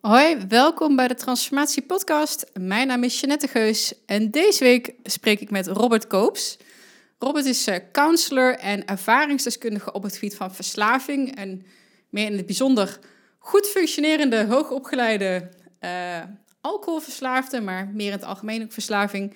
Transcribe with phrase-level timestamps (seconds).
[0.00, 2.46] Hoi, welkom bij de Transformatie Podcast.
[2.60, 6.56] Mijn naam is Jeanette Geus en deze week spreek ik met Robert Koops.
[7.18, 11.66] Robert is uh, counselor en ervaringsdeskundige op het gebied van verslaving en
[12.08, 12.98] meer in het bijzonder
[13.38, 15.48] goed functionerende, hoogopgeleide
[15.80, 15.90] uh,
[16.60, 19.34] alcoholverslaafde, maar meer in het algemeen ook verslaving.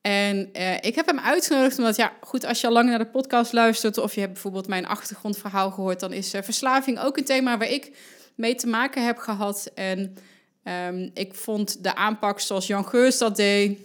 [0.00, 3.06] En uh, ik heb hem uitgenodigd omdat, ja, goed, als je al lang naar de
[3.06, 7.58] podcast luistert of je hebt bijvoorbeeld mijn achtergrondverhaal gehoord, dan is verslaving ook een thema
[7.58, 7.92] waar ik
[8.38, 9.70] mee te maken heb gehad.
[9.74, 10.16] En
[10.64, 13.78] um, ik vond de aanpak zoals Jan Geus dat deed,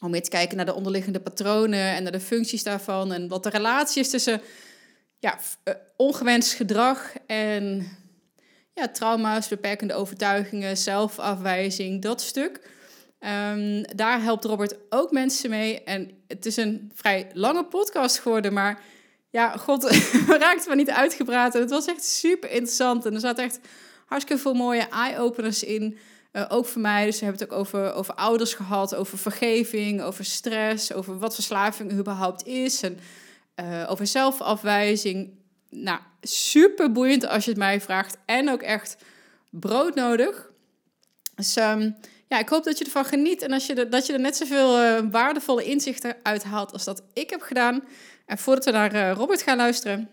[0.00, 3.42] om weer te kijken naar de onderliggende patronen en naar de functies daarvan en wat
[3.42, 4.40] de relatie is tussen
[5.18, 7.88] ja, uh, ongewenst gedrag en
[8.74, 12.72] ja, trauma's, beperkende overtuigingen, zelfafwijzing, dat stuk.
[13.20, 15.82] Um, daar helpt Robert ook mensen mee.
[15.82, 18.82] En het is een vrij lange podcast geworden, maar
[19.34, 19.82] ja, god,
[20.26, 21.54] we raakten maar niet uitgepraat.
[21.54, 23.06] En het was echt super interessant.
[23.06, 23.60] En er zaten echt
[24.06, 25.98] hartstikke veel mooie eye-openers in.
[26.32, 27.04] Uh, ook voor mij.
[27.04, 31.34] Dus we hebben het ook over, over ouders gehad, over vergeving, over stress, over wat
[31.34, 32.82] verslaving überhaupt is.
[32.82, 32.98] En
[33.60, 35.30] uh, over zelfafwijzing.
[35.70, 38.16] Nou, super boeiend als je het mij vraagt.
[38.26, 38.96] En ook echt
[39.50, 40.50] broodnodig.
[41.34, 41.96] Dus um,
[42.28, 43.42] ja, ik hoop dat je ervan geniet.
[43.42, 47.02] En als je dat je er net zoveel uh, waardevolle inzichten uit haalt als dat
[47.12, 47.82] ik heb gedaan.
[48.26, 50.08] En voordat we naar uh, Robert gaan luisteren,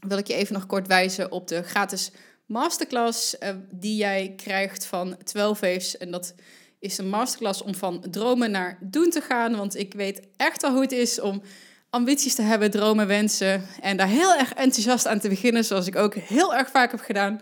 [0.00, 2.10] wil ik je even nog kort wijzen op de gratis
[2.46, 5.96] masterclass uh, die jij krijgt van 12 Waves.
[5.96, 6.34] En dat
[6.78, 9.56] is een masterclass om van dromen naar doen te gaan.
[9.56, 11.42] Want ik weet echt al hoe het is om
[11.90, 13.66] ambities te hebben, dromen, wensen.
[13.80, 17.00] En daar heel erg enthousiast aan te beginnen, zoals ik ook heel erg vaak heb
[17.00, 17.40] gedaan.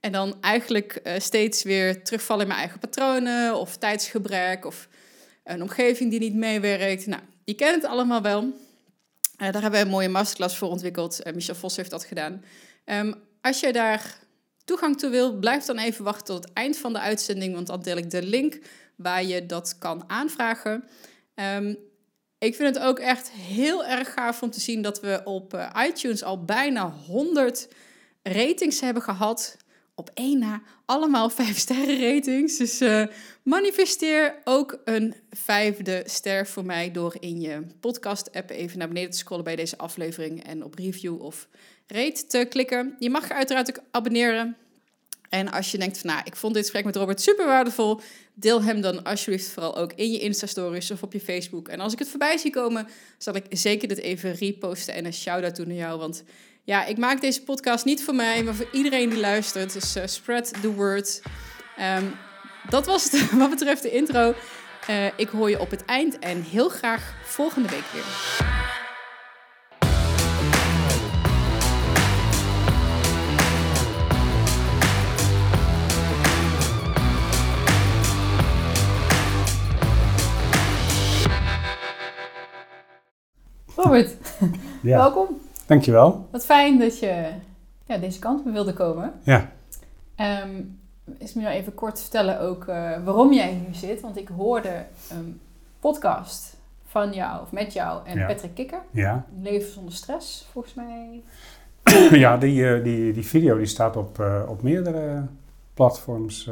[0.00, 4.88] En dan eigenlijk uh, steeds weer terugvallen in mijn eigen patronen of tijdsgebrek of
[5.44, 7.06] een omgeving die niet meewerkt.
[7.06, 8.52] Nou, je kent het allemaal wel.
[9.38, 11.26] Uh, daar hebben we een mooie masterclass voor ontwikkeld.
[11.26, 12.44] Uh, Michel Vos heeft dat gedaan.
[12.84, 14.18] Um, als je daar
[14.64, 17.82] toegang toe wil, blijf dan even wachten tot het eind van de uitzending, want dan
[17.82, 18.58] deel ik de link
[18.96, 20.84] waar je dat kan aanvragen.
[21.34, 21.78] Um,
[22.38, 26.22] ik vind het ook echt heel erg gaaf om te zien dat we op iTunes
[26.22, 27.68] al bijna 100
[28.22, 29.56] ratings hebben gehad
[29.94, 32.56] op één na allemaal vijf sterren ratings.
[32.56, 33.06] Dus uh,
[33.42, 39.10] manifesteer ook een vijfde ster voor mij door in je podcast app even naar beneden
[39.10, 41.48] te scrollen bij deze aflevering en op review of
[41.86, 42.96] rate te klikken.
[42.98, 44.56] Je mag uiteraard ook abonneren.
[45.28, 48.00] En als je denkt van nou, ik vond dit gesprek met Robert super waardevol,
[48.34, 51.68] deel hem dan alsjeblieft vooral ook in je Insta-stories of op je Facebook.
[51.68, 52.88] En als ik het voorbij zie komen,
[53.18, 56.24] zal ik zeker dit even reposten en een shout-out doen naar jou, want
[56.64, 59.72] ja, ik maak deze podcast niet voor mij, maar voor iedereen die luistert.
[59.72, 61.22] Dus uh, spread the word.
[61.98, 62.14] Um,
[62.68, 64.34] dat was het wat betreft de intro.
[64.90, 68.04] Uh, ik hoor je op het eind en heel graag volgende week weer.
[83.76, 84.16] Robert,
[84.82, 84.96] ja.
[84.96, 85.40] welkom.
[85.66, 86.28] Dankjewel.
[86.30, 87.32] Wat fijn dat je
[87.86, 89.12] ja, deze kant op wilde komen.
[89.22, 89.52] Ja.
[90.44, 90.78] Um,
[91.18, 94.00] is me nou even kort vertellen ook uh, waarom jij hier zit.
[94.00, 95.40] Want ik hoorde een
[95.80, 98.26] podcast van jou, of met jou en ja.
[98.26, 98.80] Patrick Kikker.
[98.90, 99.26] Ja.
[99.42, 101.22] Leven zonder stress, volgens mij.
[102.24, 105.26] ja, die, uh, die, die video die staat op, uh, op meerdere
[105.74, 106.50] platforms.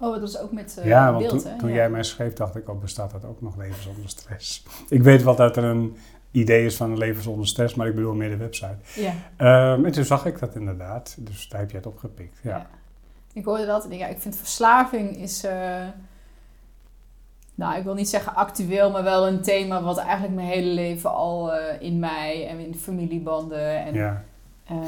[0.00, 1.58] Oh, dat is ook met ja, beeld, want toen, hè?
[1.58, 1.74] toen ja.
[1.74, 4.64] jij mij schreef, dacht ik, oh, bestaat dat ook nog leven zonder stress?
[4.88, 5.96] ik weet wel dat er een
[6.30, 8.76] idee is van een leven zonder stress, maar ik bedoel meer de website.
[8.94, 9.72] Ja.
[9.72, 12.38] Um, en toen zag ik dat inderdaad, dus daar heb je het opgepikt.
[12.42, 12.50] Ja.
[12.50, 12.66] ja.
[13.32, 15.52] Ik hoorde dat en denk, ja, ik vind verslaving is, uh,
[17.54, 21.10] nou ik wil niet zeggen actueel, maar wel een thema wat eigenlijk mijn hele leven
[21.10, 24.24] al uh, in mij en in familiebanden en ja.
[24.70, 24.78] uh,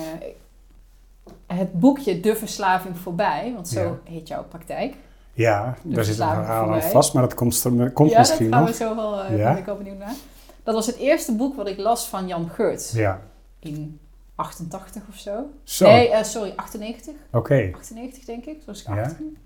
[1.46, 4.12] het boekje De Verslaving Voorbij, want zo ja.
[4.12, 4.94] heet jouw praktijk.
[5.32, 7.62] Ja, daar zit een verhaal aan vast, maar dat komt,
[7.92, 8.60] komt ja, misschien nog.
[8.60, 9.52] Ja, dat gaan we zo wel, ja?
[9.52, 10.14] ben ik al benieuwd naar.
[10.62, 12.92] Dat was het eerste boek wat ik las van Jan Geurts.
[12.92, 13.20] Ja.
[13.58, 14.00] In
[14.34, 15.50] 88 of zo.
[15.64, 15.86] zo.
[15.86, 17.14] Nee, uh, sorry, 98.
[17.26, 17.36] Oké.
[17.36, 17.72] Okay.
[17.72, 19.36] 98 denk ik, zoals ik 18.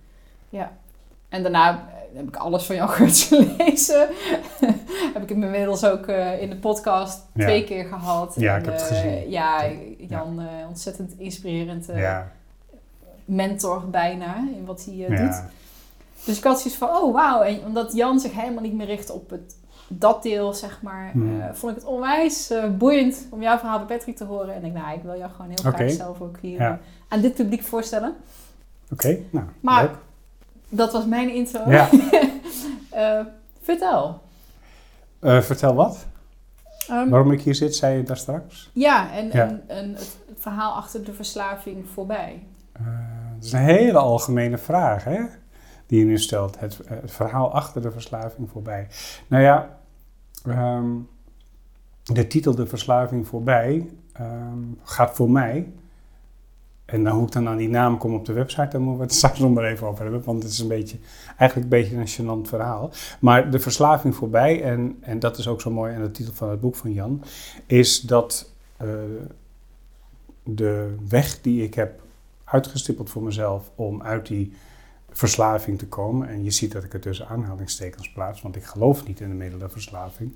[0.48, 0.58] Ja.
[0.58, 0.72] ja.
[1.28, 4.08] En daarna heb ik alles van Jan Geurts gelezen.
[5.14, 7.44] heb ik hem inmiddels ook uh, in de podcast ja.
[7.44, 8.34] twee keer gehad.
[8.36, 9.30] Ja, en, ik heb het uh, gezien.
[9.30, 9.66] Ja,
[9.98, 10.68] Jan ja.
[10.68, 12.32] ontzettend inspirerend ja.
[13.24, 15.42] mentor bijna in wat hij doet.
[16.24, 17.42] Dus ik had zoiets van, oh wauw.
[17.42, 19.56] En omdat Jan zich helemaal niet meer richt op het
[19.88, 21.40] dat deel, zeg maar, Hmm.
[21.40, 24.54] uh, vond ik het onwijs uh, boeiend om jouw verhaal bij Patrick te horen.
[24.54, 26.70] En ik nou, ik wil jou gewoon heel graag zelf ook hier ja.
[26.70, 26.76] uh,
[27.08, 28.14] aan dit publiek voorstellen.
[28.90, 29.96] Oké, okay, nou, maar leuk.
[30.68, 31.70] dat was mijn intro.
[31.70, 31.88] Ja.
[33.62, 34.20] vertel.
[35.20, 36.06] vertel wat?
[36.90, 38.70] Um, Waarom ik hier zit, zei je daar straks?
[38.72, 39.32] Ja, en, ja.
[39.32, 42.42] en, en het, het, verhaal achter de verslaving voorbij.
[43.34, 45.20] Het is een hele algemene vraag hè,
[46.02, 46.60] nu stelt.
[46.60, 48.86] Het, het verhaal achter de verslaving voorbij.
[49.26, 49.78] Nou ja,
[50.46, 50.90] ehm,
[52.02, 55.72] de titel De Verslaving voorbij ehm, gaat voor mij
[56.84, 59.06] en dan hoe ik dan aan die naam kom op de website, daar moeten we
[59.06, 60.24] het straks nog maar even over hebben.
[60.24, 60.96] Want het is een beetje,
[61.36, 62.90] eigenlijk een beetje een gênant verhaal.
[63.20, 66.50] Maar de verslaving voorbij, en, en dat is ook zo mooi aan de titel van
[66.50, 67.22] het boek van Jan,
[67.66, 68.50] is dat
[68.82, 68.88] uh,
[70.42, 72.00] de weg die ik heb
[72.44, 74.52] uitgestippeld voor mezelf om uit die
[75.14, 76.28] verslaving te komen.
[76.28, 79.34] En je ziet dat ik het tussen aanhalingstekens plaats, want ik geloof niet in de
[79.34, 80.34] middelenverslaving.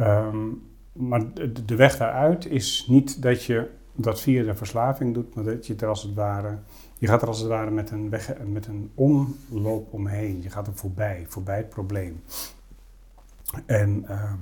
[0.00, 0.62] Um,
[0.92, 5.44] maar de, de weg daaruit is niet dat je dat via de verslaving doet, maar
[5.44, 6.58] dat je er als het ware,
[6.98, 10.42] je gaat er als het ware met een, weg, met een omloop omheen.
[10.42, 12.22] Je gaat er voorbij, voorbij het probleem.
[13.66, 14.32] En uh,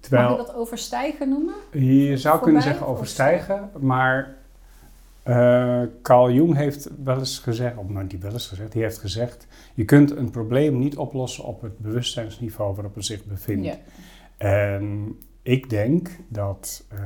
[0.00, 0.28] terwijl.
[0.28, 1.54] Mag je dat overstijgen noemen?
[1.72, 4.36] Je zou kunnen zeggen overstijgen, maar
[5.28, 8.98] uh, Carl Jung heeft wel eens gezegd, of nou die wel eens gezegd, die heeft
[8.98, 13.64] gezegd, je kunt een probleem niet oplossen op het bewustzijnsniveau waarop het zich bevindt.
[13.64, 13.76] Ja.
[14.36, 16.84] En ik denk dat.
[16.92, 17.00] Uh,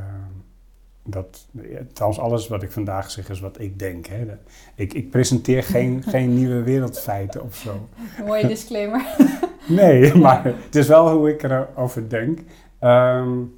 [1.05, 1.47] dat,
[1.93, 4.07] trouwens, alles wat ik vandaag zeg is wat ik denk.
[4.07, 4.27] Hè.
[4.75, 7.89] Ik, ik presenteer geen, geen nieuwe wereldfeiten of zo.
[8.27, 9.07] Mooie disclaimer.
[9.69, 12.39] nee, maar het is wel hoe ik erover denk.
[12.81, 13.55] Um,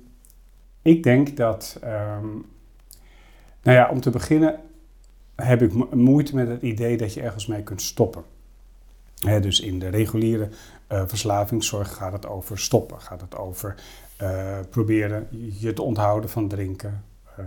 [0.83, 2.47] ik denk dat, um,
[3.65, 4.61] nou ja, om te beginnen
[5.35, 8.25] heb ik moeite met het idee dat je ergens mee kunt stoppen.
[9.41, 10.49] dus in de reguliere
[10.93, 13.75] uh, verslavingszorg gaat het over stoppen, gaat het over
[14.23, 15.29] uh, proberen
[15.59, 17.05] je te onthouden van drinken,
[17.37, 17.45] eh,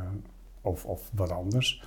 [0.62, 1.84] of, of wat anders.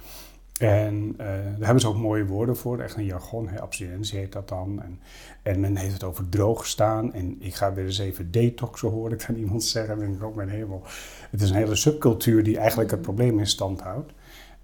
[0.59, 4.49] En daar hebben ze ook mooie woorden voor, echt een jargon, hè, abstinentie heet dat
[4.49, 4.83] dan.
[4.83, 5.01] En,
[5.43, 7.13] en men heeft het over droog staan.
[7.13, 9.97] En ik ga weer eens even detoxen, hoor ik dan iemand zeggen.
[9.97, 10.83] Dan denk ik ook, mijn hemel.
[11.31, 14.13] Het is een hele subcultuur die eigenlijk het probleem in stand houdt.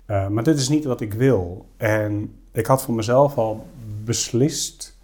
[0.06, 1.66] Uh, maar dit is niet wat ik wil.
[1.76, 3.66] En ik had voor mezelf al
[4.04, 4.98] beslist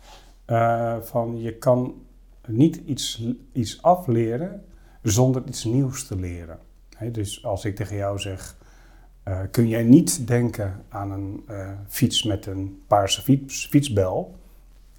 [0.46, 1.94] uh, van je kan
[2.46, 4.64] niet iets, iets afleren
[5.02, 6.58] zonder iets nieuws te leren
[7.10, 8.56] dus als ik tegen jou zeg,
[9.28, 11.44] uh, kun jij niet denken aan een
[11.88, 14.34] fiets met een paarse fiets, fietsbel,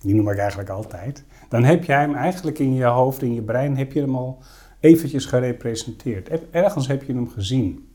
[0.02, 3.42] die noem ik eigenlijk altijd, dan heb jij hem eigenlijk in je hoofd, in je
[3.42, 4.40] brein, heb je hem al
[4.80, 6.30] eventjes gerepresenteerd.
[6.52, 7.88] Ergens heb je hem gezien.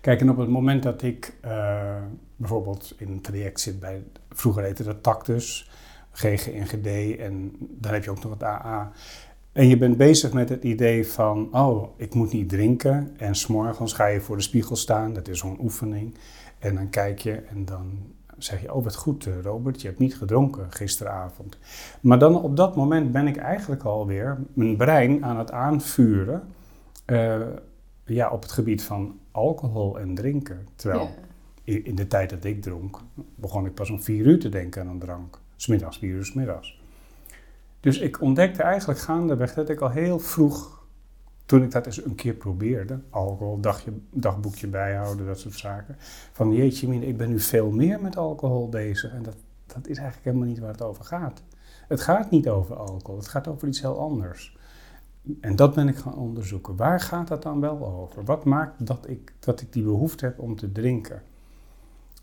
[0.00, 1.96] Kijk, en op het moment dat ik uh,
[2.36, 5.70] bijvoorbeeld in een traject zit bij, vroeger heette dat Tactus,
[6.12, 8.92] GGNGD en dan heb je ook nog het AA.
[9.52, 13.14] En je bent bezig met het idee van, oh, ik moet niet drinken.
[13.16, 16.14] En s'morgens ga je voor de spiegel staan, dat is zo'n oefening.
[16.58, 17.98] En dan kijk je en dan
[18.38, 21.58] zeg je, oh wat goed eh, Robert, je hebt niet gedronken gisteravond.
[22.00, 26.42] Maar dan op dat moment ben ik eigenlijk alweer mijn brein aan het aanvuren
[27.06, 27.36] uh,
[28.04, 30.66] ja, op het gebied van alcohol en drinken.
[30.74, 31.10] Terwijl
[31.64, 33.00] in de tijd dat ik dronk,
[33.34, 35.40] begon ik pas om vier uur te denken aan een drank.
[35.56, 36.80] Smiddags, vier uur smiddags.
[37.80, 40.84] Dus ik ontdekte eigenlijk gaandeweg dat ik al heel vroeg,
[41.46, 45.96] toen ik dat eens een keer probeerde, alcohol, dagje, dagboekje bijhouden, dat soort zaken,
[46.32, 49.36] van jeetje mine, ik ben nu veel meer met alcohol bezig en dat,
[49.66, 51.42] dat is eigenlijk helemaal niet waar het over gaat.
[51.88, 54.56] Het gaat niet over alcohol, het gaat over iets heel anders.
[55.40, 56.76] En dat ben ik gaan onderzoeken.
[56.76, 58.24] Waar gaat dat dan wel over?
[58.24, 61.22] Wat maakt dat ik, dat ik die behoefte heb om te drinken?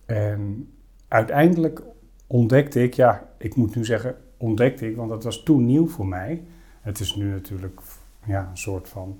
[0.06, 0.72] En
[1.08, 1.82] uiteindelijk
[2.28, 6.08] ontdekte ik, ja, ik moet nu zeggen, ontdekte ik, want dat was toen nieuw voor
[6.08, 6.44] mij.
[6.82, 7.82] Het is nu natuurlijk
[8.26, 9.20] ja, een soort van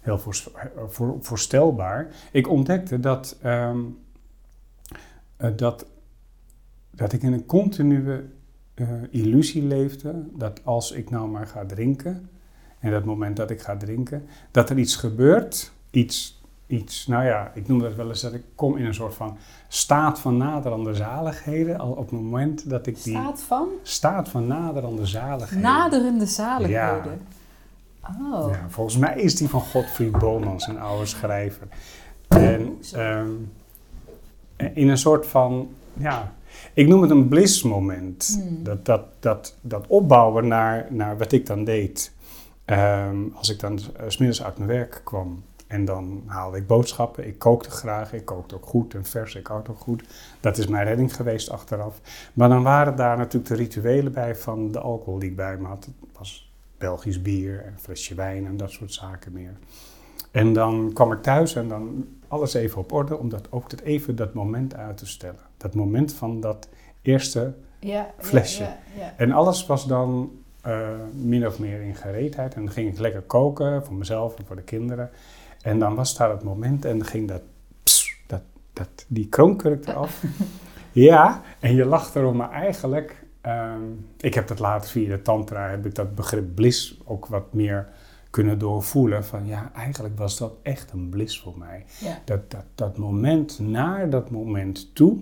[0.00, 2.14] heel voor, voorstelbaar.
[2.32, 3.80] Ik ontdekte dat, ehm,
[5.36, 5.86] eh, dat,
[6.90, 8.24] dat ik in een continue
[8.74, 10.24] uh, illusie leefde.
[10.36, 12.28] Dat als ik nou maar ga drinken,
[12.84, 17.50] en dat moment dat ik ga drinken, dat er iets gebeurt, iets iets, nou ja,
[17.54, 19.36] ik noem dat wel eens dat ik kom in een soort van
[19.68, 21.78] staat van naderende zaligheden.
[21.78, 23.14] Al op het moment dat ik die...
[23.14, 23.68] Staat van?
[23.82, 25.62] Staat van naderende zaligheden.
[25.62, 27.20] Naderende zaligheden.
[28.02, 28.08] Ja.
[28.32, 28.50] Oh.
[28.50, 31.66] Ja, volgens mij is die van Godfried Bomans, een oude schrijver.
[32.28, 33.52] En um,
[34.74, 36.32] in een soort van, ja,
[36.72, 38.40] ik noem het een blissmoment.
[38.42, 38.64] Hmm.
[38.64, 42.13] Dat, dat, dat, dat opbouwen naar, naar wat ik dan deed.
[42.66, 45.44] Um, als ik dan uh, smiddags uit mijn werk kwam.
[45.66, 47.26] En dan haalde ik boodschappen.
[47.26, 48.12] Ik kookte graag.
[48.12, 49.34] Ik kookte ook goed en vers.
[49.34, 50.04] Ik kookte ook goed.
[50.40, 52.00] Dat is mijn redding geweest achteraf.
[52.34, 55.66] Maar dan waren daar natuurlijk de rituelen bij van de alcohol die ik bij me
[55.66, 55.84] had.
[55.84, 59.56] Het was Belgisch bier en flesje wijn en dat soort zaken meer.
[60.30, 63.80] En dan kwam ik thuis en dan alles even op orde, om dat ook dat
[63.80, 65.40] even dat moment uit te stellen.
[65.56, 66.68] Dat moment van dat
[67.02, 68.62] eerste ja, flesje.
[68.62, 70.30] Ja, ja, en alles was dan
[70.66, 72.54] uh, min of meer in gereedheid.
[72.54, 75.10] En dan ging ik lekker koken voor mezelf en voor de kinderen.
[75.62, 77.42] En dan was daar het moment en ging dat,
[78.26, 78.42] dat,
[78.72, 80.22] dat, die kroonkurk eraf.
[80.92, 83.26] Ja, en je lacht erom, maar eigenlijk...
[83.40, 83.82] ehm,
[84.20, 87.88] ik heb dat later via de tantra, heb ik dat begrip bliss ook wat meer
[88.30, 89.24] kunnen doorvoelen.
[89.24, 91.84] Van ja, eigenlijk was dat echt een bliss voor mij.
[92.00, 92.18] Ja.
[92.24, 95.18] Dat, dat, dat moment naar dat moment toe,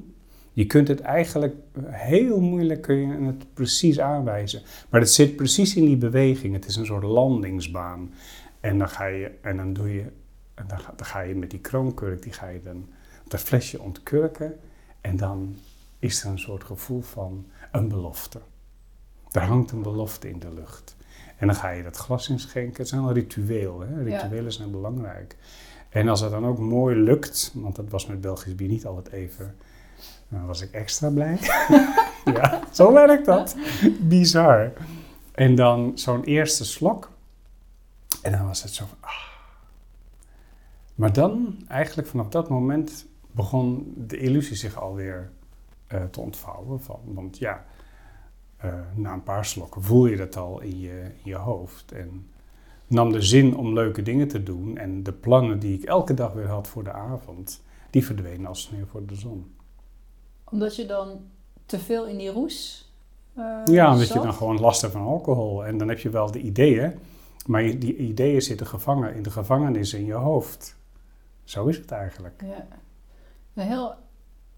[0.53, 1.55] je kunt het eigenlijk
[1.87, 4.63] heel moeilijk kun je het precies aanwijzen.
[4.89, 6.55] Maar het zit precies in die beweging.
[6.55, 8.15] Het is een soort landingsbaan.
[8.61, 10.05] En dan ga je, en dan doe je,
[10.55, 12.89] en dan ga, dan ga je met die kroonkurk, die ga je dan
[13.29, 14.59] dat flesje ontkurken.
[15.01, 15.57] En dan
[15.99, 18.41] is er een soort gevoel van een belofte.
[19.31, 20.97] Er hangt een belofte in de lucht.
[21.37, 22.77] En dan ga je dat glas inschenken.
[22.77, 23.81] Het is een ritueel.
[23.81, 24.01] Hè?
[24.01, 24.03] Ja.
[24.03, 25.37] Rituelen zijn belangrijk.
[25.89, 29.15] En als het dan ook mooi lukt, want dat was met Belgisch bier niet altijd
[29.15, 29.55] even,
[30.33, 31.39] dan was ik extra blij.
[32.35, 33.57] ja, zo werkt dat.
[34.01, 34.73] Bizar.
[35.33, 37.11] En dan zo'n eerste slok.
[38.23, 39.11] En dan was het zo van, ah.
[40.95, 45.31] Maar dan, eigenlijk vanaf dat moment, begon de illusie zich alweer
[45.87, 46.81] eh, te ontvouwen.
[46.81, 47.65] Van, want ja,
[48.57, 51.93] eh, na een paar slokken voel je dat al in je, in je hoofd.
[51.93, 52.27] En
[52.87, 54.77] nam de zin om leuke dingen te doen.
[54.77, 58.63] En de plannen die ik elke dag weer had voor de avond, die verdwenen als
[58.63, 59.55] sneeuw voor de zon.
[60.53, 61.21] Omdat je dan
[61.67, 62.91] te veel in die roes
[63.35, 65.65] eh, Ja, omdat je dan gewoon last hebt van alcohol.
[65.65, 66.99] En dan heb je wel de ideeën,
[67.47, 70.77] maar die ideeën zitten gevangen in de gevangenis in je hoofd.
[71.45, 72.43] Zo is het eigenlijk.
[72.45, 72.67] Ja.
[73.53, 73.95] Nou, Heel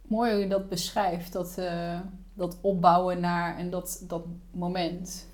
[0.02, 1.98] mooi hoe je dat beschrijft, dat, eh,
[2.34, 5.28] dat opbouwen naar en dat, dat moment.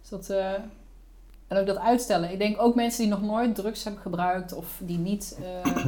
[0.00, 0.52] Dus dat, eh,
[1.46, 2.32] en ook dat uitstellen.
[2.32, 5.86] Ik denk ook mensen die nog nooit drugs hebben gebruikt of die niet eh eh,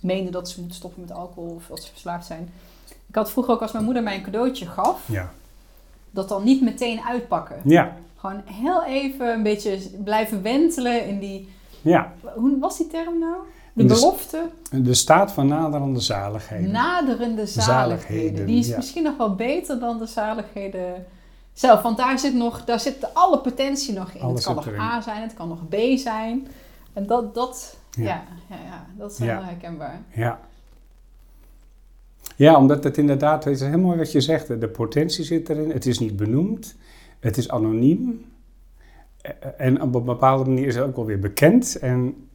[0.00, 2.52] meenden dat ze moeten stoppen met alcohol of dat ze verslaafd zijn.
[3.06, 5.30] Ik had vroeger ook als mijn moeder mij een cadeautje gaf, Ja.
[6.10, 7.60] dat dan niet meteen uitpakken.
[7.64, 11.48] Ja, Gewoon heel even een beetje blijven wentelen in die...
[11.82, 12.12] ja.
[12.34, 13.34] Hoe was die term nou?
[13.72, 14.48] De de- belofte?
[14.70, 16.70] De staat van naderende zaligheden.
[16.70, 17.64] Naderende zaligheden.
[17.64, 18.76] Zaligheden, Die is ja.
[18.76, 21.06] misschien nog wel beter dan de zaligheden
[21.52, 21.82] zelf.
[21.82, 24.20] Want daar zit, nog, daar zit alle potentie nog in.
[24.20, 24.80] Alles het kan nog erin.
[24.80, 26.46] A zijn, het kan nog B zijn.
[26.92, 28.04] En dat, dat, ja.
[28.04, 28.24] Ja.
[28.48, 30.02] Ja, ja, dat is heel herkenbaar.
[30.14, 30.40] Ja.
[32.36, 35.70] Ja, omdat het inderdaad, het is heel mooi wat je zegt, de potentie zit erin,
[35.70, 36.76] het is niet benoemd,
[37.20, 38.24] het is anoniem
[39.20, 41.78] eh, en op een bepaalde manier is het ook wel weer bekend.
[41.78, 42.28] En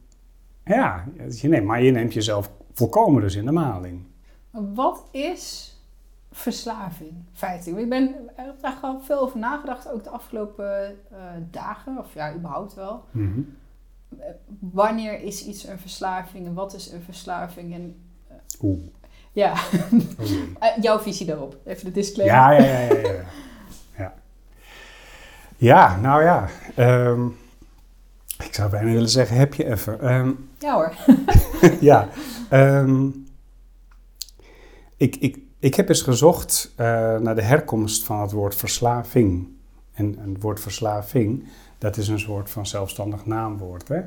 [0.64, 4.02] ja, je neemt, maar je neemt jezelf volkomen dus in de maling.
[4.50, 5.76] Wat is
[6.30, 7.82] verslaving, feitelijk?
[7.82, 11.18] Ik ben er heb daar gewoon veel over nagedacht, ook de afgelopen eh,
[11.50, 13.04] dagen, of ja, überhaupt wel.
[13.10, 13.40] Mhm.
[14.58, 17.74] Wanneer is iets een verslaving en wat is een verslaving?
[17.74, 17.96] En
[18.62, 18.78] Oeh.
[19.32, 20.32] ja, Oh.
[20.58, 21.56] Eh, jouw visie daarop.
[21.64, 22.36] Even de disclaimer.
[22.36, 23.08] Ja, ja, ja, ja.
[23.10, 23.24] Ja,
[23.98, 24.14] ja.
[25.56, 26.48] ja nou ja.
[26.74, 27.26] ehm,
[28.44, 30.00] ik zou bijna willen zeggen, heb je even.
[30.00, 30.92] Ehm, Ja hoor.
[31.80, 32.08] ja.
[32.50, 33.08] ehm,
[34.96, 36.86] ik, ik, ik heb eens gezocht eh,
[37.18, 39.48] naar de herkomst van het woord verslaving.
[39.92, 41.48] En het woord verslaving,
[41.84, 43.88] dat is een soort van zelfstandig naamwoord.
[43.88, 44.02] Hè?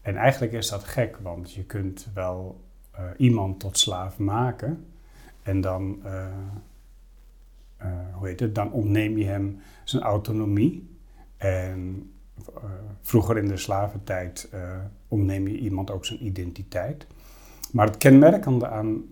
[0.00, 4.86] En eigenlijk is dat gek, want je kunt wel eh, iemand tot slaaf maken.
[5.42, 6.26] En dan, eh,
[7.76, 10.96] eh, hoe heet het, dan ontneem je hem zijn autonomie.
[11.36, 12.10] En
[13.00, 14.48] vroeger in de slaventijd
[15.08, 17.06] ontneem je iemand ook zijn identiteit.
[17.72, 19.04] Maar het kenmerkende aan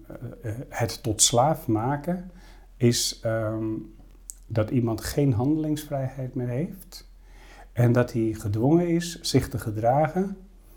[0.69, 2.31] het tot slaaf maken
[2.77, 3.67] is ehm,
[4.47, 7.04] dat iemand geen handelingsvrijheid meer heeft.
[7.75, 10.37] En dat hij gedwongen is zich te gedragen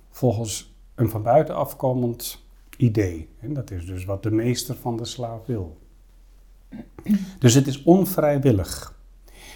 [0.10, 2.46] volgens een van buiten afkomend
[2.78, 3.30] idee.
[3.40, 5.78] En dat is dus wat de meester van de slaaf wil.
[7.40, 8.96] Dus het is onvrijwillig.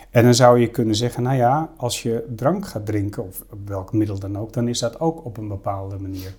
[0.10, 3.68] En dan zou je kunnen zeggen, nou ja, als je drank gaat drinken, of op
[3.68, 6.36] welk middel dan ook, dan is dat ook op een bepaalde manier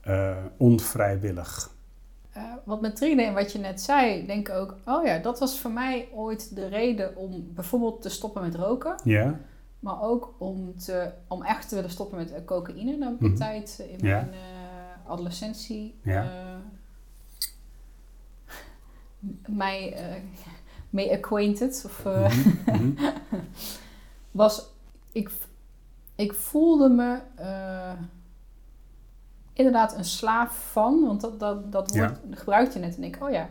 [0.00, 1.70] eh, onvrijwillig.
[2.32, 4.76] Eh, wat me triggerde en wat je net zei, denk ik ook...
[4.84, 8.94] Oh ja, dat was voor mij ooit de reden om bijvoorbeeld te stoppen met roken.
[9.04, 9.40] Ja?
[9.84, 12.98] Maar ook om, te, om echt te willen stoppen met eh, cocaïne.
[12.98, 13.36] Dan heb ik een Mhm.
[13.36, 14.14] tijd in Ja.
[14.16, 15.98] mijn eh, adolescentie...
[16.02, 16.22] Ja.
[16.24, 16.56] eh,
[19.46, 20.22] mij eh,
[20.90, 21.82] mee acquainted.
[21.86, 22.28] Of, eh,
[22.66, 22.92] Mhm, mhm.
[24.30, 24.72] was...
[25.12, 25.30] Ik,
[26.14, 27.18] ik voelde me...
[27.34, 27.92] eh,
[29.52, 31.04] inderdaad een slaaf van.
[31.06, 32.96] Want dat, dat, dat woord gebruikte je net.
[32.96, 33.48] En ik, oh ja,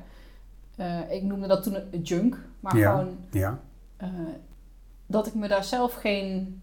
[0.76, 2.38] eh, ik noemde dat toen een junk.
[2.60, 2.92] Maar Ja.
[2.92, 3.60] gewoon Ja,
[3.98, 4.10] eh,
[5.14, 6.62] dat ik me daar zelf geen...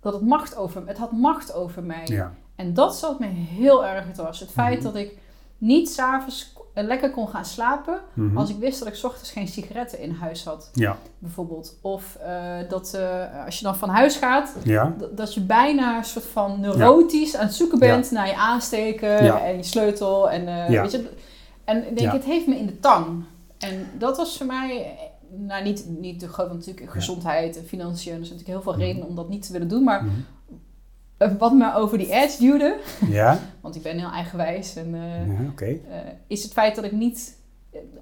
[0.00, 0.82] Dat het macht over...
[0.86, 2.02] Het had macht over mij.
[2.04, 4.40] ja, En dat zat me heel erg dwars.
[4.40, 4.84] Het feit Mhm.
[4.84, 5.18] dat ik
[5.58, 8.00] niet s'avonds eh, lekker kon gaan slapen...
[8.14, 8.36] mhm.
[8.38, 11.78] als ik wist dat ik 's ochtends geen sigaretten in huis had, ja, bijvoorbeeld.
[11.82, 16.04] Of eh, dat eh, als je dan van huis gaat, ja, dat, je bijna een
[16.04, 20.30] soort van neurotisch aan het zoeken bent naar je aansteken en je sleutel.
[20.30, 20.82] En, Ja.
[20.82, 21.10] weet je,
[21.64, 23.24] En ik denk, het heeft me in de tang.
[23.58, 24.96] En dat was voor mij,
[25.30, 28.12] nou niet, niet groot, want natuurlijk gezondheid en financiën.
[28.12, 28.80] Er zijn natuurlijk heel veel Mhm.
[28.80, 29.84] redenen om dat niet te willen doen.
[29.84, 30.14] Maar Mhm.
[31.16, 32.78] eh, wat me over die edge duwde,
[33.08, 34.76] Ja, want ik ben heel eigenwijs.
[34.76, 35.76] En ja eh,
[36.26, 37.38] is het feit dat ik niet,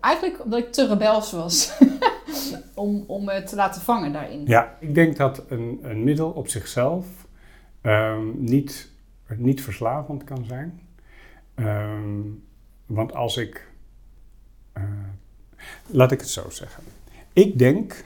[0.01, 1.73] eigenlijk omdat ik te rebels was.
[2.75, 4.47] om, om me te laten vangen daarin.
[4.47, 7.07] Ja, ik denk dat een, een middel op zichzelf
[7.81, 8.91] ehm, niet,
[9.37, 10.81] niet verslavend kan zijn.
[11.55, 12.21] Ehm,
[12.87, 13.71] want als ik.
[15.87, 16.83] laat ik het zo zeggen.
[17.33, 18.05] Ik denk,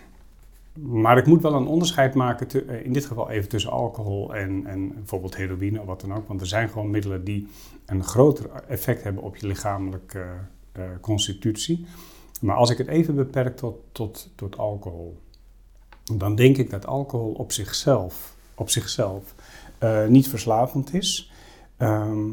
[0.73, 4.35] maar ik moet wel een onderscheid maken, te- eh, in dit geval even tussen alcohol
[4.35, 6.29] en, en bijvoorbeeld heroïne of wat dan ook.
[6.29, 7.49] Want er zijn gewoon middelen die
[7.87, 10.25] een groter effect hebben op je lichamelijke
[10.73, 11.87] eh, constitutie.
[12.41, 15.19] Maar als ik het even beperk tot, tot, tot alcohol,
[16.15, 19.35] dan denk ik dat alcohol op zichzelf, op zichzelf
[19.79, 21.33] eh, niet verslavend is.
[21.77, 22.25] Ehm,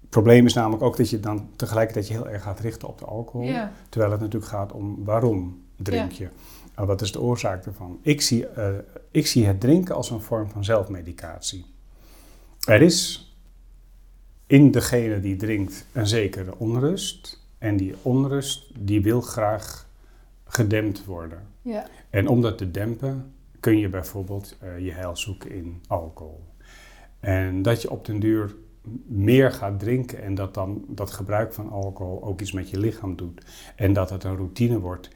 [0.00, 2.98] het probleem is namelijk ook dat je dan tegelijkertijd je heel erg gaat richten op
[2.98, 3.46] de alcohol.
[3.46, 3.72] Ja.
[3.88, 6.28] Terwijl het natuurlijk gaat om waarom drink je.
[6.74, 7.98] En wat is de oorzaak ervan?
[8.02, 8.74] Ik zie, eh,
[9.10, 11.64] ik zie het drinken als een vorm van zelfmedicatie.
[12.66, 13.28] Er is
[14.46, 17.42] in degene die drinkt een zekere onrust.
[17.58, 19.88] En die onrust die wil graag
[20.44, 21.46] gedempt worden.
[21.62, 21.86] Ja.
[22.10, 26.44] En om dat te dempen kun je bijvoorbeeld eh, je heil zoeken in alcohol.
[27.20, 28.54] En dat je op den duur
[29.06, 33.16] meer gaat drinken en dat dan dat gebruik van alcohol ook iets met je lichaam
[33.16, 33.44] doet.
[33.76, 35.08] En dat het een routine wordt.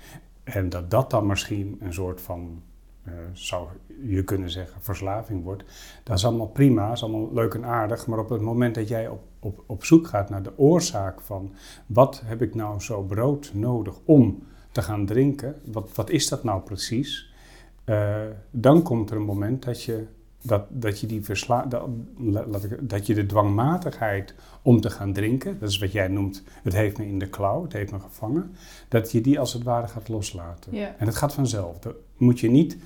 [0.52, 2.62] En dat dat dan misschien een soort van,
[3.02, 3.68] eh, zou
[4.02, 5.64] je kunnen zeggen, verslaving wordt.
[6.04, 8.06] Dat is allemaal prima, is allemaal leuk en aardig.
[8.06, 11.54] Maar op het moment dat jij op, op, op zoek gaat naar de oorzaak van
[11.86, 16.44] wat heb ik nou zo brood nodig om te gaan drinken, wat, wat is dat
[16.44, 17.32] nou precies?
[17.84, 18.16] Eh,
[18.50, 20.06] dan komt er een moment dat je,
[20.48, 21.88] dat, dat je die versla dat,
[22.80, 26.98] dat je de dwangmatigheid om te gaan drinken, dat is wat jij noemt, het heeft
[26.98, 28.54] me in de klauw, het heeft me gevangen,
[28.88, 30.74] dat je die als het ware gaat loslaten.
[30.74, 30.94] Ja.
[30.98, 31.78] En het gaat vanzelf.
[31.78, 32.76] Dan moet je niet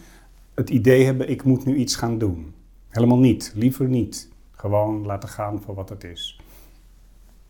[0.54, 2.54] het idee hebben, ik moet nu iets gaan doen.
[2.88, 4.30] Helemaal niet, liever niet.
[4.50, 6.40] Gewoon laten gaan voor wat het is.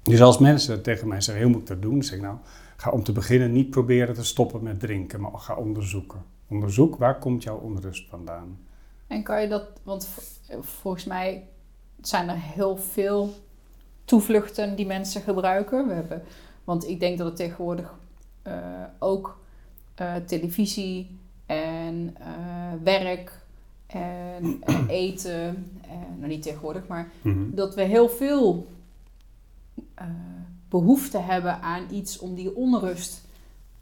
[0.03, 1.93] Dus als mensen tegen mij zeggen, hoe moet ik dat doen?
[1.93, 2.37] Dan zeg ik nou,
[2.77, 6.23] ga om te beginnen niet proberen te stoppen met drinken, maar ga onderzoeken.
[6.49, 8.59] Onderzoek, waar komt jouw onrust vandaan?
[9.13, 10.09] En kan je dat, want
[10.61, 11.49] volgens mij
[12.01, 13.35] zijn er heel veel
[14.05, 15.89] toevluchten die mensen gebruiken.
[15.89, 16.23] We hebben,
[16.65, 17.95] want ik denk dat het tegenwoordig
[18.43, 18.55] eh,
[18.99, 19.41] ook
[19.95, 22.27] eh, televisie en eh,
[22.83, 23.41] werk
[23.87, 27.55] en eten, en, nou niet tegenwoordig, maar Mhm.
[27.55, 28.67] dat we heel veel
[29.95, 30.07] eh,
[30.69, 33.22] behoefte hebben aan iets om die onrust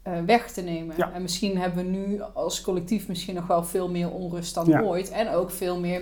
[0.01, 0.95] eh, weg te nemen.
[0.97, 1.11] Ja.
[1.13, 4.81] En misschien hebben we nu als collectief misschien nog wel veel meer onrust dan Ja.
[4.81, 5.09] ooit.
[5.09, 6.01] En ook veel meer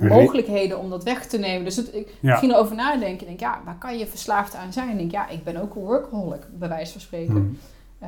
[0.00, 1.64] mogelijkheden om dat weg te nemen.
[1.64, 2.36] Dus het, ik Ja.
[2.36, 3.20] ging erover nadenken.
[3.20, 4.88] Ik denk, ja, waar kan je verslaafd aan zijn?
[4.90, 7.34] Ik denk, ja, ik ben ook een workaholic, bij wijze van spreken.
[7.34, 7.54] Mhm.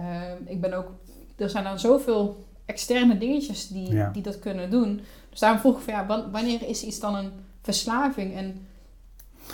[0.04, 0.92] Ehm, ik ben ook,
[1.36, 5.00] er zijn dan zoveel externe dingetjes die, die dat kunnen doen.
[5.30, 7.30] Dus daarom vroeg ik van ja, wan- wanneer is iets dan een
[7.62, 8.34] verslaving?
[8.36, 8.66] En,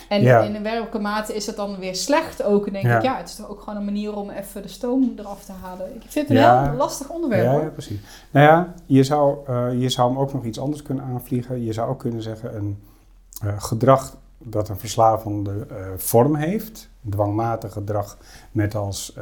[0.09, 0.41] en Ja.
[0.41, 2.67] in welke mate is het dan weer slecht ook?
[2.67, 2.97] En denk Ja.
[2.97, 5.51] ik, ja, het is toch ook gewoon een manier om even de stoom eraf te
[5.51, 5.95] halen.
[5.95, 6.63] Ik vind het een Ja.
[6.69, 7.99] heel lastig onderwerp Ja, precies.
[8.31, 11.63] Nou ja, je zou, eh, je zou hem ook nog iets anders kunnen aanvliegen.
[11.63, 12.83] Je zou ook kunnen zeggen een
[13.41, 16.89] eh, gedrag dat een verslavende eh, vorm heeft.
[17.09, 18.17] Dwangmatig gedrag
[18.51, 19.13] met als,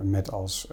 [0.00, 0.68] met als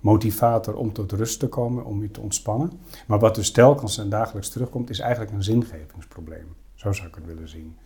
[0.00, 2.72] motivator om tot rust te komen, om je te ontspannen.
[3.06, 6.54] Maar wat dus telkens en dagelijks terugkomt, is eigenlijk een zingevingsprobleem.
[6.78, 7.76] Zo zou ik het willen zien.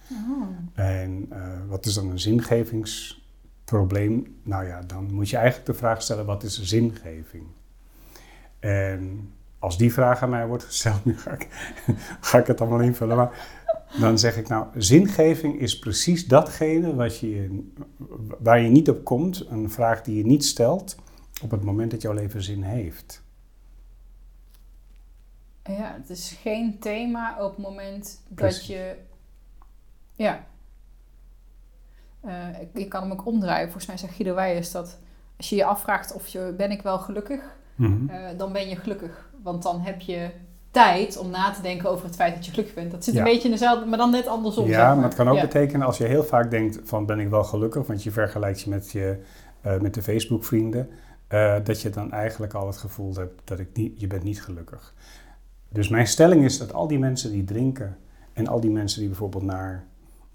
[0.74, 4.40] En eh, wat is dan een zingevingsprobleem?
[4.42, 7.44] Nou ja, dan moet je eigenlijk de vraag stellen: wat is zingeving?
[8.58, 11.48] En als die vraag aan mij wordt gesteld, nu ga ik,
[12.20, 13.16] ga ik het allemaal invullen.
[13.16, 13.48] Maar
[14.00, 17.62] dan zeg ik nou: zingeving is precies datgene wat je,
[18.38, 20.96] waar je niet op komt, een vraag die je niet stelt
[21.42, 23.21] op het moment dat jouw leven zin heeft.
[25.64, 28.94] Ja, het is geen thema op het moment dat je.
[30.14, 30.44] Ja.
[32.20, 33.64] Eh, ik, ik kan hem ook omdraaien.
[33.64, 34.98] Volgens mij zegt Guido Wijers dat
[35.36, 37.40] als je je afvraagt of je ben ik wel gelukkig,
[37.78, 39.30] eh, dan ben je gelukkig.
[39.42, 40.30] Want dan heb je
[40.70, 42.90] tijd om na te denken over het feit dat je gelukkig bent.
[42.90, 43.20] Dat zit Ja.
[43.20, 44.66] een beetje in dezelfde, maar dan net andersom.
[44.66, 45.40] zeg Ja, maar het kan ook Ja.
[45.42, 48.70] betekenen als je heel vaak denkt van ben ik wel gelukkig, want je vergelijkt je
[48.70, 49.22] met, je,
[49.60, 50.90] eh, met de Facebook vrienden,
[51.64, 54.94] dat je dan eigenlijk al het gevoel hebt dat ik niet, je bent niet gelukkig.
[55.72, 57.96] Dus mijn stelling is dat al die mensen die drinken
[58.32, 59.84] en al die mensen die bijvoorbeeld naar,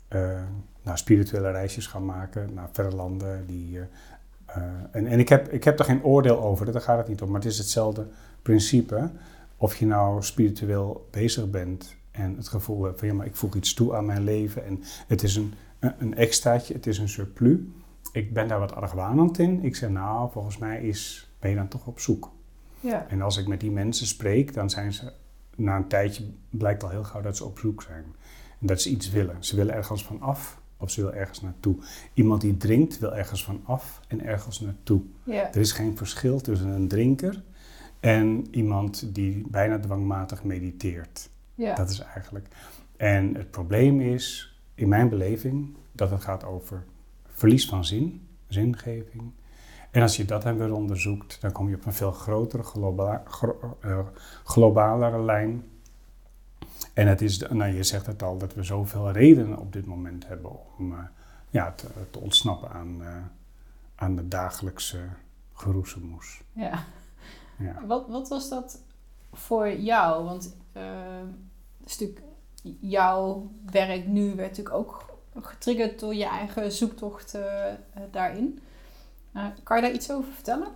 [0.08, 0.42] eh,
[0.82, 3.86] naar spirituele reisjes gaan maken, naar verre landen, die, eh,
[4.46, 7.22] eh, en, en ik, heb, ik heb er geen oordeel over, daar gaat het niet
[7.22, 8.08] om, maar het is hetzelfde
[8.42, 9.10] principe.
[9.58, 13.56] Of je nou spiritueel bezig bent en het gevoel hebt van ja, maar ik voeg
[13.56, 17.10] iets toe aan mijn leven en het is een, een, een extraatje, het is een
[17.10, 17.58] surplus.
[18.12, 19.64] ik ben daar wat argwanend in.
[19.64, 22.32] Ik zeg, nou, volgens mij is, ben je dan toch op zoek.
[22.80, 23.06] Ja.
[23.10, 25.12] En als ik met die mensen spreek, dan zijn ze
[25.58, 28.04] na een tijdje blijkt al heel gauw dat ze op zoek zijn.
[28.60, 29.44] En dat ze iets willen.
[29.44, 31.76] Ze willen ergens van af of ze willen ergens naartoe.
[32.14, 35.02] Iemand die drinkt wil ergens van af en ergens naartoe.
[35.24, 35.54] Ja.
[35.54, 37.44] Er is geen verschil tussen een drinker
[38.00, 41.30] en iemand die bijna dwangmatig mediteert.
[41.56, 41.76] Ja.
[41.76, 42.48] Dat is eigenlijk.
[42.98, 46.86] En het probleem is, in mijn beleving, dat het gaat over
[47.26, 49.32] verlies van zin, zingeving.
[49.98, 53.24] En als je dat dan weer onderzoekt, dan kom je op een veel grotere, globa
[53.28, 54.00] gro- eh,
[54.44, 55.64] globalere lijn.
[56.94, 60.28] En het is, nou, je zegt het al, dat we zoveel redenen op dit moment
[60.28, 61.00] hebben om eh,
[61.50, 63.16] ja, te, te ontsnappen aan, eh,
[63.96, 65.00] aan de dagelijkse
[65.54, 66.42] geroezemoes.
[66.54, 66.84] ja.
[67.60, 67.86] Ja.
[67.86, 68.82] Wat, wat was dat
[69.34, 70.24] voor jou?
[70.24, 70.56] Want
[71.86, 72.22] stuk
[72.80, 75.06] jouw werk nu werd natuurlijk ook
[75.36, 77.38] getriggerd door je eigen zoektocht
[78.12, 78.60] daarin.
[79.38, 80.68] Eh, kan je daar iets over vertellen?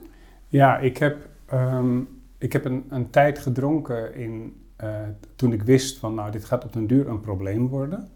[0.47, 1.99] Ja, ik heb, ehm,
[2.37, 4.89] ik heb een, een tijd gedronken in, eh,
[5.35, 8.09] toen ik wist van nou, dit gaat op den duur een probleem worden.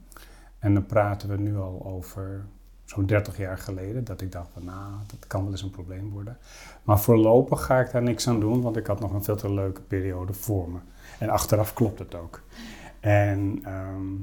[0.59, 2.45] En dan praten we nu al over
[2.83, 6.09] zo'n 30 jaar geleden, dat ik dacht van nou, dat kan wel eens een probleem
[6.09, 6.37] worden.
[6.83, 9.53] Maar voorlopig ga ik daar niks aan doen, want ik had nog een veel te
[9.53, 10.79] leuke periode voor me.
[11.19, 12.41] En achteraf klopt het ook.
[12.99, 14.13] En, ehm,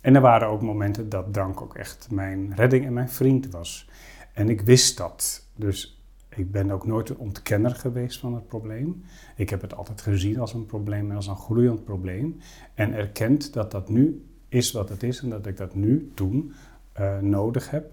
[0.00, 3.88] en er waren ook momenten dat drank ook echt mijn redding en mijn vriend was.
[4.32, 5.46] En ik wist dat.
[5.62, 9.04] Dus ik ben ook nooit een ontkenner geweest van het probleem.
[9.36, 12.40] Ik heb het altijd gezien als een probleem en als een groeiend probleem.
[12.74, 16.52] En erkend dat dat nu is wat het is en dat ik dat nu, toen,
[16.92, 17.92] eh, nodig heb.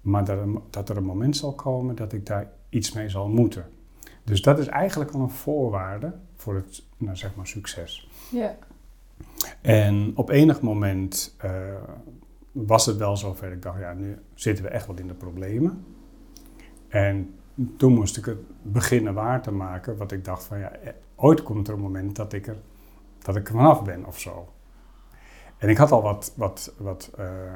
[0.00, 3.28] Maar dat er, dat er een moment zal komen dat ik daar iets mee zal
[3.28, 3.64] moeten.
[4.24, 8.08] Dus dat is eigenlijk al een voorwaarde voor het nou, zeg maar succes.
[8.30, 8.56] Ja.
[9.60, 11.50] En op enig moment eh,
[12.52, 13.52] was het wel zover.
[13.52, 15.84] Ik dacht, ja, nu zitten we echt wel in de problemen.
[16.92, 17.34] En
[17.76, 19.96] toen moest ik het beginnen waar te maken.
[19.96, 22.56] Wat ik dacht van, ja, eh, ooit komt er een moment dat ik er,
[23.18, 24.52] dat ik er vanaf ben of zo.
[25.58, 27.54] En ik had al wat, wat, wat eh,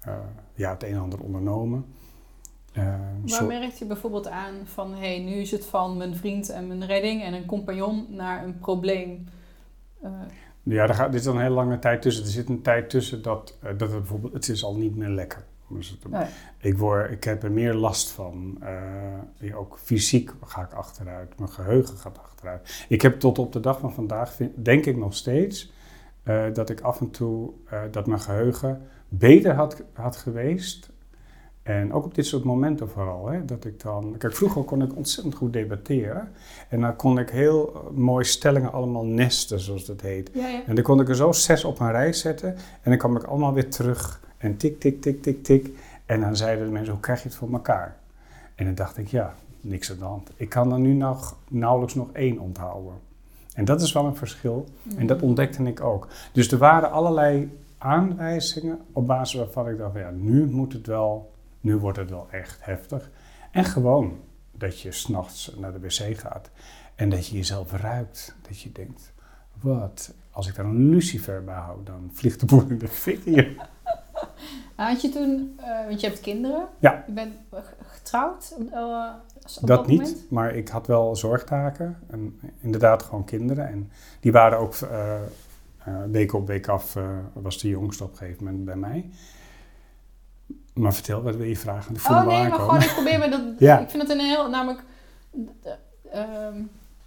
[0.00, 0.14] eh,
[0.54, 1.84] ja, het een en ander ondernomen.
[2.72, 6.16] Eh, Waar zo- merkt je bijvoorbeeld aan van hé, hey, nu is het van mijn
[6.16, 9.26] vriend en mijn redding en een compagnon naar een probleem?
[10.62, 12.24] Ja, er, gaat, er is dan een hele lange tijd tussen.
[12.24, 15.44] Er zit een tijd tussen dat, dat het bijvoorbeeld, het is al niet meer lekker.
[15.74, 16.24] Dus Nee.
[16.58, 18.58] ik, word, ik heb er meer last van.
[19.40, 21.38] Eh, ook fysiek ga ik achteruit.
[21.38, 22.84] Mijn geheugen gaat achteruit.
[22.88, 25.72] Ik heb tot op de dag van vandaag, vind- denk ik nog steeds,
[26.22, 30.90] eh, dat ik af en toe, eh, dat mijn geheugen beter had, had geweest.
[31.62, 33.26] En ook op dit soort momenten vooral.
[33.28, 36.28] Hè, dat ik dan, kijk, vroeger kon ik ontzettend goed debatteren.
[36.68, 40.30] En dan kon ik heel mooi stellingen allemaal nesten, zoals dat heet.
[40.34, 40.62] ja, ja.
[40.66, 42.48] En dan kon ik er zo zes op een rij zetten.
[42.54, 44.20] En dan kwam ik allemaal weer terug.
[44.42, 45.70] En tik, tik, tik, tik, tik.
[46.06, 47.96] En dan zeiden de mensen, hoe krijg je het voor elkaar?
[48.54, 50.30] En dan dacht ik, ja, niks aan de hand.
[50.36, 52.92] Ik kan er nu nog, nauwelijks nog één onthouden.
[53.54, 54.68] En dat is wel een verschil.
[54.96, 56.08] En dat ontdekte ik ook.
[56.32, 61.32] Dus er waren allerlei aanwijzingen op basis waarvan ik dacht, ja, nu moet het wel,
[61.60, 63.10] nu wordt het wel echt heftig.
[63.50, 64.18] En gewoon
[64.50, 66.50] dat je s'nachts naar de wc gaat
[66.94, 68.34] en dat je jezelf ruikt.
[68.48, 69.12] Dat je denkt,
[69.60, 73.24] wat, als ik daar een lucifer bij hou, dan vliegt de boel in de fik
[73.24, 73.56] hier.
[74.76, 77.04] Had je toen, eh, want je hebt kinderen, Ja.
[77.06, 77.34] je bent
[77.82, 79.08] getrouwd eh,
[79.60, 80.30] op Dat niet, moment?
[80.30, 81.98] maar ik had wel zorgtaken.
[82.10, 83.68] En inderdaad gewoon kinderen.
[83.68, 85.14] En die waren ook eh,
[86.10, 86.96] week op week af,
[87.32, 89.10] was de jongste op een gegeven moment bij mij.
[90.74, 91.96] Maar vertel, wat wil je vragen?
[92.10, 93.40] Oh nee, maar gewoon ik probeer me dat.
[93.58, 93.78] Ja.
[93.78, 94.82] Ik vind het een heel, namelijk,
[95.62, 95.72] eh,
[96.12, 96.56] ehm,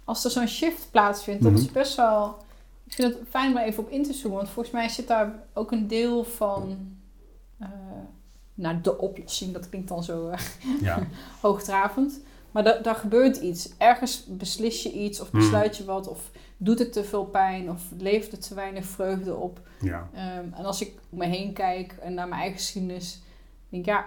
[0.04, 1.60] als er zo'n shift plaatsvindt, dat Mhm.
[1.60, 2.36] is best wel.
[2.86, 5.08] Ik vind het fijn om er even op in te zoomen, want volgens mij zit
[5.08, 6.76] daar ook een deel van.
[7.58, 7.68] Eh
[8.54, 10.38] nou, de oplossing, dat klinkt dan zo eh,
[10.80, 10.98] Ja.
[11.40, 12.20] hoogdravend.
[12.50, 13.70] Maar da- daar gebeurt iets.
[13.78, 15.36] Ergens beslis je iets, of Mhm.
[15.42, 19.34] besluit je wat, of doet het te veel pijn, of levert het te weinig vreugde
[19.34, 19.60] op.
[19.80, 20.08] ja.
[20.14, 23.20] Ehm, en als ik om me heen kijk en naar mijn eigen geschiedenis,
[23.68, 24.04] denk ik, ja,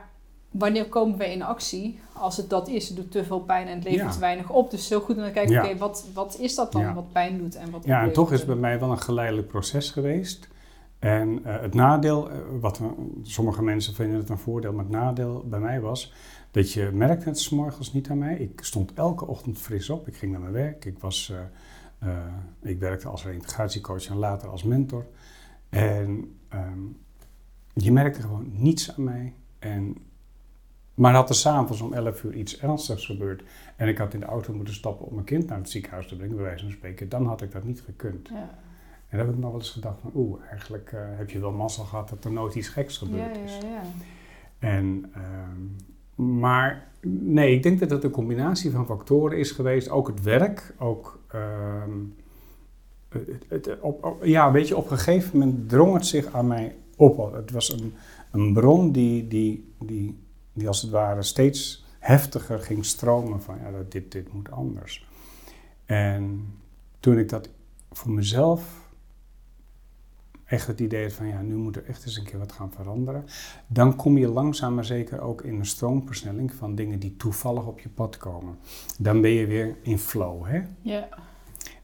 [0.52, 2.00] wanneer komen we in actie?
[2.14, 4.12] Als het dat is, het doet te veel pijn en het levert Ja.
[4.12, 4.72] te weinig op.
[4.72, 5.66] Dus heel goed om te kijken, Ja.
[5.66, 6.94] oké, wat, wat is dat dan Ja.
[6.94, 9.48] wat pijn doet en wat Ja, en toch is het bij mij wel een geleidelijk
[9.48, 10.48] proces geweest.
[11.00, 12.82] En eh, het nadeel, eh, wat
[13.22, 16.14] sommige mensen vinden het een voordeel, maar het nadeel bij mij was
[16.52, 18.38] dat je merkte het 's morgens niet aan mij.
[18.38, 20.08] Ik stond elke ochtend fris op.
[20.08, 20.86] Ik ging naar mijn werk.
[20.86, 21.34] Ik, was,
[22.00, 22.10] eh,
[22.62, 25.06] ik werkte als reintegratiecoach en later als mentor.
[25.70, 26.80] En ehm,
[27.74, 29.34] je merkte gewoon niets aan mij.
[29.60, 29.98] En,
[30.94, 33.44] maar had er s'avonds om 11 uur iets ernstigs gebeurd
[33.76, 36.16] en ik had in de auto moeten stappen om mijn kind naar het ziekenhuis te
[36.16, 38.28] brengen, bij wijze van spreken, dan had ik dat niet gekund.
[38.28, 38.60] Ja.
[39.10, 41.52] En dan heb ik nog wel eens gedacht van, oeh, eigenlijk eh, heb je wel
[41.52, 43.58] mazzel gehad dat er nooit iets geks Ja, gebeurd ja, is.
[43.58, 43.82] ja.
[44.60, 49.90] En, ehm, maar nee, ik denk dat het een combinatie van factoren is geweest.
[49.90, 51.20] Ook het werk, ook...
[51.28, 51.92] ehm,
[53.10, 56.48] het, het- op, op- ja, weet je, op een gegeven moment drong het zich aan
[56.48, 57.34] mij op.
[57.34, 57.94] Het was een,
[58.32, 60.18] een bron die, die, die,
[60.54, 65.08] die als het ware steeds heftiger ging stromen van ja, dit, dit moet anders.
[65.86, 66.46] En
[67.00, 67.50] toen ik dat
[67.92, 68.89] voor mezelf
[70.50, 73.26] echt het idee van ja, nu moet er echt eens een keer wat gaan veranderen,
[73.68, 77.80] dan kom je langzaam maar zeker ook in een stroomversnelling van dingen die toevallig op
[77.80, 78.58] je pad komen.
[79.00, 80.62] Dan ben je weer in flow, hè?
[80.82, 81.08] Ja.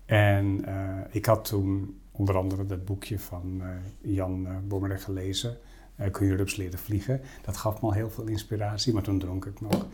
[0.05, 3.67] En eh, ik had toen onder andere dat boekje van eh,
[4.13, 5.57] Jan uh, Bommerder gelezen.
[5.95, 7.21] eh Kun je rups leren vliegen?
[7.41, 9.87] Dat gaf me al heel veel inspiratie, maar toen dronk ik nog.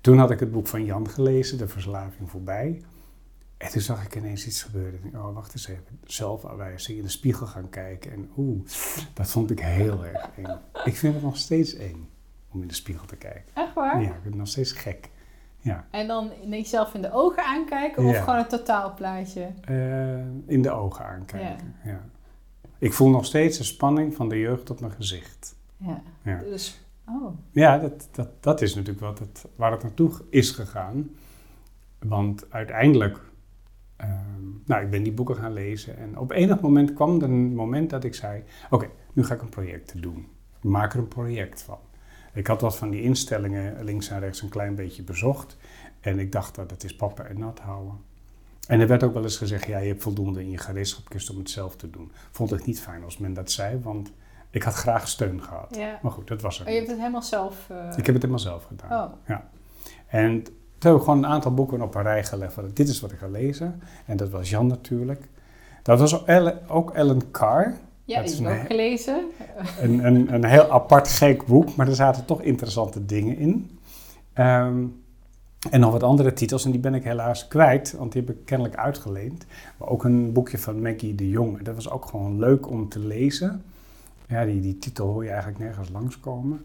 [0.00, 2.82] Toen had ik het boek van Jan gelezen, De Verslaving voorbij.
[3.64, 5.00] En toen zag ik ineens iets gebeuren.
[5.04, 5.98] Ik dacht, oh, wacht eens even.
[6.04, 8.12] Zelfafwijzing, in de spiegel gaan kijken.
[8.12, 8.64] En oeh,
[9.14, 10.58] dat vond ik heel erg eng.
[10.84, 12.08] Ik vind het nog steeds eng
[12.50, 13.44] om in de spiegel te kijken.
[13.54, 14.00] Echt waar?
[14.00, 15.10] Ja, ik vind het nog steeds gek.
[15.58, 18.20] Ja, En dan jezelf in de ogen aankijken of Ja.
[18.22, 19.48] gewoon het totaalplaatje?
[19.60, 21.74] Eh, in de ogen aankijken.
[21.84, 22.04] Ja.
[22.78, 25.54] Ik voel nog steeds de spanning van de jeugd op mijn gezicht.
[25.76, 26.02] Ja.
[26.22, 26.38] Ja.
[26.38, 27.36] Dus, oh.
[27.50, 31.10] Ja, dat, dat, dat is natuurlijk wat het, waar het naartoe is gegaan.
[31.98, 33.20] Want uiteindelijk,
[34.64, 37.90] nou, ik ben die boeken gaan lezen en op enig moment kwam er een moment
[37.90, 40.28] dat ik zei: Oké, nu ga ik een project doen.
[40.62, 41.78] Ik maak er een project van.
[42.32, 45.56] Ik had wat van die instellingen links en rechts een klein beetje bezocht.
[46.00, 47.94] En ik dacht dat het is papa en nat houden.
[48.68, 51.38] En er werd ook wel eens gezegd: Ja, je hebt voldoende in je gereedschapkist om
[51.38, 52.12] het zelf te doen.
[52.30, 54.12] Vond ik niet fijn als men dat zei, want
[54.50, 55.76] ik had graag steun gehad.
[55.76, 55.98] Ja.
[56.02, 57.66] Maar goed, dat was er Oh, je hebt het helemaal zelf...
[57.70, 59.12] eh, Ik heb het helemaal zelf gedaan.
[59.28, 59.36] Oh,
[60.06, 60.44] En
[60.84, 62.52] toen heb ik gewoon een aantal boeken op een rij gelegd.
[62.52, 63.80] Van, dit is wat ik ga lezen.
[64.06, 65.28] En dat was Jan natuurlijk.
[65.82, 67.74] Dat was ook Ellen, ook Ellen Carr.
[68.04, 69.24] ja, Dat die is een- ook gelezen.
[69.80, 73.78] Een, een, een heel apart gek boek, maar er zaten toch interessante dingen in.
[74.32, 74.84] Ehm,
[75.70, 78.44] en nog wat andere titels, en die ben ik helaas kwijt, want die heb ik
[78.44, 79.46] kennelijk uitgeleend.
[79.78, 81.62] Maar ook een boekje van Maggie de Jong.
[81.62, 83.62] Dat was ook gewoon leuk om te lezen.
[84.28, 86.64] Ja, die, die titel hoor je eigenlijk nergens langskomen.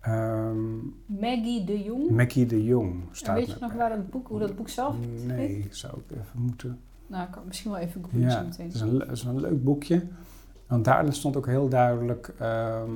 [0.00, 2.10] Ehm Maggie de Jong.
[2.10, 4.94] Maggie de Jong En staat weet je nog waar dat boek, hoe dat boek zelf
[5.26, 6.80] Nee, zou ik even moeten.
[7.06, 8.66] Nou, ik kan misschien wel even googlen Ja, zo het meteen.
[8.66, 10.06] is, een, le- het is een leuk boekje.
[10.66, 12.90] Want daarin stond ook heel duidelijk ehm,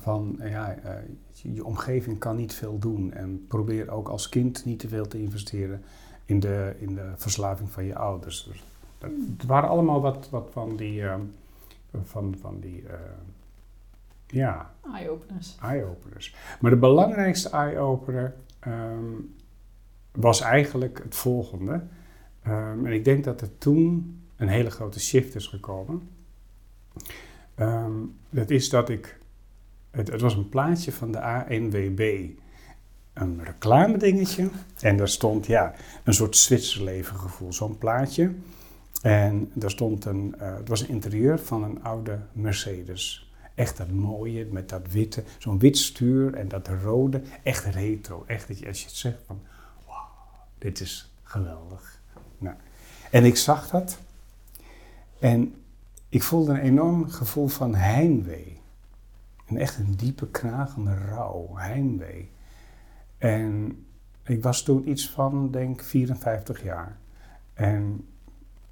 [0.00, 0.94] van, ja, eh,
[1.32, 3.12] je, je omgeving kan niet veel doen.
[3.12, 5.82] En probeer ook als kind niet te veel te investeren
[6.24, 8.44] in de, in de verslaving van je ouders.
[8.44, 8.64] Dus
[8.98, 11.20] dat, het waren allemaal wat, wat van die, ehm,
[12.04, 12.84] van, van die
[14.32, 15.56] ja, Eye-openers.
[15.62, 16.34] eye-openers.
[16.60, 19.04] Maar de belangrijkste eye-opener ehm,
[20.12, 21.82] was eigenlijk het volgende.
[22.42, 26.08] Ehm, en ik denk dat er toen een hele grote shift is gekomen.
[27.54, 27.92] Ehm,
[28.30, 29.18] dat is dat ik.
[29.90, 32.28] Het, het was een plaatje van de ANWB.
[33.12, 34.48] Een reclame dingetje.
[34.80, 37.52] En daar stond ja, een soort Zwitserleven gevoel.
[37.52, 38.32] Zo'n plaatje.
[39.02, 40.34] En daar stond een.
[40.38, 43.31] eh, het was een interieur van een oude Mercedes.
[43.54, 47.22] Echt dat mooie met dat witte, zo'n wit stuur en dat rode.
[47.42, 48.24] Echt retro.
[48.26, 49.40] Echt dat je als je het zegt van,
[49.86, 50.08] wauw,
[50.58, 52.00] dit is geweldig.
[52.38, 52.56] Nou,
[53.10, 53.98] en ik zag dat
[55.18, 55.54] en
[56.08, 58.60] ik voelde een enorm gevoel van heimwee.
[59.46, 62.30] En echt een diepe knagende rouw, heimwee.
[63.18, 63.76] En
[64.22, 66.98] ik was toen iets van, denk 54 jaar.
[67.54, 68.06] En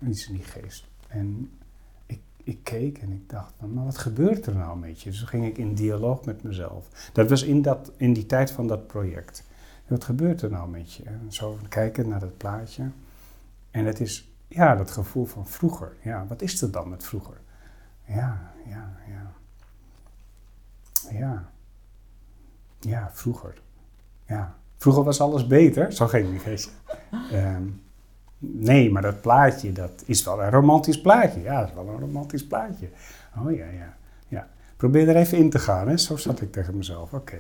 [0.07, 0.87] iets in die geest.
[1.09, 1.51] En
[2.51, 5.11] ik, keek en ik dacht, maar wat gebeurt er nou met je?
[5.11, 7.11] Dus ging ik in dialoog met mezelf.
[7.13, 9.45] Dat was in, dat, in die tijd van dat project.
[9.87, 11.05] Wat gebeurt er nou met je?
[11.29, 12.91] Zo kijken naar dat plaatje.
[13.71, 15.97] En het is, ja, dat gevoel van vroeger.
[16.03, 17.41] Ja, wat is er dan met vroeger?
[18.05, 19.33] Ja, ja, ja.
[21.11, 21.51] Ja.
[22.81, 23.61] Ja, vroeger.
[24.27, 24.57] Ja.
[24.77, 25.93] Vroeger was alles beter.
[25.93, 26.71] Zo ging die geestje.
[27.31, 27.63] Ehm,
[28.41, 31.41] nee, maar dat plaatje, dat is wel een romantisch plaatje.
[31.41, 32.89] Ja, dat is wel een romantisch plaatje.
[33.39, 33.97] Oh ja, ja.
[34.29, 34.49] ja.
[34.77, 35.97] Probeer er even in te gaan, hè.
[35.97, 37.13] Zo zat ik tegen mezelf.
[37.13, 37.39] Oké.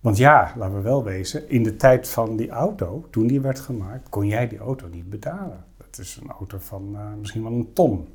[0.00, 3.60] Want ja, laten we wel wezen, in de tijd van die auto, toen die werd
[3.60, 5.64] gemaakt, kon jij die auto niet betalen.
[5.76, 8.08] Dat is een auto van eh, misschien wel een ton.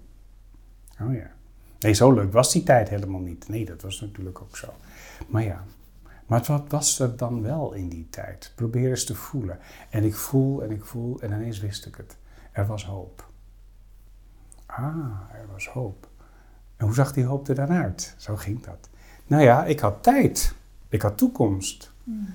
[1.02, 1.32] Oh ja.
[1.80, 3.48] Nee, zo leuk was die tijd helemaal niet.
[3.50, 4.68] Nee, dat was natuurlijk ook zo.
[5.28, 5.64] Maar ja,
[6.26, 8.52] maar wat was er dan wel in die tijd?
[8.56, 9.60] Probeer eens te voelen.
[9.90, 12.18] En ik voel en ik voel en ineens wist ik het.
[12.52, 13.30] Er was hoop.
[14.66, 16.08] Ah, er was hoop.
[16.78, 18.16] En hoe zag die hoop er dan uit?
[18.18, 18.90] Zo ging dat.
[19.28, 20.56] Nou ja, ik had tijd.
[20.90, 21.92] Ik had toekomst.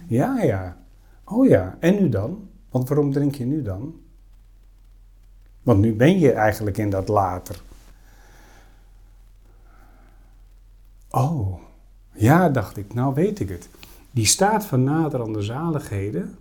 [0.06, 0.76] Ja, ja.
[1.24, 2.48] Oh ja, en nu dan?
[2.70, 4.00] Want waarom drink je nu dan?
[5.62, 7.60] Want nu ben je eigenlijk in dat later.
[11.10, 11.60] Oh,
[12.12, 13.68] ja, dacht ik, nou weet ik het.
[14.10, 16.38] Die staat van naderende zaligheden,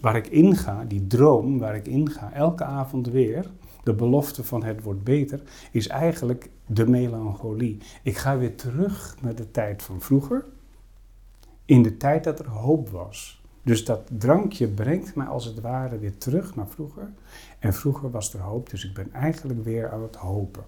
[0.00, 3.50] waar ik inga, die droom waar ik inga, elke avond weer,
[3.82, 7.78] de belofte van het wordt beter, is eigenlijk de melancholie.
[8.02, 10.44] Ik ga weer terug naar de tijd van vroeger,
[11.64, 13.44] in de tijd dat er hoop was.
[13.62, 17.10] Dus dat drankje brengt mij als het ware weer terug naar vroeger.
[17.58, 20.64] En vroeger was er hoop, dus ik ben eigenlijk weer aan het hopen.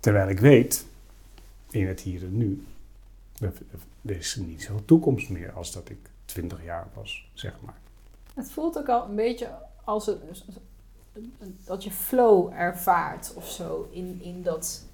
[0.00, 0.86] Terwijl ik weet,
[1.70, 2.64] in het hier en nu,
[3.40, 7.78] er is niet zoveel toekomst meer als dat ik 20 jaar was, zeg maar.
[8.34, 9.48] Het voelt ook al een beetje
[9.84, 10.18] als het,
[11.64, 14.84] dat je flow ervaart of zo in, in dat,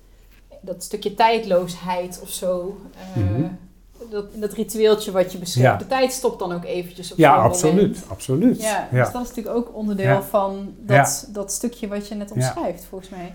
[0.61, 2.81] dat stukje tijdloosheid of zo.
[3.17, 3.47] Uh,
[4.11, 5.79] dat, dat ritueeltje wat je beschrijft.
[5.79, 8.63] De tijd stopt dan ook eventjes op Ja, absoluut, absoluut.
[8.63, 12.85] Ja, dus dat is natuurlijk ook onderdeel van dat, dat stukje wat je net omschrijft,
[12.85, 13.35] volgens mij.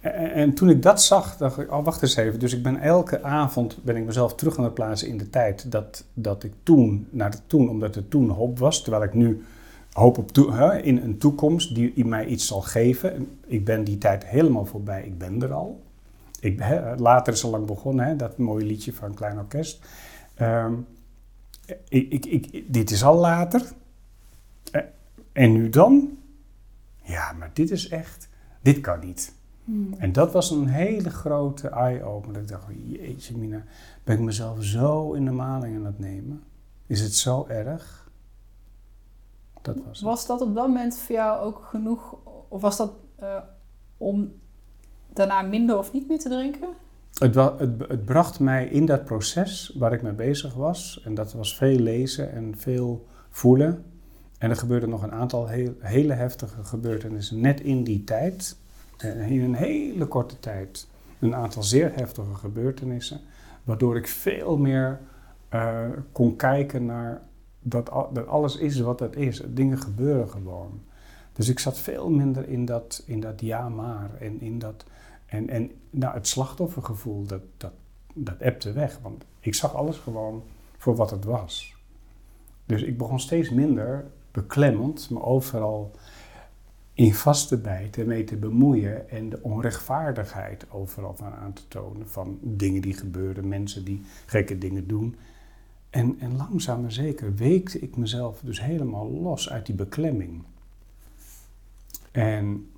[0.00, 2.38] En, en, toen ik dat zag, dacht ik, oh wacht eens even.
[2.38, 5.72] Dus ik ben elke avond, ben ik mezelf terug aan het plaatsen in de tijd
[5.72, 8.82] dat, dat ik toen, naar de toen, omdat er toen hoop was.
[8.82, 9.44] Terwijl ik nu
[9.92, 13.38] hoop op hè, in een toekomst die mij iets zal geven.
[13.46, 15.82] Ik ben die tijd helemaal voorbij, ik ben er al.
[16.40, 19.84] Ik, hè, later is al lang begonnen, hè, dat mooie liedje van Klein Orkest.
[20.34, 20.72] Ehm,
[21.88, 23.62] ik, ik, dit is al later.
[24.70, 24.82] Eh,
[25.32, 26.18] en nu dan?
[27.02, 28.28] Ja, maar dit is echt,
[28.62, 29.36] dit kan niet.
[29.68, 29.94] Hmm.
[29.98, 32.40] En dat was een hele grote eye-opener.
[32.40, 33.64] Ik dacht, jeetje mina,
[34.04, 36.42] ben ik mezelf zo in de maling aan het nemen?
[36.86, 38.10] Is het zo erg?
[39.62, 42.16] Dat was, was dat op dat moment voor jou ook genoeg,
[42.48, 43.36] of was dat uh,
[43.96, 44.32] om
[45.12, 46.68] daarna minder of niet meer te drinken?
[47.18, 51.00] Het, het, het, bracht mij in dat proces waar ik mee bezig was.
[51.04, 53.84] En dat was veel lezen en veel voelen.
[54.38, 58.56] En er gebeurden nog een aantal heel, hele heftige gebeurtenissen net in die tijd.
[58.98, 60.88] Eh, in een hele korte tijd.
[61.18, 63.20] Een aantal zeer heftige gebeurtenissen.
[63.64, 65.00] Waardoor ik veel meer
[65.54, 67.22] uh, kon kijken naar
[67.60, 69.42] dat, dat alles is wat het is.
[69.46, 70.80] Dingen gebeuren gewoon.
[71.32, 74.84] Dus ik zat veel minder in dat, in dat ja maar en in dat
[75.28, 77.72] en, en nou, het slachtoffergevoel, dat, dat,
[78.14, 78.98] dat ebte weg.
[79.02, 80.42] Want ik zag alles gewoon
[80.78, 81.76] voor wat het was.
[82.66, 85.90] Dus ik begon steeds minder beklemmend me overal
[86.98, 92.08] in vast te bijten, mee te bemoeien en de onrechtvaardigheid overal van aan te tonen
[92.08, 95.16] van dingen die gebeuren, mensen die gekke dingen doen.
[95.90, 100.42] En, en langzaam maar zeker weekte ik mezelf dus helemaal los uit die beklemming.
[102.10, 102.70] En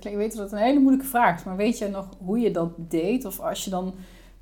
[0.00, 2.50] ik weet dat het een hele moeilijke vraag is, maar weet je nog hoe je
[2.50, 3.24] dat deed?
[3.24, 3.94] Of als je dan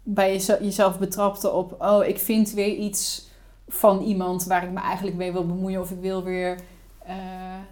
[0.03, 3.31] bij jezelf betrapte op, oh, ik vind weer iets
[3.69, 6.59] van iemand waar ik me eigenlijk mee wil bemoeien, of ik wil weer
[7.09, 7.15] uh,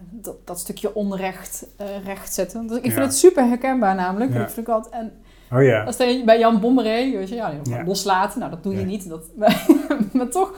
[0.09, 2.67] dat, dat, stukje onrecht uh, recht zetten.
[2.67, 4.33] Dus ik vind het super herkenbaar namelijk.
[4.33, 4.41] Ja.
[4.41, 5.11] Ik vind altijd, en
[5.51, 5.83] oh, ja.
[5.83, 7.53] Als je bij Jan Bommeré, weet je, ja,
[7.85, 9.09] loslaten, nou dat doe je niet.
[9.09, 9.25] Dat,
[10.13, 10.53] maar toch,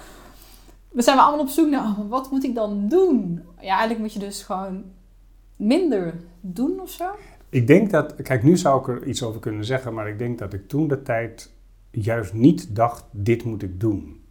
[0.89, 3.43] we zijn we allemaal op zoek naar, oh, wat moet ik dan doen?
[3.59, 4.83] Ja, eigenlijk moet je dus gewoon
[5.55, 7.05] minder doen of zo?
[7.49, 10.39] Ik denk dat, kijk, nu zou ik er iets over kunnen zeggen, maar ik denk
[10.39, 11.51] dat ik toen de tijd
[11.91, 14.22] juist niet dacht: dit moet ik doen.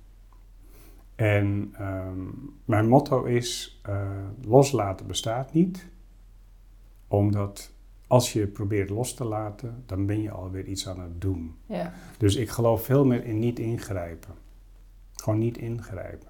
[1.14, 2.29] En ehm,
[2.64, 4.11] mijn motto is: uh,
[4.42, 5.87] loslaten bestaat niet,
[7.09, 7.72] omdat
[8.07, 11.57] als je probeert los te laten, dan ben je alweer iets aan het doen.
[11.66, 11.92] Ja.
[12.18, 14.35] Dus ik geloof veel meer in niet ingrijpen.
[15.12, 16.29] Gewoon niet ingrijpen.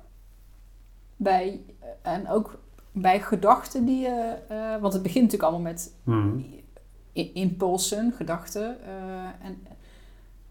[1.16, 1.61] Bij,
[2.03, 2.59] en ook
[2.92, 4.38] bij gedachten die je.
[4.51, 6.45] Uh, want het begint natuurlijk allemaal met hmm.
[7.12, 8.77] impulsen, gedachten.
[8.87, 9.66] Uh, en,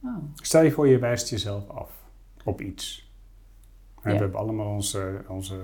[0.04, 0.18] oh.
[0.36, 1.92] Stel je voor, je wijst jezelf af
[2.44, 3.11] op iets.
[4.02, 5.62] En We hebben allemaal onze, onze.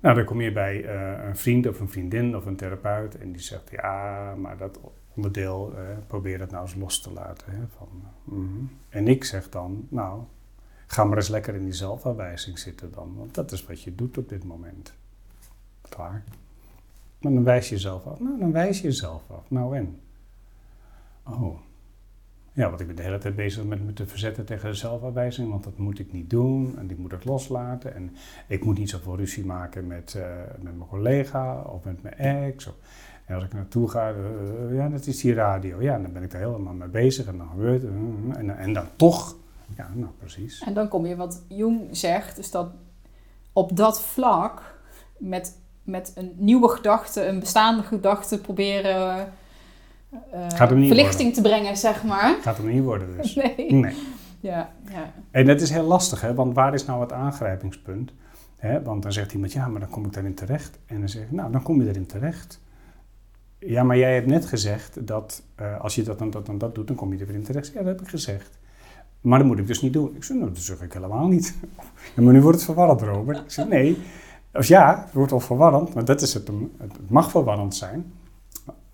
[0.00, 3.32] Nou, dan kom je bij uh, een vriend of een vriendin of een therapeut en
[3.32, 4.80] die zegt: Ja, maar dat
[5.14, 5.74] onderdeel,
[6.06, 7.52] probeer dat nou eens los te laten.
[7.52, 7.88] Hè, van,
[8.24, 10.22] mm En ik zeg dan: Nou,
[10.86, 14.18] Ga maar eens lekker in die zelfafwijzing zitten dan, want dat is wat je doet
[14.18, 14.94] op dit moment.
[15.88, 16.24] Klaar.
[17.18, 18.20] Maar dan wijs je jezelf af.
[18.20, 19.50] Nou, dan wijs je jezelf af.
[19.50, 20.00] Nou en?
[21.22, 21.58] Oh.
[22.54, 25.50] Ja, want ik ben de hele tijd bezig met me te verzetten tegen de zelfafwijzing,
[25.50, 27.94] want dat moet ik niet doen en ik moet het loslaten.
[27.94, 28.16] En
[28.48, 30.24] ik moet niet zoveel ruzie maken met, uh,
[30.60, 32.66] met mijn collega of met mijn ex.
[32.66, 32.74] Of,
[33.26, 35.82] en als ik naartoe ga, uh, ja, dat is die radio.
[35.82, 37.92] Ja, dan ben ik er helemaal mee bezig en dan gebeurt het.
[38.36, 39.36] En, en dan toch
[39.76, 40.60] ja, nou precies.
[40.60, 42.68] En dan kom je wat Jung zegt, dus dat
[43.52, 44.78] op dat vlak
[45.18, 49.32] met, met een nieuwe gedachte, een bestaande gedachte proberen
[50.34, 52.36] uh, verlichting te brengen, zeg maar.
[52.40, 53.34] Gaat hem niet worden dus.
[53.56, 53.72] Nee.
[53.72, 53.94] nee.
[54.40, 55.12] Ja, ja.
[55.30, 56.34] En dat is heel lastig, hè?
[56.34, 58.12] want waar is nou het aangrijpingspunt?
[58.56, 58.82] Hè?
[58.82, 60.78] Want dan zegt iemand, ja, maar dan kom ik daarin terecht.
[60.86, 62.60] En dan zeg ik, nou, dan kom je erin terecht.
[63.58, 66.74] Ja, maar jij hebt net gezegd dat uh, als je dat en dat en dat
[66.74, 67.66] doet, dan kom je erin terecht.
[67.66, 68.58] Ja, dat heb ik gezegd.
[69.20, 70.16] maar dat moet ik dus niet doen.
[70.16, 71.54] Ik zei, nou, dat zeg ik helemaal niet.
[72.14, 73.38] Ja, maar nu wordt het verwarrend, Robert.
[73.38, 73.98] Ik zei, nee.
[74.52, 76.48] Of ja, het wordt wel verwarrend, maar dat is het.
[76.78, 78.12] Het mag verwarrend zijn.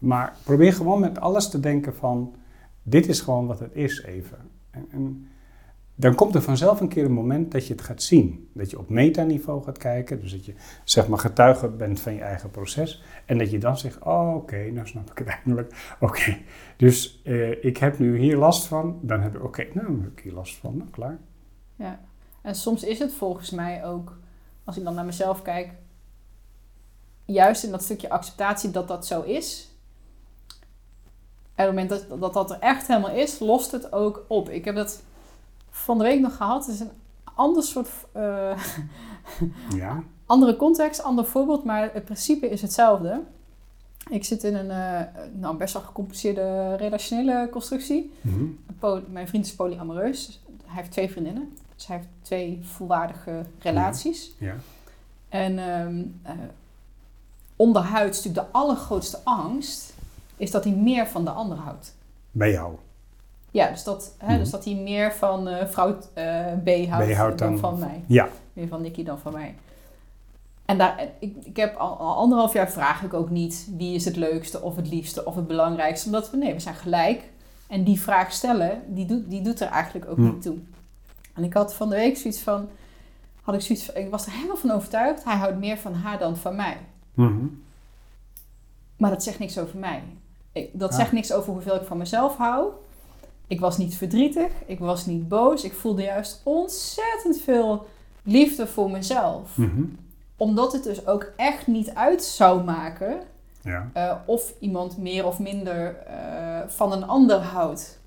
[0.01, 2.34] Maar probeer gewoon met alles te denken van,
[2.82, 4.38] dit is gewoon wat het is even.
[4.70, 5.28] En,
[5.94, 8.51] dan komt er vanzelf een keer een moment dat je het gaat zien.
[8.53, 12.20] Dat je op metaniveau gaat kijken, dus dat je zeg maar getuige bent van je
[12.20, 13.03] eigen proces.
[13.24, 15.94] En dat je dan zegt, oh oké, nou snap ik het eindelijk.
[16.01, 16.38] Oké,
[16.76, 20.20] dus eh, ik heb nu hier last van, dan heb ik, oké, nou heb ik
[20.20, 21.18] hier last van, nou klaar.
[21.76, 22.01] Ja,
[22.42, 24.18] en soms is het volgens mij ook,
[24.64, 25.72] als ik dan naar mezelf kijk,
[27.24, 29.69] juist in dat stukje acceptatie dat dat zo is.
[31.61, 34.48] En op het moment dat, dat dat er echt helemaal is, lost het ook op.
[34.48, 35.02] Ik heb dat
[35.70, 36.66] van de week nog gehad.
[36.66, 36.90] Het is een
[37.34, 37.88] ander soort.
[38.16, 38.62] Uh,
[39.82, 40.02] ja.
[40.26, 43.20] Andere context, ander voorbeeld, maar het principe is hetzelfde.
[44.08, 45.00] Ik zit in een uh,
[45.32, 48.12] nou, best wel gecompliceerde relationele constructie.
[48.20, 48.44] Mhm.
[49.12, 50.40] Mijn vriend is polyamoreus.
[50.64, 51.56] Hij heeft twee vriendinnen.
[51.74, 54.34] Dus hij heeft twee volwaardige relaties.
[54.38, 54.54] Ja.
[55.28, 56.30] En um, uh,
[57.56, 59.89] onderhuids natuurlijk de allergrootste angst
[60.41, 61.97] is dat hij meer van de ander houdt.
[62.30, 62.74] Bij jou?
[63.51, 65.97] Ja, dus dat, hè, dus dat hij meer van uh, vrouw uh,
[66.64, 68.05] B houdt, B houdt dan, dan, van mij.
[68.07, 68.28] Ja.
[68.53, 69.55] Meer van Nicky dan van mij.
[70.64, 74.05] En daar, ik, ik heb al, al, anderhalf jaar vraag ik ook niet wie is
[74.05, 76.07] het leukste of het liefste of het belangrijkste.
[76.07, 77.22] Omdat we, nee, we zijn gelijk.
[77.68, 80.24] En die vraag stellen, die doet, die doet er eigenlijk ook Hm.
[80.24, 80.57] niet toe.
[81.34, 82.68] En ik had van de week zoiets van,
[83.43, 85.24] had ik zoiets van, ik was er helemaal van overtuigd.
[85.24, 86.76] Hij houdt meer van haar dan van mij.
[87.14, 87.47] Mhm.
[88.97, 90.03] Maar dat zegt niks over mij.
[90.53, 90.96] Ik, dat Ah.
[90.96, 92.70] zegt niks over hoeveel ik van mezelf hou.
[93.46, 95.64] Ik was niet verdrietig, ik was niet boos.
[95.64, 97.86] Ik voelde juist ontzettend veel
[98.22, 99.57] liefde voor mezelf.
[99.57, 99.82] Mhm.
[100.36, 103.20] Omdat het dus ook echt niet uit zou maken
[103.62, 103.90] Ja.
[103.92, 107.98] eh, of iemand meer of minder eh, van een ander houdt.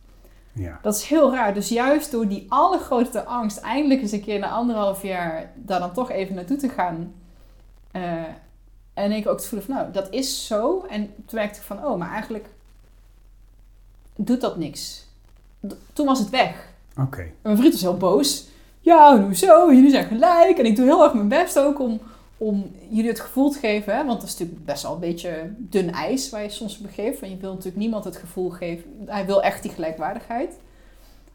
[0.53, 0.79] Ja.
[0.81, 1.53] Dat is heel raar.
[1.53, 5.93] Dus juist door die allergrootste angst, eindelijk eens een keer na anderhalf jaar daar dan
[5.93, 7.13] toch even naartoe te gaan.
[7.91, 8.23] eh,
[8.93, 10.85] en ik ook te voelen van, nou, dat is zo.
[10.89, 12.45] En toen merkte ik van, oh, maar eigenlijk
[14.15, 15.05] doet dat niks.
[15.67, 16.67] D- toen was het weg.
[16.99, 17.21] Oké.
[17.21, 18.45] En mijn vriend was heel boos.
[18.79, 19.73] Ja, hoezo?
[19.73, 20.57] Jullie zijn gelijk.
[20.57, 21.99] En ik doe heel erg mijn best ook om,
[22.37, 23.95] om jullie het gevoel te geven.
[23.95, 24.05] Hè?
[24.05, 27.19] Want dat is natuurlijk best wel een beetje dun ijs waar je soms begeeft.
[27.19, 29.03] Want je wil natuurlijk niemand het gevoel geven.
[29.05, 30.53] Hij wil echt die gelijkwaardigheid.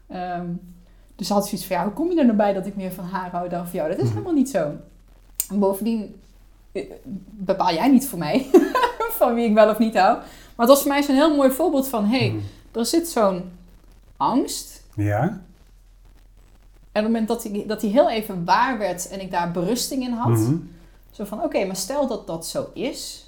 [0.07, 0.45] Ehm,
[1.15, 3.05] dus had zoiets van, ja, hoe kom je er nou bij dat ik meer van
[3.05, 3.89] haar hou dan van jou?
[3.89, 4.13] Dat is Mhm.
[4.13, 4.71] helemaal niet zo.
[5.49, 6.15] En bovendien
[7.29, 8.45] bepaal jij niet voor mij
[9.19, 10.17] van wie ik wel of niet hou.
[10.17, 12.79] Maar het was voor mij zo'n heel mooi voorbeeld van, hé, hey, Mhm.
[12.79, 13.51] er zit zo'n
[14.17, 15.21] angst Ja.
[15.21, 15.35] en
[16.91, 20.03] op het moment dat hij, dat hij heel even waar werd en ik daar berusting
[20.03, 20.55] in had, Mhm.
[21.11, 23.27] zo van oké, maar stel dat dat zo is,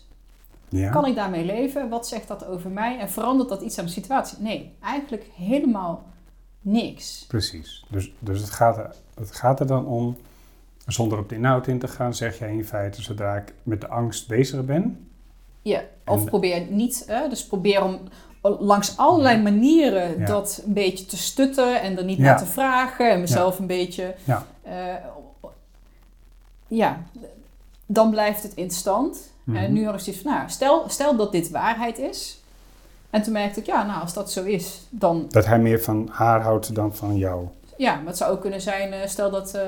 [0.70, 0.90] Ja.
[0.92, 1.90] kan ik daarmee leven?
[1.90, 3.00] Wat zegt dat over mij?
[3.00, 4.38] En verandert dat iets aan de situatie?
[4.42, 6.04] Nee, eigenlijk helemaal
[6.62, 7.26] niks.
[7.28, 7.86] Precies.
[7.90, 10.18] Dus, dus het, gaat er, het gaat er dan om,
[10.92, 13.88] zonder op de inhoud in te gaan, zeg jij in feite, zodra ik met de
[13.88, 15.08] angst bezig ben.
[15.62, 18.00] Ja, of En- probeer niet, hè, dus probeer om
[18.60, 20.26] langs allerlei manieren Ja.
[20.26, 22.24] dat een beetje te stutten en er niet Ja.
[22.24, 24.16] naar te vragen en mezelf een beetje.
[24.24, 24.46] Ja.
[24.64, 24.74] eh,
[26.68, 27.02] ja,
[27.86, 29.32] dan blijft het in stand.
[29.44, 29.58] Mhm.
[29.58, 32.42] En nu had ik zoiets van, nou, stel, stel dat dit waarheid is.
[33.10, 36.10] En toen merkte ik, ja, nou, als dat zo is, dan Dat hij meer van
[36.12, 37.46] haar houdt dan van jou.
[37.82, 39.62] Ja, maar het zou ook kunnen zijn, eh, stel dat eh,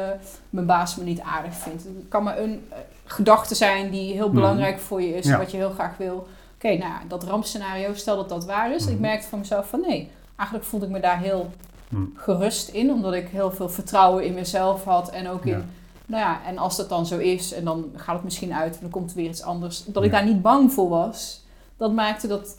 [0.49, 1.84] mijn baas me niet aardig vindt.
[1.84, 4.36] Het kan maar een eh, gedachte zijn die heel Mhm.
[4.36, 5.38] belangrijk voor je is, Ja.
[5.38, 6.28] wat je heel graag wil.
[6.55, 8.86] Oké, nou ja, dat rampscenario, stel dat dat waar is.
[8.86, 9.01] Ik Mhm.
[9.01, 11.49] merkte van mezelf van nee, eigenlijk voelde ik me daar heel
[11.89, 12.03] Mhm.
[12.16, 15.64] gerust in, omdat ik heel veel vertrouwen in mezelf had en ook in,
[16.05, 18.82] nou ja, en als dat dan zo is en dan gaat het misschien uit en
[18.82, 21.43] dan komt er weer iets anders, dat ik daar niet bang voor was,
[21.78, 22.55] dat maakte dat,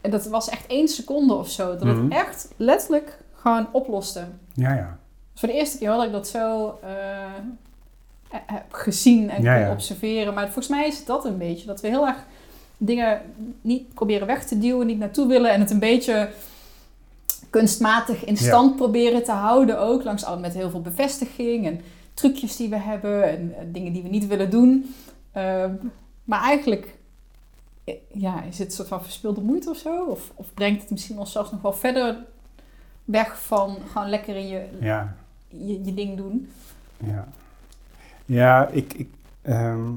[0.00, 2.02] en dat was echt één seconde of zo, dat Mhm.
[2.04, 4.24] het echt letterlijk gewoon oploste.
[4.54, 4.98] Ja, ja.
[5.32, 10.34] Dus voor de eerste keer had ik dat zo eh, heb gezien en Ja, observeren.
[10.34, 11.66] Maar volgens mij is het dat een beetje.
[11.66, 12.24] Dat we heel erg
[12.76, 13.20] dingen
[13.60, 15.52] niet proberen weg te duwen, niet naartoe willen.
[15.52, 16.30] En het een beetje
[17.50, 20.04] kunstmatig in stand proberen te houden ook.
[20.04, 21.80] Langs al met heel veel bevestiging en
[22.14, 23.28] trucjes die we hebben.
[23.28, 24.94] En eh, dingen die we niet willen doen.
[25.32, 25.74] Ehm,
[26.24, 26.94] maar eigenlijk
[27.84, 30.04] eh, ja, is het een soort van verspilde moeite of zo.
[30.04, 32.16] Of, of brengt het misschien ons zelfs nog wel verder
[33.06, 35.16] weg van gewoon lekker in je Ja,
[35.48, 36.50] je, je ding doen.
[36.96, 37.28] ja.
[38.24, 38.92] Ja, ik...
[38.92, 39.08] ik
[39.42, 39.90] ehm,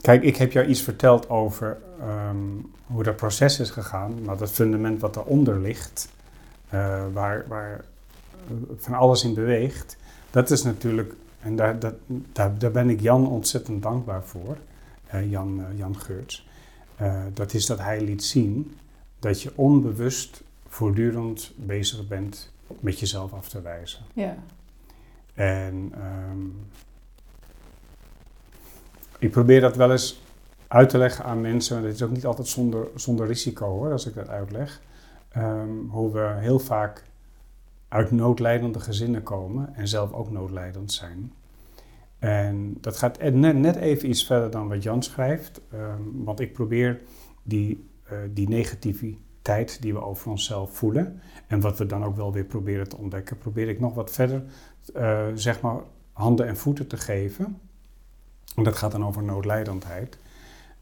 [0.00, 2.36] Kijk, ik heb jou iets verteld over ehm,
[2.86, 4.24] hoe dat proces is gegaan.
[4.24, 6.08] Maar dat fundament wat daaronder ligt,
[6.68, 7.84] eh, waar, waar
[8.76, 9.96] van alles in beweegt,
[10.30, 14.56] dat is natuurlijk, en daar, dat, daar, daar ben ik Jan ontzettend dankbaar voor,
[15.06, 16.50] eh, Jan, eh, Jan Geurts.
[17.32, 18.76] Dat is dat hij liet zien
[19.22, 24.04] dat je onbewust voortdurend bezig bent met jezelf af te wijzen.
[24.14, 24.36] Ja.
[25.34, 26.46] En ehm,
[29.18, 30.22] ik probeer dat wel eens
[30.68, 31.76] uit te leggen aan mensen.
[31.76, 34.80] En het is ook niet altijd zonder, zonder risico hoor, als ik dat uitleg.
[35.28, 37.04] Ehm, hoe we heel vaak
[37.88, 41.32] uit noodlijdende gezinnen komen en zelf ook noodlijdend zijn.
[42.18, 45.60] En dat gaat net, net even iets verder dan wat Jan schrijft.
[45.72, 47.00] ehm, want ik probeer
[47.42, 47.90] die,
[48.30, 51.20] die negativiteit die we over onszelf voelen.
[51.46, 54.42] En wat we dan ook wel weer proberen te ontdekken, probeer ik nog wat verder,
[54.94, 55.76] eh, zeg maar,
[56.12, 57.60] handen en voeten te geven.
[58.56, 60.18] En dat gaat dan over noodlijdendheid.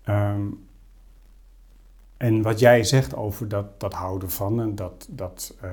[0.03, 0.43] Ehm,
[2.17, 5.71] en wat jij zegt over dat, dat houden van en dat, dat eh,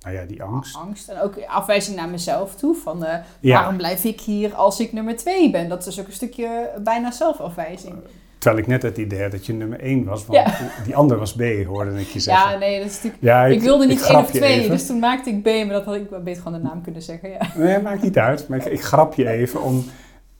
[0.00, 0.76] nou ja, die angst.
[0.76, 1.08] Angst.
[1.08, 2.74] En ook afwijzing naar mezelf toe.
[2.74, 3.54] Van eh, Ja.
[3.54, 5.68] waarom blijf ik hier als ik nummer twee ben?
[5.68, 7.96] Dat is ook een stukje bijna zelfafwijzing.
[8.40, 10.70] Terwijl ik net het idee had dat je nummer één was, want Ja.
[10.84, 12.50] die ander was B, hoorde ik je zeggen.
[12.52, 13.22] Ja, nee, dat is natuurlijk...
[13.22, 14.70] Ja, Ik, wilde niet één grap of je twee, even.
[14.70, 17.30] dus toen maakte ik B, maar dat had ik beter gewoon de naam kunnen zeggen.
[17.30, 17.40] Ja.
[17.56, 18.48] Nee, maakt niet uit.
[18.48, 19.84] Maar ik, ik grap je even om...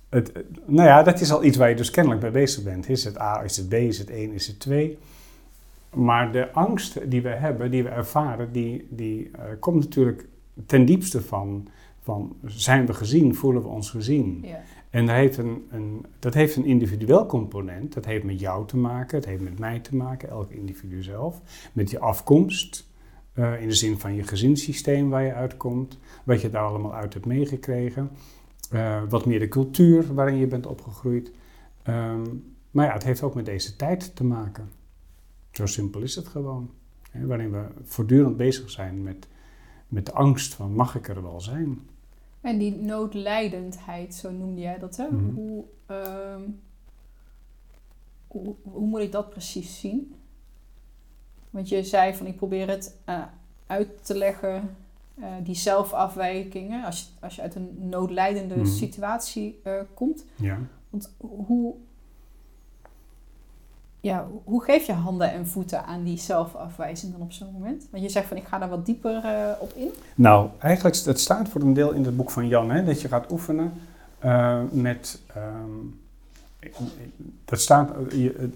[0.09, 0.33] Het,
[0.67, 2.89] nou ja, dat is al iets waar je dus kennelijk mee bezig bent.
[2.89, 4.99] Is het A, is het B, is het 1, is het 2?
[5.95, 10.27] Maar de angst die we hebben, die we ervaren, die, die eh, komt natuurlijk
[10.67, 11.69] ten diepste van,
[12.03, 12.37] van...
[12.47, 13.35] Zijn we gezien?
[13.35, 14.41] Voelen we ons gezien?
[14.47, 14.61] Ja.
[14.91, 17.93] En dat heeft een, een, dat heeft een individueel component.
[17.93, 21.41] Dat heeft met jou te maken, het heeft met mij te maken, elk individu zelf.
[21.73, 22.89] Met je afkomst,
[23.33, 27.15] eh, in de zin van je gezinssysteem waar je uitkomt, wat je daar allemaal uit
[27.15, 28.11] hebt meegekregen.
[28.71, 31.33] Eh, wat meer de cultuur waarin je bent opgegroeid.
[31.83, 32.23] Ehm,
[32.71, 34.69] maar ja, het heeft ook met deze tijd te maken.
[35.51, 36.71] Zo simpel is het gewoon.
[37.11, 39.29] Hè, waarin we voortdurend bezig zijn met,
[39.89, 41.81] met de angst van mag ik er wel zijn?
[42.41, 45.09] En die noodlijdendheid, zo noemde jij dat, hè?
[45.11, 45.35] Mhm.
[45.35, 46.43] Hoe, ehm,
[48.27, 50.15] hoe, hoe moet ik dat precies zien?
[51.51, 53.23] Want je zei van ik probeer het eh,
[53.67, 54.77] uit te leggen,
[55.15, 58.67] eh, die zelfafwijkingen, als je, als je uit een noodlijdende Mhm.
[58.67, 60.25] situatie eh, komt.
[60.37, 60.59] Ja.
[60.91, 61.75] Want hoe,
[64.01, 67.87] ja, hoe geef je handen en voeten aan die zelfafwijzing dan op zo'n moment?
[67.91, 69.91] Want je zegt van ik ga daar wat dieper eh, op in.
[70.15, 73.09] Nou, eigenlijk, het staat voor een deel in het boek van Jan, hè, dat je
[73.09, 73.73] gaat oefenen
[74.19, 75.21] eh, met.
[75.35, 75.79] ehm,
[76.59, 76.75] ik-
[77.45, 77.91] dat staat.
[77.91, 78.51] eh, je-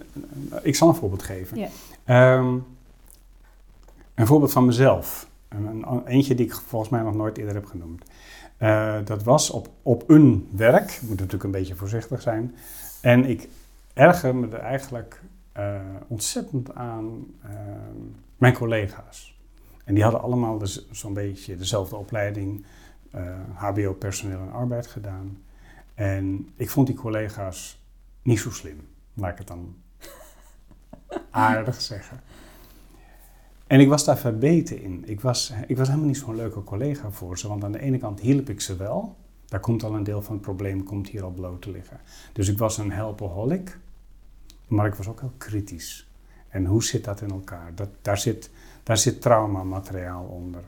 [0.63, 1.59] ik zal een voorbeeld geven.
[2.05, 2.55] Ehm,
[4.15, 5.29] een voorbeeld van mezelf.
[5.49, 8.05] Een, een- eentje die ik volgens mij nog nooit eerder heb genoemd.
[9.07, 10.99] Dat was op, op een werk.
[11.03, 12.55] Moet natuurlijk een beetje voorzichtig zijn.
[13.01, 13.49] En ik
[13.95, 15.23] erger me er eigenlijk
[15.55, 18.01] eh, ontzettend aan ehm,
[18.39, 19.39] mijn collega's.
[19.85, 22.65] En die hadden allemaal dus zo'n beetje dezelfde opleiding,
[23.11, 25.39] eh, HBO personeel en arbeid gedaan.
[25.95, 27.83] En ik vond die collega's
[28.23, 28.81] niet zo slim,
[29.15, 29.75] laat ik het dan
[31.31, 32.21] aardig zeggen.
[33.67, 35.03] En ik was daar verbeten in.
[35.07, 37.99] Ik was, ik was helemaal niet zo'n leuke collega voor ze, want aan de ene
[37.99, 39.17] kant hielp ik ze wel.
[39.47, 42.01] Daar komt al een deel van het probleem komt hier al bloot te liggen.
[42.33, 43.79] Dus ik was een helpaholic,
[44.67, 46.09] maar ik was ook heel kritisch.
[46.49, 47.75] En hoe zit dat in elkaar?
[47.75, 48.51] Dat, daar zit
[48.85, 50.63] daar zit traumamateriaal onder.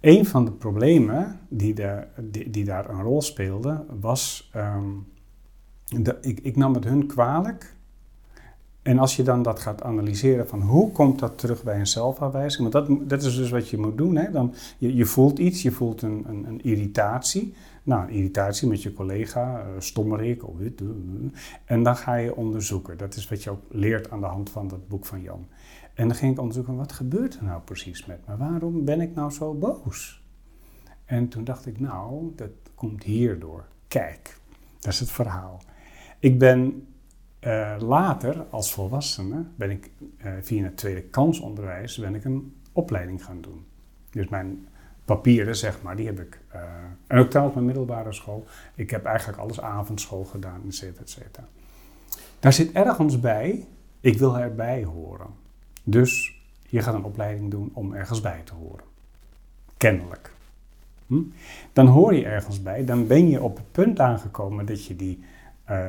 [0.00, 2.06] Een van de problemen die, de,
[2.50, 4.50] die, daar een rol speelde, was.
[5.86, 7.74] de, ik, ik nam het hun kwalijk.
[8.82, 12.72] En als je dan dat gaat analyseren van hoe komt dat terug bij een zelfafwijzing,
[12.72, 14.16] want dat, dat is dus wat je moet doen.
[14.16, 14.30] Hè?
[14.30, 17.54] Dan, je, je voelt iets, je voelt een, een, een irritatie.
[17.84, 20.80] Nou, irritatie met je collega, uh, stommerik of dit.
[20.80, 21.30] uh, uh.
[21.64, 22.96] En dan ga je onderzoeken.
[22.98, 25.46] Dat is wat je ook leert aan de hand van dat boek van Jan.
[25.94, 28.36] En dan ging ik onderzoeken, wat gebeurt er nou precies met me?
[28.36, 30.22] Waarom ben ik nou zo boos?
[31.04, 33.64] En toen dacht ik, nou, dat komt hierdoor.
[33.88, 34.38] Kijk,
[34.80, 35.62] dat is het verhaal.
[36.18, 36.86] Ik ben
[37.40, 39.90] uh, later, als volwassene, ben ik
[40.24, 43.64] uh, via het tweede kansonderwijs, ben ik een opleiding gaan doen.
[44.10, 44.68] Dus mijn
[45.04, 46.40] papieren, zeg maar, die heb ik.
[46.54, 46.60] Uh,
[47.06, 48.46] en ook trouwens mijn middelbare school.
[48.74, 51.48] Ik heb eigenlijk alles avondschool gedaan, et cetera, et cetera.
[52.40, 53.66] Daar zit ergens bij,
[54.00, 55.26] ik wil erbij horen.
[55.82, 58.84] Dus je gaat een opleiding doen om ergens bij te horen.
[59.76, 60.32] Kennelijk.
[61.06, 61.22] Hm?
[61.72, 65.24] Dan hoor je ergens bij, dan ben je op het punt aangekomen dat je die,
[65.70, 65.86] uh,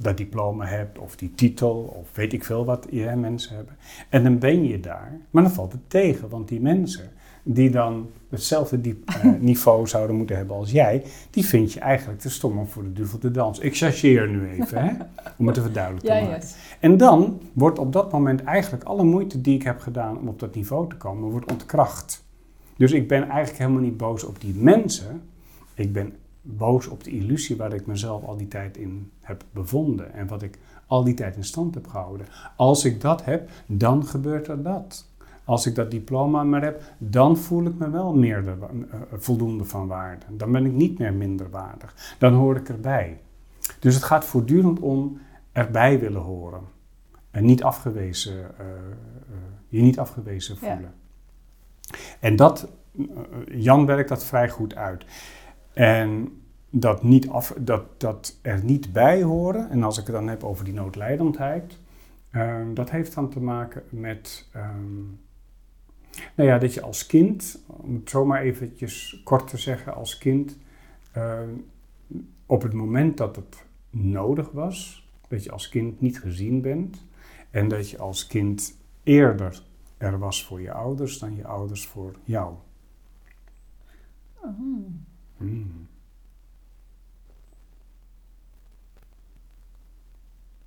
[0.00, 3.76] dat diploma hebt, of die titel, of weet ik veel wat ja, mensen hebben.
[4.08, 7.10] En dan ben je daar, maar dan valt het tegen, want die mensen
[7.42, 12.20] die dan hetzelfde diep, uh, niveau zouden moeten hebben als jij, die vind je eigenlijk
[12.20, 13.64] te stom om voor de duvel te dansen.
[13.64, 14.92] Ik chargeer nu even, hè,
[15.36, 16.36] om het te verduidelijk te ja, maken.
[16.36, 16.54] yes.
[16.80, 20.38] En dan wordt op dat moment eigenlijk alle moeite die ik heb gedaan om op
[20.38, 22.24] dat niveau te komen, wordt ontkracht.
[22.76, 25.22] Dus ik ben eigenlijk helemaal niet boos op die mensen.
[25.74, 26.12] Ik ben
[26.42, 30.42] boos op de illusie waar ik mezelf al die tijd in heb bevonden en wat
[30.42, 32.26] ik al die tijd in stand heb gehouden.
[32.56, 35.08] Als ik dat heb, dan gebeurt er dat.
[35.44, 38.54] Als ik dat diploma maar heb, dan voel ik me wel meer uh,
[39.12, 40.24] voldoende van waarde.
[40.28, 42.16] Dan ben ik niet meer minderwaardig.
[42.18, 43.20] Dan hoor ik erbij.
[43.78, 45.20] Dus het gaat voortdurend om
[45.52, 46.60] erbij willen horen.
[47.30, 48.66] En niet afgewezen, uh,
[49.68, 50.94] je niet afgewezen voelen.
[52.20, 52.68] En dat,
[53.46, 55.04] Jan werkt dat vrij goed uit.
[55.72, 60.28] En dat, niet af, dat, dat er niet bij horen, en als ik het dan
[60.28, 61.78] heb over die noodlijdendheid,
[62.32, 65.20] um, dat heeft dan te maken met, um,
[66.34, 70.58] nou ja, dat je als kind, om het zomaar eventjes kort te zeggen, als kind,
[71.16, 71.64] um,
[72.46, 77.06] op het moment dat het nodig was, dat je als kind niet gezien bent
[77.50, 79.62] en dat je als kind eerder
[79.96, 82.54] er was voor je ouders dan je ouders voor jou.
[84.34, 84.58] Oh.
[85.36, 85.88] Hmm.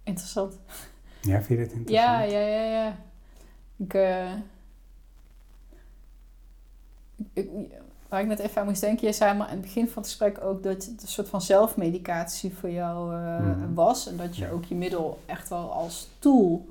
[0.03, 0.59] Interessant.
[1.21, 1.89] Ja, vind je het interessant?
[1.89, 2.97] Ja, ja, ja, ja.
[3.75, 4.39] Ik, uh, ik,
[8.09, 10.11] waar ik net even aan moest denken, je zei maar aan het begin van het
[10.11, 14.07] gesprek ook dat het een soort van zelfmedicatie voor jou uh, was.
[14.07, 16.65] En dat je ook je middel echt wel als tool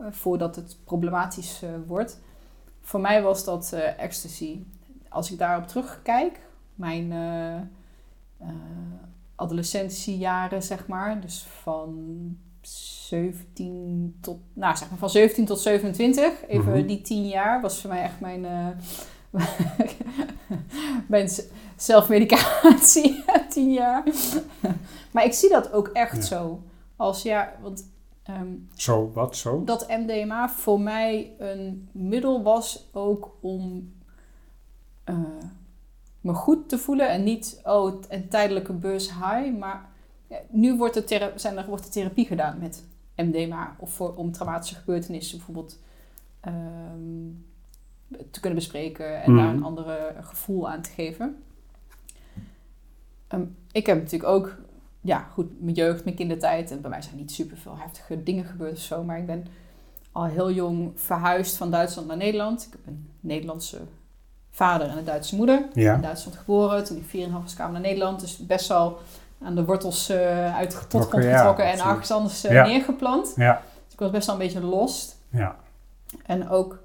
[0.00, 2.20] uh, voordat het problematisch wordt.
[2.80, 4.62] Voor mij was dat ecstasy.
[5.08, 6.40] Als ik daarop terugkijk,
[6.74, 7.12] mijn
[9.34, 16.72] adolescentiejaren, zeg maar, dus van 17 tot, nou zeg maar van 17 tot 27, even
[16.72, 16.86] mhm.
[16.86, 18.46] die 10 jaar, was voor mij echt mijn,
[21.08, 21.30] mijn
[21.76, 24.02] zelfmedicatie, 10 jaar.
[25.10, 26.62] maar ik zie dat ook echt zo.
[26.96, 27.94] Als ja, want.
[28.30, 29.64] Um, zo, wat zo?
[29.64, 33.92] Dat MDMA voor mij een middel was ook om
[35.04, 35.16] uh,
[36.20, 39.88] me goed te voelen en niet, oh, een tijdelijke bus high, maar
[40.48, 42.84] nu wordt er, zijn er, wordt er therapie gedaan met
[43.16, 45.78] MDMA of voor, om traumatische gebeurtenissen bijvoorbeeld
[46.40, 47.28] ehm,
[48.30, 49.56] te kunnen bespreken en daar mhm.
[49.56, 51.42] een andere gevoel aan te geven.
[53.28, 53.42] Ehm,
[53.72, 54.56] ik heb natuurlijk ook,
[55.00, 56.70] ja, goed, mijn jeugd, mijn kindertijd.
[56.70, 59.02] En bij mij zijn niet super veel heftige dingen gebeurd of zo.
[59.02, 59.46] Maar ik ben
[60.12, 62.62] al heel jong verhuisd van Duitsland naar Nederland.
[62.66, 63.80] Ik heb een Nederlandse
[64.50, 65.66] vader en een Duitse moeder.
[65.74, 66.84] In Duitsland geboren.
[66.84, 68.20] Toen ik 4,5 was kwam naar Nederland.
[68.20, 68.98] Dus best wel
[69.42, 73.32] aan de wortels uh, uit de potgrond getrokken en ergens anders uh, neergeplant.
[73.36, 73.62] Ja.
[73.84, 75.16] Dus ik was best wel een beetje lost.
[75.30, 75.56] Ja.
[76.26, 76.78] En ook,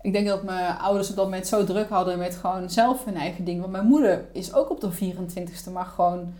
[0.00, 3.16] ik denk dat mijn ouders op dat moment zo druk hadden met gewoon zelf hun
[3.16, 3.60] eigen ding.
[3.60, 6.32] Want mijn moeder is ook op de 24ste, maar gewoon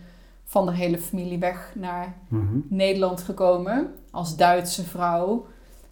[0.43, 2.59] van de hele familie weg naar mhm.
[2.69, 3.93] Nederland gekomen.
[4.11, 5.45] Als Duitse vrouw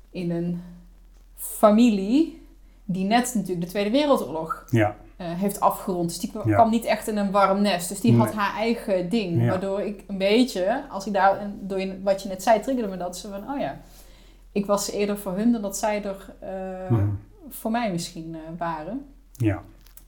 [0.09, 0.61] in een
[1.35, 2.43] familie
[2.85, 4.95] die net natuurlijk de Tweede Wereldoorlog ja.
[5.21, 6.09] Uh, heeft afgerond.
[6.09, 7.89] Dus die kwam niet echt in een warm nest.
[7.89, 9.49] Dus die had haar eigen ding.
[9.49, 12.97] Waardoor ik een beetje, als ik daar, door je, wat je net zei, triggerde me
[12.97, 13.81] dat ze van, oh ja,
[14.51, 17.19] ik was eerder voor hun dan dat zij er uh, mm.
[17.49, 19.05] Voor mij misschien uh, waren.
[19.31, 19.63] Ja.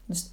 [0.05, 0.31] Dus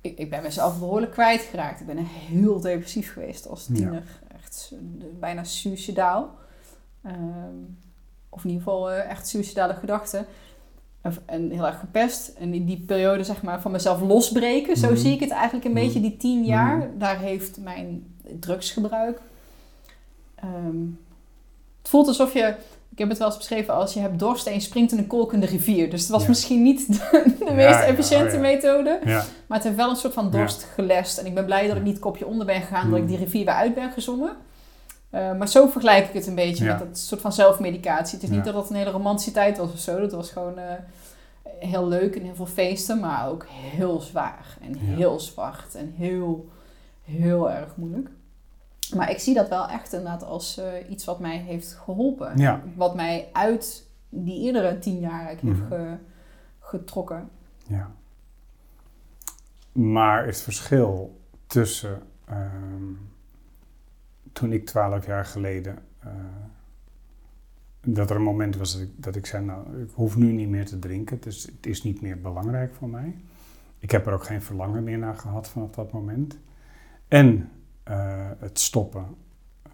[0.00, 1.80] ik, ik ben mezelf behoorlijk kwijtgeraakt.
[1.80, 4.02] Ik ben heel depressief geweest als tiener.
[4.42, 4.72] Echt
[5.18, 6.34] bijna suicidaal.
[7.06, 7.78] Um,
[8.28, 10.26] of in ieder geval echt suicidale gedachten
[11.26, 12.28] en heel erg gepest.
[12.28, 14.96] En in die periode zeg maar van mezelf losbreken, zo mhm.
[14.96, 15.80] zie ik het eigenlijk een mhm.
[15.80, 16.76] beetje, die tien jaar.
[16.76, 16.98] Mhm.
[16.98, 19.20] Daar heeft mijn drugsgebruik.
[20.34, 20.86] Ehm,
[21.78, 22.54] het voelt alsof je,
[22.94, 25.06] ik heb het wel eens beschreven als je hebt dorst en je springt in een
[25.06, 25.90] kolkende rivier.
[25.90, 28.98] Dus het was misschien niet de, meest efficiënte oh methode.
[29.46, 31.18] Maar het heeft wel een soort van dorst gelest.
[31.18, 33.44] En ik ben blij dat ik niet kopje onder ben gegaan, dat ik die rivier
[33.44, 34.36] weer uit ben gezongen.
[35.10, 38.14] Uh, maar zo vergelijk ik het een beetje met dat soort van zelfmedicatie.
[38.14, 40.00] Het is niet dat het een hele romantische tijd was of zo.
[40.00, 40.64] Dat was gewoon uh,
[41.58, 46.48] heel leuk en heel veel feesten, maar ook heel zwaar en heel zwart en heel,
[47.04, 48.08] heel erg moeilijk.
[48.94, 52.62] Maar ik zie dat wel echt inderdaad als uh, iets wat mij heeft geholpen.
[52.76, 55.96] Wat mij uit die eerdere tien jaar heeft mm ge,
[56.58, 57.28] getrokken.
[57.66, 57.90] Ja.
[59.72, 62.02] Maar het verschil tussen...
[62.30, 63.12] Um
[64.34, 66.10] toen ik twaalf jaar geleden, uh,
[67.80, 70.48] dat er een moment was dat ik, dat ik zei, nou, ik hoef nu niet
[70.48, 73.16] meer te drinken, dus het is niet meer belangrijk voor mij.
[73.78, 76.38] Ik heb er ook geen verlangen meer naar gehad vanaf dat moment.
[77.08, 77.50] En
[78.38, 79.04] het stoppen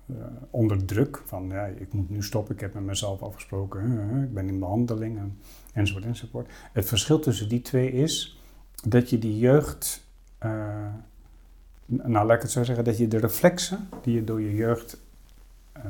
[0.07, 0.17] uh,
[0.51, 3.81] onder druk, van ja, ik moet nu stoppen, ik heb met mezelf afgesproken,
[4.23, 5.39] ik ben in behandeling en,
[5.73, 6.49] enzovoort enzovoort.
[6.73, 8.41] Het verschil tussen die twee is
[8.89, 10.09] dat je die jeugd
[11.87, 15.01] nou laat ik het zo zeggen, dat je de reflexen die je door je jeugd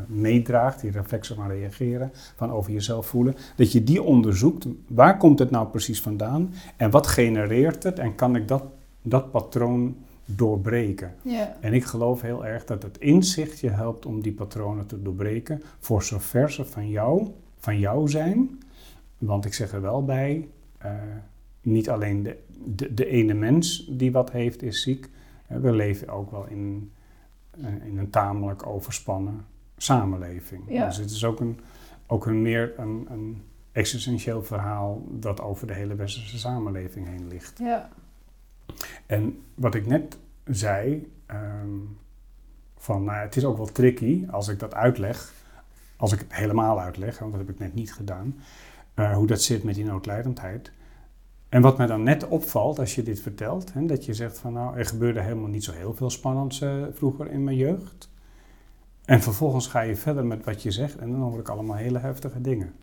[0.06, 4.66] meedraagt, die reflexen van reageren, van over jezelf voelen, dat je die onderzoekt.
[4.86, 8.64] Waar komt het nou precies vandaan en wat genereert het en kan ik dat,
[9.02, 9.96] dat patroon
[10.36, 11.14] doorbreken.
[11.22, 11.56] Ja.
[11.60, 15.62] En ik geloof heel erg dat het inzicht je helpt om die patronen te doorbreken,
[15.78, 17.28] voor zover ze van jou,
[17.58, 18.62] van jou zijn.
[19.18, 20.92] Want ik zeg er wel bij, eh,
[21.62, 25.08] niet alleen de, de, de ene mens die wat heeft is ziek.
[25.46, 26.92] We leven ook wel in,
[27.50, 29.44] eh, in een tamelijk overspannen
[29.76, 30.62] samenleving.
[30.68, 30.86] Ja.
[30.86, 31.60] Dus het is ook een,
[32.06, 37.58] ook een meer een, een existentieel verhaal dat over de hele westerse samenleving heen ligt.
[37.58, 37.88] Ja.
[39.06, 41.68] En wat ik net zei, ehm,
[42.76, 45.32] van nou, het is ook wel tricky als ik dat uitleg,
[45.96, 48.40] als ik het helemaal uitleg, want dat heb ik net niet gedaan,
[48.94, 50.72] eh, hoe dat zit met die noodlijdendheid.
[51.48, 54.52] En wat mij dan net opvalt als je dit vertelt, hè, dat je zegt van
[54.52, 58.10] nou, er gebeurde helemaal niet zo heel veel spannends eh, vroeger in mijn jeugd.
[59.04, 61.98] En vervolgens ga je verder met wat je zegt en dan hoor ik allemaal hele
[61.98, 62.72] heftige dingen.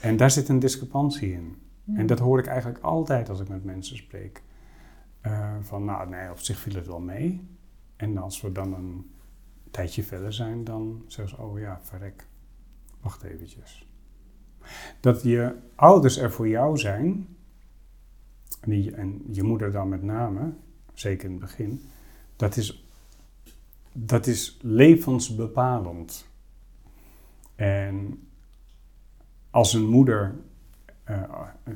[0.00, 1.56] En daar zit een discrepantie in.
[1.94, 4.42] En dat hoor ik eigenlijk altijd als ik met mensen spreek.
[5.20, 7.48] Eh, van nou, nee, op zich viel het wel mee.
[7.96, 9.10] En als we dan een
[9.70, 12.26] tijdje verder zijn, dan zeggen ze, oh ja, verrek,
[13.00, 13.86] wacht eventjes.
[15.00, 17.36] Dat je ouders er voor jou zijn,
[18.60, 20.52] en, je moeder dan met name,
[20.94, 21.82] zeker in het begin,
[22.36, 22.86] dat is,
[23.92, 26.28] dat is levensbepalend.
[27.54, 28.28] En
[29.50, 30.34] als een moeder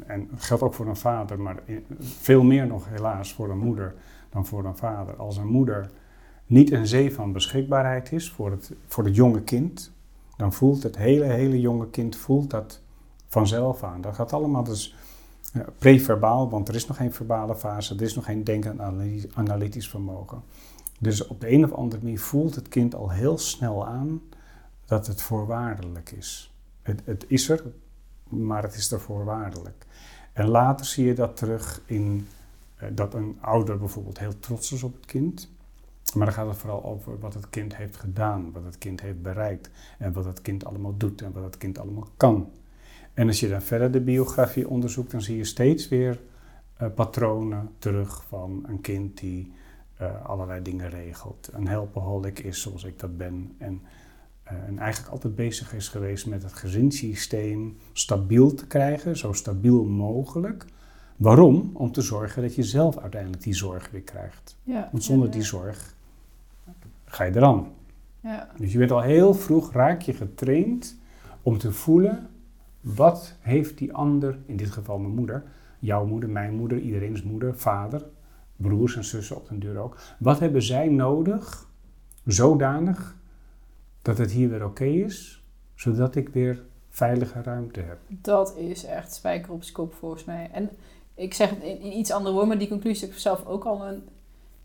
[0.06, 1.62] en dat geldt ook voor een vader, maar
[1.98, 3.94] veel meer nog helaas voor een moeder
[4.30, 5.16] dan voor een vader.
[5.16, 5.90] Als een moeder
[6.46, 9.92] niet een zee van beschikbaarheid is voor het, voor het jonge kind,
[10.36, 12.80] dan voelt het hele, hele jonge kind voelt dat
[13.26, 14.00] vanzelf aan.
[14.00, 14.96] Dat gaat allemaal dus
[15.56, 19.30] uh, preverbaal, want er is nog geen verbale fase, er is nog geen denken en
[19.34, 20.42] analytisch vermogen.
[20.98, 24.20] Dus op de een of andere manier voelt het kind al heel snel aan
[24.84, 26.54] dat het voorwaardelijk is.
[26.82, 27.62] Het, het is er,
[28.32, 29.86] maar het is er voorwaardelijk.
[30.32, 32.26] En later zie je dat terug in
[32.82, 35.50] uh, dat een ouder bijvoorbeeld heel trots is op het kind.
[36.14, 39.22] Maar dan gaat het vooral over wat het kind heeft gedaan, wat het kind heeft
[39.22, 42.50] bereikt en wat het kind allemaal doet en wat het kind allemaal kan.
[43.14, 46.20] En als je dan verder de biografie onderzoekt, dan zie je steeds weer
[46.82, 49.52] uh, patronen terug van een kind die
[50.00, 51.48] uh, allerlei dingen regelt.
[51.52, 53.54] Een helpaholic is zoals ik dat ben.
[53.58, 53.82] En
[54.66, 60.64] en eigenlijk altijd bezig is geweest met het gezinssysteem stabiel te krijgen, zo stabiel mogelijk.
[61.16, 61.70] Waarom?
[61.72, 64.56] Om te zorgen dat je zelf uiteindelijk die zorg weer krijgt.
[64.62, 65.38] Ja, Want zonder ja, ja.
[65.38, 65.94] die zorg
[67.04, 67.66] ga je eraan.
[68.20, 70.98] Ja, Dus je bent al heel vroeg raak je getraind
[71.42, 72.28] om te voelen
[72.80, 75.44] wat heeft die ander, in dit geval mijn moeder,
[75.78, 78.04] jouw moeder, mijn moeder, iedereen's moeder, vader,
[78.56, 79.96] broers en zussen op den duur ook.
[80.18, 81.68] Wat hebben zij nodig,
[82.24, 83.16] zodanig
[84.02, 85.44] dat het hier weer oké is,
[85.74, 87.98] zodat ik weer veilige ruimte heb.
[88.08, 90.48] dat is echt spijker op z'n kop volgens mij.
[90.52, 90.70] En
[91.14, 93.64] ik zeg het in, in iets andere woorden, maar die conclusie heb ik zelf ook
[93.64, 94.08] al een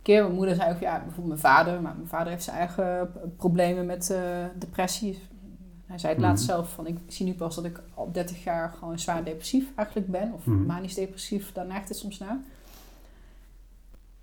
[0.02, 0.22] keer.
[0.24, 3.86] Mijn moeder zei ook, ja, bijvoorbeeld mijn vader, maar mijn vader heeft zijn eigen problemen
[3.86, 4.20] met eh,
[4.60, 5.20] depressie.
[5.86, 6.32] Hij zei het Mhm.
[6.32, 9.72] laatst zelf van, ik zie nu pas dat ik op 30 jaar gewoon zwaar depressief
[9.76, 10.34] eigenlijk ben.
[10.34, 10.66] Of Mhm.
[10.66, 12.38] manisch depressief, daar neigt het soms naar.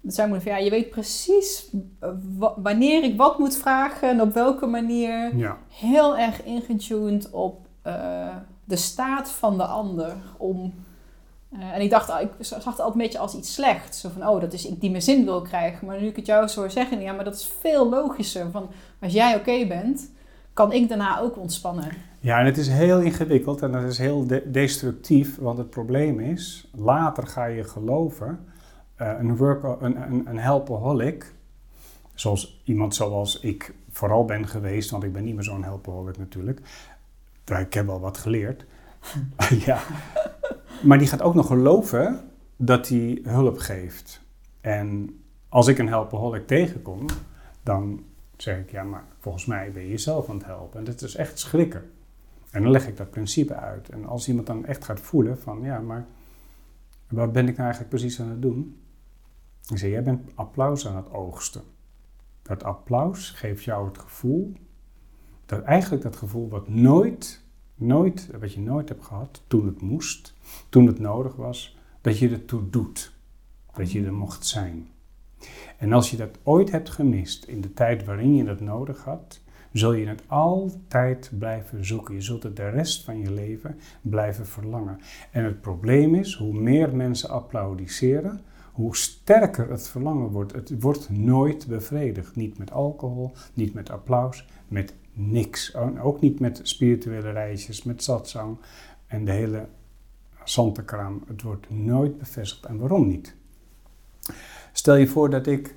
[0.05, 3.57] Dat zei mijn moeder van, ja, je weet precies eh, wa- wanneer ik wat moet
[3.57, 9.64] vragen en op welke manier Ja, heel erg ingetuned op eh, de staat van de
[9.64, 10.12] ander.
[10.36, 10.74] Om,
[11.52, 14.00] eh, en ik dacht, ik zag het altijd een beetje als iets slechts.
[14.00, 15.86] Zo van, oh, dat is ik die mijn zin wil krijgen.
[15.86, 18.50] Maar nu ik het jou zo hoor zeggen, ja, maar dat is veel logischer.
[18.50, 18.68] Van,
[19.00, 20.11] als jij oké bent,
[20.52, 21.88] kan ik daarna ook ontspannen.
[22.20, 26.20] ja en het is heel ingewikkeld en dat is heel de- destructief, want het probleem
[26.20, 28.38] is, later ga je geloven,
[28.97, 31.34] een, worko- een, een, een helpaholic,
[32.14, 36.61] zoals iemand zoals ik vooral ben geweest, want ik ben niet meer zo'n helpaholic natuurlijk,
[37.49, 38.64] maar ik heb wel wat geleerd.
[39.66, 39.82] ja.
[40.82, 42.20] Maar die gaat ook nog geloven
[42.57, 44.20] dat hij hulp geeft.
[44.61, 45.18] En
[45.49, 47.07] als ik een helpaholic tegenkom,
[47.62, 48.05] dan
[48.36, 50.78] zeg ik, ja, maar volgens mij ben je jezelf aan het helpen.
[50.78, 51.90] En dat is echt schrikken.
[52.51, 53.88] En dan leg ik dat principe uit.
[53.88, 56.07] En als iemand dan echt gaat voelen van, ja, maar
[57.09, 58.78] wat ben ik nou eigenlijk precies aan het doen?
[59.70, 61.62] Ik zeg, jij bent applaus aan het oogsten.
[62.42, 64.52] Dat applaus geeft jou het gevoel,
[65.46, 67.44] dat eigenlijk dat gevoel wat nooit,
[67.74, 70.34] nooit, wat je nooit hebt gehad, toen het moest,
[70.68, 73.12] toen het nodig was, dat je ertoe doet.
[73.74, 74.88] Dat je er mocht zijn.
[75.76, 79.40] En als je dat ooit hebt gemist in de tijd waarin je dat nodig had,
[79.72, 82.14] zul je het altijd blijven zoeken.
[82.14, 85.00] Je zult het de rest van je leven blijven verlangen.
[85.30, 88.40] En het probleem is, hoe meer mensen applaudisseren,
[88.75, 90.53] hoe sterker het verlangen wordt.
[90.53, 92.37] Het wordt nooit bevredigd.
[92.37, 95.77] Niet met alcohol, niet met applaus, met niks.
[96.01, 98.59] Ook niet met spirituele reisjes, met satsang
[99.07, 99.68] en de hele
[100.45, 101.22] zantekraam.
[101.27, 102.64] Het wordt nooit bevestigd.
[102.66, 103.35] En waarom niet?
[104.72, 105.77] Stel je voor dat ik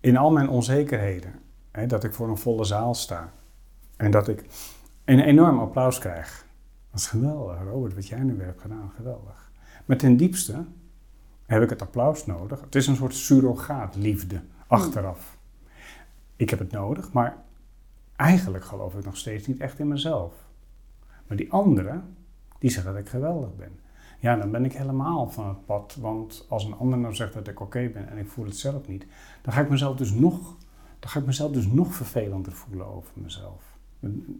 [0.00, 1.32] in al mijn onzekerheden,
[1.70, 3.32] hè, dat ik voor een volle zaal sta
[3.96, 4.44] en dat ik
[5.04, 6.46] een enorm applaus krijg.
[6.90, 9.50] Dat is geweldig, Robert, wat jij nu weer hebt gedaan, geweldig.
[9.84, 10.64] Maar ten diepste
[11.46, 12.60] heb ik het applaus nodig.
[12.60, 15.38] Het is een soort surrogaatliefde achteraf.
[16.36, 17.36] Ik heb het nodig, maar
[18.16, 20.34] eigenlijk geloof ik nog steeds niet echt in mezelf.
[21.26, 22.16] Maar die anderen,
[22.58, 23.78] die zeggen dat ik geweldig ben.
[24.20, 25.96] Ja, dan ben ik helemaal van het pad.
[26.00, 28.88] Want als een ander nou zegt dat ik oké ben en ik voel het zelf
[28.88, 29.06] niet,
[29.42, 30.56] dan ga ik mezelf dus nog,
[30.98, 33.62] dan ga ik mezelf dus nog vervelender voelen over mezelf.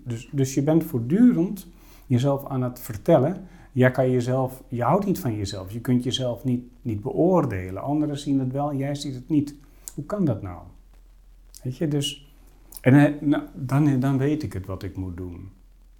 [0.05, 1.67] Dus, dus je bent voortdurend
[2.07, 3.47] jezelf aan het vertellen.
[3.77, 5.73] Jij kan jezelf, je houdt niet van jezelf.
[5.73, 7.83] Je kunt jezelf niet, niet beoordelen.
[7.83, 9.55] Anderen zien het wel, jij ziet het niet.
[9.95, 10.63] Hoe kan dat nou?
[11.63, 12.35] Weet je, dus.
[12.81, 15.51] En nou, dan, dan weet ik het wat ik moet doen.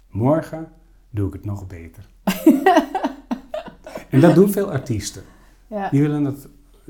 [0.09, 0.71] Morgen
[1.09, 2.09] doe ik het nog beter.
[4.09, 5.23] en dat doen veel artiesten.
[5.67, 5.89] Ja.
[5.89, 6.47] Die willen het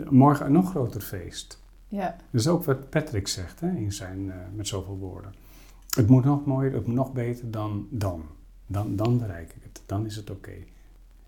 [0.09, 1.63] morgen een nog groter feest.
[1.87, 2.15] Ja.
[2.31, 5.33] Dat is ook wat Patrick zegt hè, in zijn, uh, met zoveel woorden.
[5.95, 8.23] Het moet nog mooier, het moet nog beter dan dan.
[8.67, 9.81] Dan, dan bereik ik het.
[9.85, 10.53] Dan is het oké.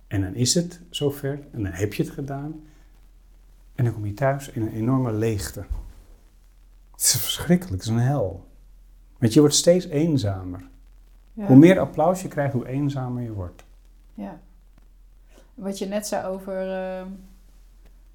[0.10, 2.64] En dan is het zover en dan heb je het gedaan.
[3.76, 5.60] En dan kom je thuis in een enorme leegte.
[6.91, 8.47] Het is verschrikkelijk, het is een hel.
[9.18, 10.68] Want je wordt steeds eenzamer.
[11.34, 13.64] Hoe meer applaus je krijgt, hoe eenzamer je wordt.
[14.14, 14.39] Ja.
[15.53, 17.05] Wat je net zei over uh,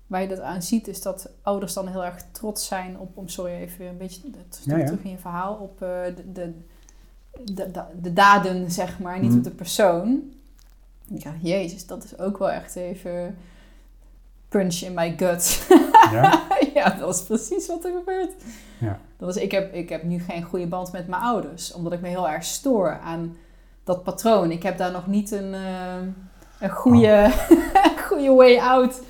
[0.07, 3.29] waar je dat aan ziet, is dat ouders dan heel erg trots zijn op, om
[3.29, 6.53] sorry even een beetje terug in je verhaal, op uh, de, de,
[7.45, 9.39] de, de, daden, zeg maar, niet mhm.
[9.39, 10.33] op de persoon.
[11.09, 13.37] Ja, jezus, dat is ook wel echt even
[14.49, 15.67] punch in my gut.
[16.13, 16.43] Ja,
[16.75, 18.33] ja dat is precies wat er gebeurt.
[18.79, 18.99] Ja.
[19.17, 22.01] Dat is, ik, heb, ik heb nu geen goede band met mijn ouders, omdat ik
[22.01, 23.37] me heel erg stoor aan
[23.85, 24.51] dat patroon.
[24.51, 25.95] Ik heb daar nog niet een, uh,
[26.61, 27.99] een goede, oh.
[28.09, 29.01] goede way out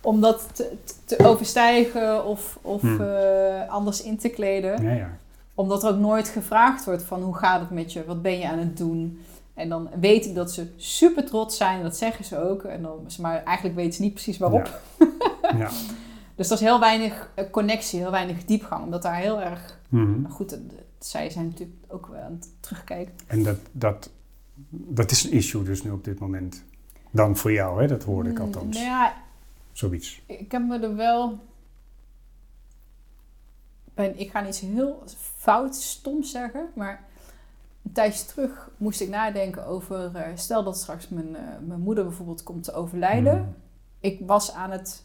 [0.00, 3.00] om dat te, te overstijgen of, of hmm.
[3.00, 4.82] uh, anders in te kleden.
[4.82, 5.10] Ja, ja.
[5.54, 8.48] Omdat er ook nooit gevraagd wordt van hoe gaat het met je, wat ben je
[8.48, 9.24] aan het doen.
[9.54, 12.62] En dan weet ik dat ze super trots zijn, dat zeggen ze ook.
[12.62, 14.80] En dan, maar eigenlijk weten ze niet precies waarop.
[15.56, 15.70] Ja.
[16.36, 18.84] dus dat is heel weinig eh, connectie, heel weinig diepgang.
[18.84, 19.78] Omdat daar heel erg...
[19.88, 20.58] Mm Goed,
[20.98, 23.14] zij zijn natuurlijk ook wel aan het terugkijken.
[23.26, 24.10] En dat, dat,
[24.70, 26.64] dat is een issue dus nu op dit moment.
[27.10, 27.88] Dan voor jou, hè?
[27.88, 28.76] dat hoorde ik mm, althans.
[28.76, 29.14] Nou ja,
[29.74, 30.22] Zoiets.
[30.26, 31.38] Ik heb me er wel...
[33.94, 35.02] Ben, ik ga niet zo heel
[35.36, 37.04] fout, stom zeggen, maar
[37.84, 42.04] een tijdje terug moest ik nadenken over, uh, stel dat straks mijn, uh, mijn moeder
[42.04, 43.38] bijvoorbeeld komt te overlijden.
[43.38, 43.54] Mm.
[44.00, 45.04] Ik was aan het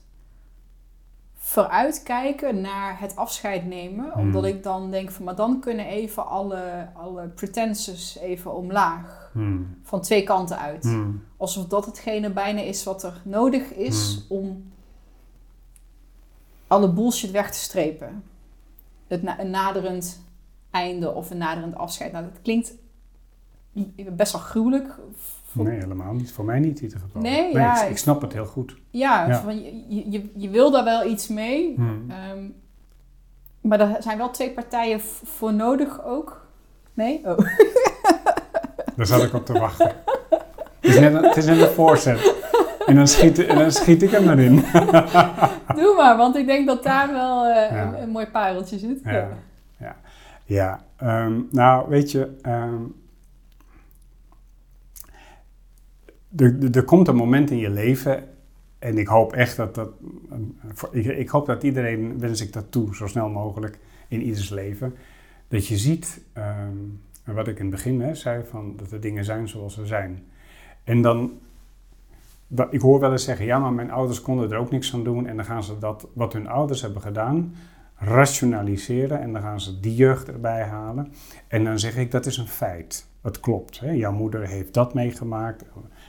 [1.36, 4.06] vooruitkijken naar het afscheid nemen.
[4.06, 4.22] Mm.
[4.22, 9.32] Omdat ik dan denk van, maar dan kunnen even alle, alle pretenses even omlaag.
[9.34, 9.78] Mm.
[9.84, 10.98] Van twee kanten uit.
[11.38, 14.72] Alsof dat hetgene bijna is wat er nodig is om
[16.68, 18.24] alle bullshit weg te strepen.
[19.08, 20.22] Het na een naderend
[20.72, 22.12] einde of een naderend afscheid.
[22.12, 22.74] Nou, dat klinkt
[24.12, 24.96] best wel gruwelijk.
[25.52, 26.32] Nee, helemaal niet.
[26.32, 27.22] Voor mij niet in ieder geval.
[27.22, 28.76] Nee, ja, ik, snap het heel goed.
[28.90, 31.74] Ja, Van, je, je, je wil daar wel iets mee.
[31.76, 32.06] Hmm.
[32.10, 32.44] Ehm,
[33.62, 36.48] maar er zijn wel twee partijen voor nodig ook.
[36.94, 37.22] Nee?
[37.26, 37.38] Oh.
[38.96, 39.96] Daar zat ik op te wachten.
[40.80, 42.36] Het is net een, het is net een voorzet.
[42.86, 44.56] En dan schiet, en dan schiet ik hem erin.
[45.80, 49.00] Doe maar, want ik denk dat daar wel uh, een, een, mooi pareltje zit.
[49.04, 49.28] Ja.
[50.50, 52.96] Ja, um, nou weet je, um,
[56.74, 58.28] er, komt een moment in je leven
[58.80, 59.90] en ik hoop echt dat dat,
[60.92, 64.96] ik, ik, hoop dat iedereen, wens ik dat toe, zo snel mogelijk in ieders leven,
[65.48, 66.22] dat je ziet,
[67.24, 70.24] wat ik in het begin zei, van dat er dingen zijn zoals ze zijn.
[70.84, 71.40] En dan,
[72.70, 75.28] ik hoor wel eens zeggen, ja, maar mijn ouders konden er ook niks aan doen
[75.28, 77.54] en dan gaan ze dat, wat hun ouders hebben gedaan,
[78.00, 81.14] rationaliseren en dan gaan ze die jeugd erbij halen.
[81.48, 83.08] En dan zeg ik, dat is een feit.
[83.22, 83.80] Het klopt.
[83.80, 83.92] Hè?
[83.92, 85.64] Jouw moeder heeft dat meegemaakt,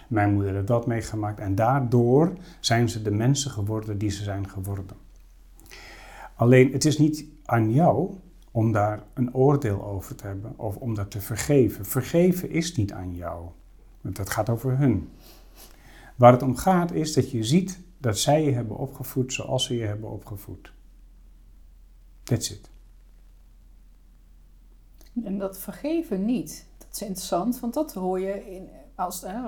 [0.09, 1.41] mijn moeder heeft dat meegemaakt.
[1.41, 4.97] En daardoor zijn ze de mensen geworden die ze zijn geworden.
[6.35, 8.15] Alleen, het is niet aan jou
[8.51, 11.85] om daar een oordeel over te hebben of om dat te vergeven.
[11.85, 13.47] Vergeven is niet aan jou,
[14.01, 15.09] want dat gaat over hun.
[16.17, 19.77] Waar het om gaat is dat je ziet dat zij je hebben opgevoed zoals ze
[19.77, 20.73] je hebben opgevoed.
[22.31, 22.71] That's it.
[25.25, 26.67] En dat vergeven niet.
[26.79, 29.45] Dat is interessant, want dat hoor je in als uh,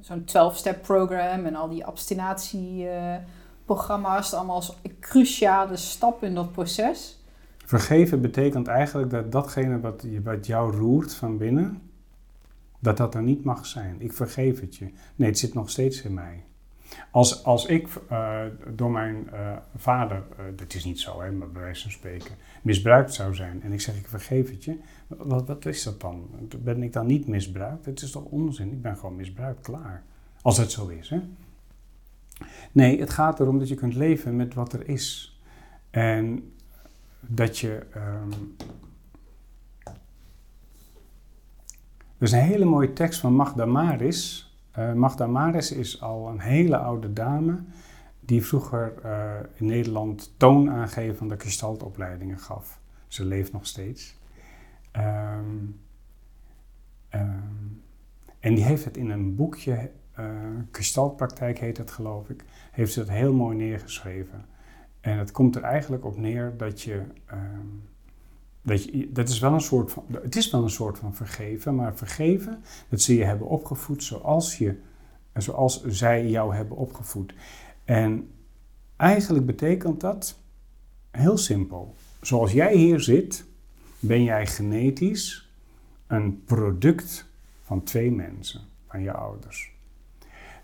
[0.00, 7.22] zo'n 12-step program en al die abstinatieprogramma's, uh, allemaal als cruciale stap in dat proces.
[7.64, 11.82] Vergeven betekent eigenlijk dat datgene wat, wat jou roert van binnen,
[12.78, 13.96] dat dat er niet mag zijn.
[13.98, 14.90] Ik vergeef het je.
[15.14, 16.44] Nee, het zit nog steeds in mij.
[17.10, 18.40] Als, als ik uh,
[18.74, 22.34] door mijn uh, vader, uh, dat is niet zo, hè, maar bij wijze van spreken,
[22.62, 26.28] misbruikt zou zijn en ik zeg ik vergeef het je, wat, wat is dat dan?
[26.58, 27.84] Ben ik dan niet misbruikt?
[27.84, 28.72] Het is toch onzin?
[28.72, 30.02] Ik ben gewoon misbruikt, klaar.
[30.42, 31.20] Als het zo is, hè?
[32.72, 35.38] Nee, het gaat erom dat je kunt leven met wat er is.
[35.90, 36.52] En
[37.20, 37.86] dat je.
[37.96, 38.56] Um,
[42.18, 44.43] er is een hele mooie tekst van Magda Maris.
[44.78, 47.62] Uh, Magda Maris is al een hele oude dame
[48.20, 52.80] die vroeger uh, in Nederland toonaangevende gestaltopleidingen gaf.
[53.08, 54.16] Ze leeft nog steeds.
[54.96, 55.80] Um,
[57.14, 57.82] um,
[58.40, 60.26] en die heeft het in een boekje, uh,
[60.70, 64.44] gestaltpraktijk heet het geloof ik, heeft ze het heel mooi neergeschreven.
[65.00, 67.02] En het komt er eigenlijk op neer dat je,
[67.32, 67.88] um,
[69.08, 72.62] dat is wel een soort van, het is wel een soort van vergeven, maar vergeven,
[72.88, 74.78] dat ze je hebben opgevoed zoals, je,
[75.36, 77.34] zoals zij jou hebben opgevoed.
[77.84, 78.30] En
[78.96, 80.38] eigenlijk betekent dat
[81.10, 81.94] heel simpel.
[82.20, 83.44] Zoals jij hier zit,
[83.98, 85.50] ben jij genetisch
[86.06, 87.26] een product
[87.64, 89.72] van twee mensen, van je ouders.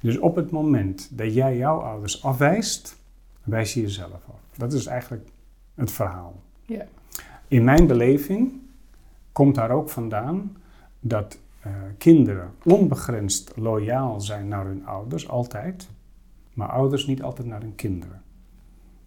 [0.01, 2.97] Dus op het moment dat jij jouw ouders afwijst,
[3.43, 4.41] wijs je jezelf af.
[4.57, 5.29] Dat is eigenlijk
[5.75, 6.43] het verhaal.
[6.67, 6.87] Ja.
[7.51, 8.53] In mijn beleving
[9.33, 10.57] komt daar ook vandaan
[11.01, 15.89] dat uh, kinderen onbegrensd loyaal zijn naar hun ouders, altijd,
[16.55, 18.23] maar ouders niet altijd naar hun kinderen.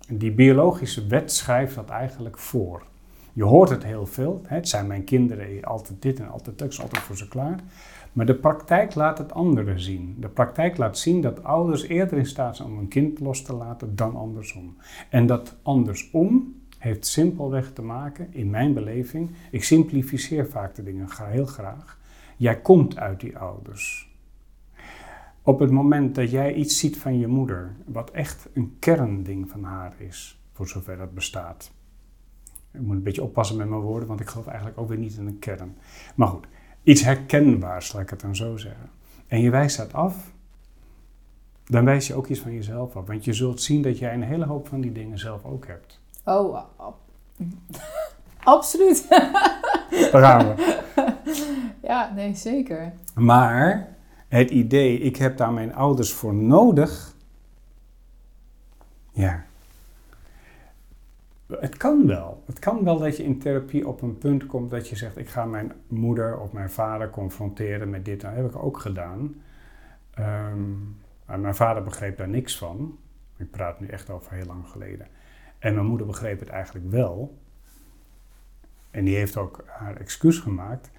[0.08, 2.84] En die biologische wet schrijft dat eigenlijk voor.
[3.34, 4.42] Je hoort het heel veel.
[4.46, 4.56] Hè?
[4.56, 7.60] Het zijn mijn kinderen, altijd dit en altijd dat, altijd voor ze klaar.
[8.14, 10.16] Maar de praktijk laat het andere zien.
[10.20, 13.54] De praktijk laat zien dat ouders eerder in staat zijn om een kind los te
[13.54, 14.78] laten dan andersom.
[15.10, 21.08] En dat andersom heeft simpelweg te maken, in mijn beleving, ik simplificeer vaak de dingen
[21.26, 22.00] heel graag.
[22.38, 24.12] Jij komt uit die ouders.
[25.42, 29.64] Op het moment dat jij iets ziet van je moeder, wat echt een kernding van
[29.64, 31.72] haar is, voor zover dat bestaat.
[32.72, 35.18] Ik moet een beetje oppassen met mijn woorden, want ik geloof eigenlijk ook weer niet
[35.18, 35.78] in een kern.
[36.16, 36.48] Maar goed,
[36.84, 38.90] iets herkenbaars, laat ik het dan zo zeggen.
[39.28, 40.34] En je wijst dat af,
[41.64, 43.08] dan wijs je ook iets van jezelf af.
[43.08, 46.02] Want je zult zien dat jij een hele hoop van die dingen zelf ook hebt.
[46.24, 46.62] Oh,
[48.44, 49.10] absoluut.
[49.10, 50.82] Daar gaan we.
[51.82, 52.94] Ja, nee, zeker.
[53.16, 53.96] Maar
[54.28, 57.16] het idee, ik heb daar mijn ouders voor nodig.
[59.12, 59.44] Ja.
[61.60, 62.44] Het kan wel.
[62.46, 65.30] Het kan wel dat je in therapie op een punt komt dat je zegt: Ik
[65.30, 68.22] ga mijn moeder of mijn vader confronteren met dit.
[68.22, 69.36] Dat heb ik ook gedaan.
[70.20, 72.98] Um, mijn vader begreep daar niks van.
[73.38, 75.08] Ik praat nu echt over heel lang geleden.
[75.64, 77.38] En mijn moeder begreep het eigenlijk wel.
[78.92, 80.92] En die heeft ook haar excuus gemaakt.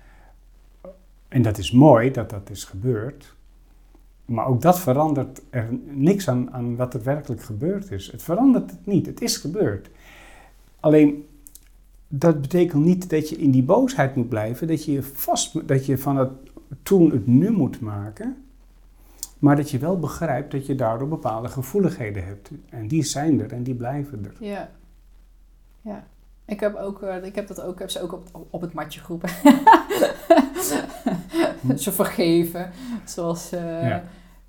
[1.29, 3.35] En dat is mooi dat dat is gebeurd.
[4.25, 8.13] Maar ook dat verandert er niks aan, aan wat er werkelijk gebeurd is.
[8.13, 9.07] Het verandert het niet.
[9.07, 9.91] Het is gebeurd.
[10.81, 11.27] Alleen,
[12.09, 14.67] dat betekent niet dat je in die boosheid moet blijven.
[14.67, 16.31] Dat je, vast, dat je van het
[16.83, 18.37] toen het nu moet maken.
[19.45, 22.51] Maar dat je wel begrijpt dat je daardoor bepaalde gevoeligheden hebt.
[22.69, 24.35] En die zijn er en die blijven er.
[24.41, 24.71] Ja.
[25.81, 26.07] Ja.
[26.45, 29.01] Ik heb, ook, uh, ik heb dat ook, heb ze ook op, op het matje
[29.01, 29.29] geroepen.
[31.85, 32.71] ze vergeven.
[33.05, 34.05] Zoals uh, ja.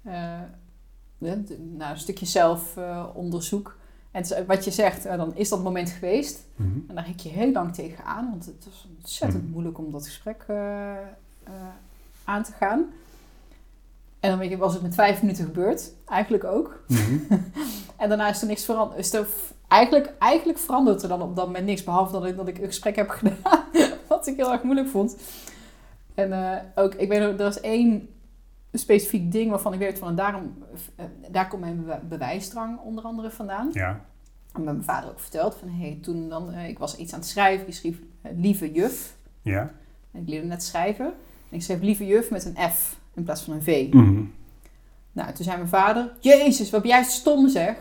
[0.06, 1.32] uh,
[1.78, 3.78] nou, een stukje zelfonderzoek.
[4.12, 6.46] en wat je zegt, dan is dat moment geweest.
[6.56, 6.86] Mm -hmm.
[6.88, 8.30] En daar hik je heel lang tegenaan.
[8.30, 9.54] Want het is ontzettend mm -hmm.
[9.54, 10.46] moeilijk om dat gesprek
[12.24, 12.86] aan te gaan.
[14.26, 15.94] En dan was het met vijf minuten gebeurd.
[16.06, 16.84] Eigenlijk ook.
[16.88, 17.28] Mm -hmm.
[17.98, 19.00] en daarna is er niks veranderd.
[19.00, 19.28] Is er
[19.68, 21.84] eigenlijk, eigenlijk verandert er dan op dat moment niks.
[21.84, 23.64] Behalve dat ik, dat ik een gesprek heb gedaan.
[24.08, 25.18] wat ik heel erg moeilijk vond.
[26.14, 28.10] En uh, ook, ik weet nog, er was één
[28.74, 30.08] specifiek ding waarvan ik weet van...
[30.08, 30.64] En daarom,
[31.00, 33.70] uh, daar komt mijn be bewijsdrang onder andere vandaan.
[33.72, 34.06] Ja.
[34.54, 35.70] En mijn vader ook verteld van...
[35.70, 37.68] Hey, toen dan, uh, ik was iets aan het schrijven.
[37.68, 38.00] Ik schreef
[38.36, 39.16] lieve juf.
[39.42, 39.72] Ja.
[40.12, 41.06] En ik leerde net schrijven.
[41.50, 43.88] En ik schreef lieve juf met een F in plaats van een V.
[43.92, 44.34] Mm -hmm.
[45.12, 46.12] Nou, toen zei mijn vader...
[46.20, 47.76] Jezus, wat ben jij stom zeg.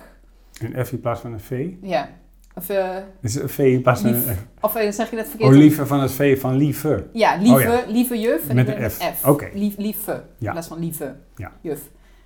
[0.61, 1.71] Een F in plaats van een V?
[1.81, 2.09] Ja.
[2.55, 4.47] Of, uh, is een V in plaats van een F?
[4.61, 5.51] Of uh, zeg je dat verkeerd?
[5.51, 7.07] Oh, lieve van het V van lieve.
[7.13, 7.85] Ja, lieve, oh, ja.
[7.87, 8.49] lieve juf.
[8.49, 8.95] En Met een F.
[8.95, 9.21] F.
[9.21, 9.31] Oké.
[9.31, 9.51] Okay.
[9.55, 10.13] Lief, lieve.
[10.13, 10.47] Ja.
[10.47, 11.53] In plaats van lieve ja.
[11.61, 11.81] juf.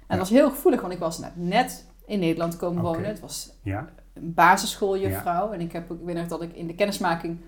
[0.07, 2.93] En dat was heel gevoelig, want ik was net in Nederland komen okay.
[2.93, 3.09] wonen.
[3.09, 3.89] Het was ja.
[4.15, 5.53] een basisschooljuffrouw.
[5.53, 7.39] En ik, heb, ik weet nog dat ik in de kennismaking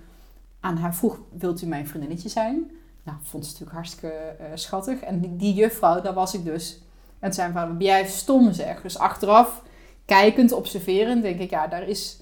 [0.60, 2.70] aan haar vroeg, wilt u mijn vriendinnetje zijn?
[3.10, 5.00] Nou, vond ze natuurlijk hartstikke uh, schattig.
[5.00, 6.80] En die, die juffrouw, daar was ik dus.
[7.18, 8.82] En zijn vader, ben jij stom zeg.
[8.82, 9.62] Dus achteraf,
[10.04, 12.20] kijkend, observerend, denk ik, ja, daar is...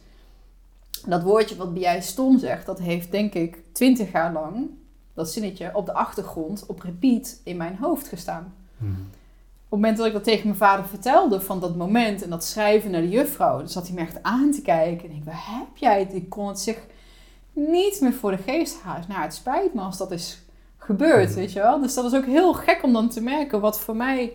[1.07, 4.71] Dat woordje wat bij jij stom zegt, dat heeft denk ik twintig jaar lang,
[5.15, 8.55] dat zinnetje, op de achtergrond, op repeat in mijn hoofd gestaan.
[8.79, 8.89] Hmm.
[8.89, 12.91] het moment dat ik dat tegen mijn vader vertelde, van dat moment en dat schrijven
[12.91, 15.09] naar de juffrouw, dan zat hij me echt aan te kijken.
[15.09, 16.15] En ik, waar heb jij het?
[16.15, 16.79] Ik kon het zich
[17.53, 19.05] niet meer voor de geest halen.
[19.09, 20.43] Nou, het spijt me als dat is
[20.89, 21.81] gebeurd, weet je wel.
[21.81, 24.33] Dus dat is ook heel gek om dan te merken wat voor mij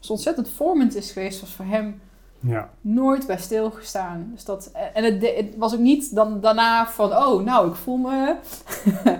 [0.00, 2.00] zo ontzettend vormend is geweest, was voor hem
[2.40, 2.68] Ja.
[2.80, 4.30] nooit bij stilgestaan.
[4.34, 7.96] Dus dat, en het, het was ook niet dan daarna van, oh, nou, ik voel
[7.96, 8.34] me...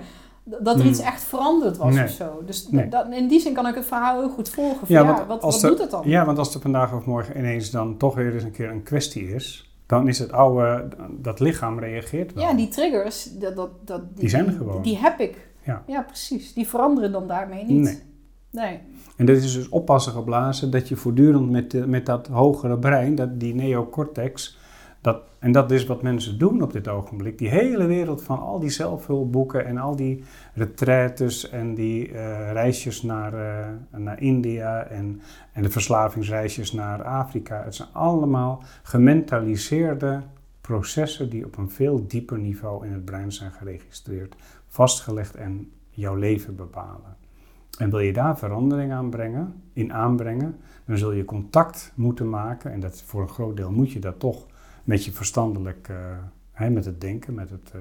[0.44, 2.04] dat er iets echt veranderd was Nee.
[2.04, 2.42] of zo.
[2.46, 2.88] Dus Nee.
[2.88, 4.78] dat, in die zin kan ik het verhaal heel goed volgen.
[4.86, 6.02] Van, Ja, wat, wat doet het dan?
[6.04, 8.82] Ja, want als er vandaag of morgen ineens dan toch weer eens een keer een
[8.82, 12.44] kwestie is, dan is het oude, dat lichaam reageert wel.
[12.44, 14.82] Ja, die triggers, dat, dat, dat, Die zijn er gewoon.
[14.82, 15.45] Die heb ik.
[15.86, 16.02] Ja.
[16.02, 16.52] precies.
[16.54, 17.82] Die veranderen dan daarmee niet.
[17.82, 17.98] Nee.
[18.50, 18.80] Nee.
[19.16, 23.14] En dit is dus oppassen geblazen dat je voortdurend met, de- met dat hogere brein,
[23.14, 24.58] dat, die neocortex,
[25.00, 27.38] dat, en dat is wat mensen doen op dit ogenblik.
[27.38, 33.02] Die hele wereld van al die zelfhulpboeken en al die retraites en die eh, reisjes
[33.02, 33.66] naar, eh,
[33.98, 35.20] naar India en,
[35.52, 37.62] en de verslavingsreisjes naar Afrika.
[37.64, 40.20] Het zijn allemaal gementaliseerde
[40.60, 44.34] processen die op een veel dieper niveau in het brein zijn geregistreerd,
[44.76, 47.16] vastgelegd en jouw leven bepalen.
[47.78, 50.56] En wil je daar verandering aan brengen, in aanbrengen,
[50.86, 52.72] dan zul je contact moeten maken.
[52.72, 54.46] En dat, voor een groot deel moet je dat toch
[54.84, 55.90] met je verstandelijk,
[56.52, 57.80] hè, met het denken, met het, eh,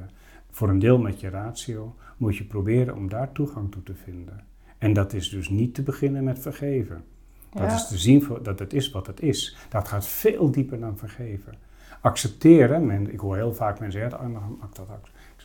[0.51, 4.43] voor een deel met je ratio, moet je proberen om daar toegang toe te vinden.
[4.77, 7.03] En dat is dus niet te beginnen met vergeven.
[7.49, 7.75] Dat Ja.
[7.75, 9.57] is te zien voor, dat het is wat het is.
[9.69, 11.53] Dat gaat veel dieper dan vergeven.
[12.01, 14.63] Accepteren, men, ik hoor heel vaak mensen zeggen, "Ah,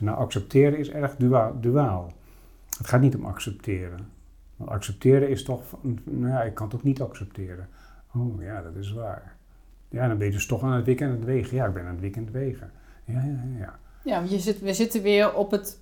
[0.01, 2.13] nou, ak- dat ac-" Ik zeg, nou, accepteren is erg dua- duaal.
[2.79, 4.09] Het gaat niet om accepteren.
[4.57, 7.69] Want accepteren is toch, van, nou ja, ik kan het ook niet accepteren.
[8.15, 9.37] Oh ja, dat is waar.
[9.89, 11.57] Ja, dan ben je dus toch aan het wikken en het wegen.
[11.57, 12.71] Ja, ik ben aan het wikken en het wegen.
[13.05, 13.79] Ja, ja, ja.
[14.05, 14.21] ja.
[14.29, 15.79] Je zit, we zitten weer op het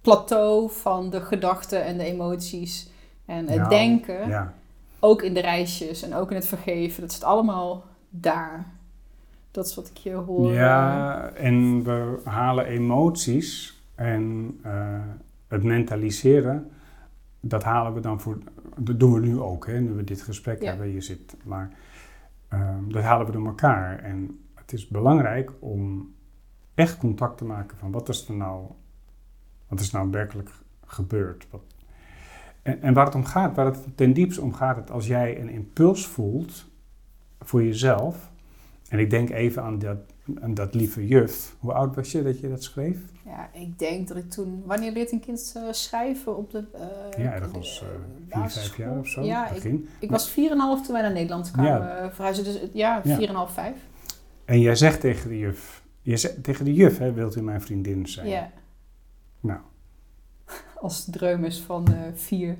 [0.00, 2.90] plateau van de gedachten en de emoties.
[3.26, 4.28] En het Nou, denken.
[4.28, 4.54] ja.
[4.98, 7.00] Ook in de reisjes en ook in het vergeven.
[7.00, 8.66] Dat zit allemaal daar.
[9.50, 10.52] Dat is wat ik je hoor.
[10.52, 14.98] Ja, en we halen emoties en eh,
[15.48, 16.70] het mentaliseren,
[17.40, 18.38] dat halen we dan voor,
[18.76, 20.68] dat doen we nu ook, hè, nu we dit gesprek Ja.
[20.68, 21.70] hebben, je zit, maar
[22.48, 23.98] ehm, dat halen we door elkaar.
[23.98, 26.14] En het is belangrijk om
[26.74, 28.66] echt contact te maken van wat is er nou,
[29.68, 30.50] wat is nou werkelijk
[30.86, 31.46] gebeurd.
[31.50, 31.62] Wat,
[32.62, 35.40] en, en waar het om gaat, waar het ten diepste om gaat, het als jij
[35.40, 36.66] een impuls voelt
[37.40, 38.29] voor jezelf,
[38.90, 39.96] en ik denk even aan dat,
[40.40, 41.56] aan dat lieve juf.
[41.58, 42.98] Hoe oud was je dat je dat schreef?
[43.24, 44.62] Ja, ik denk dat ik toen...
[44.66, 46.64] Wanneer leert een kind eh, schrijven op de...
[46.72, 47.86] eh, ja, ergens de,
[48.28, 49.22] eh vier, vijf jaar of zo.
[49.22, 49.88] Ja, ik, begin.
[49.98, 52.44] ik was 4,5 toen wij naar Nederland kwamen eh, verhuizen.
[52.44, 53.48] Dus ja, 4,5, Ja.
[53.48, 53.76] 5.
[54.44, 57.60] En jij zegt tegen de juf, je zegt, tegen de juf, hè, wilt u mijn
[57.62, 58.28] vriendin zijn?
[58.28, 58.50] Ja.
[59.40, 59.60] Nou,
[60.80, 62.56] Als de dreum is van eh 4,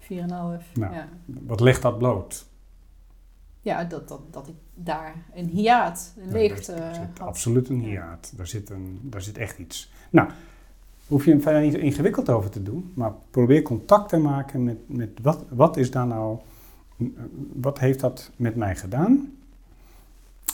[0.00, 0.06] 4,5.
[0.08, 0.58] Nou.
[0.74, 2.46] Ja, wat legt dat bloot?
[3.64, 7.28] Ja dat, dat, dat ik daar een hiaat, een Ja, leegte daar zit had.
[7.28, 8.32] absoluut een hiaat.
[8.36, 9.92] Daar zit, een, daar zit echt iets.
[10.10, 10.28] Nou,
[11.06, 14.76] hoef je er verder niet ingewikkeld over te doen, maar probeer contact te maken met,
[14.86, 16.38] met wat, wat is daar nou,
[17.52, 19.32] wat heeft dat met mij gedaan?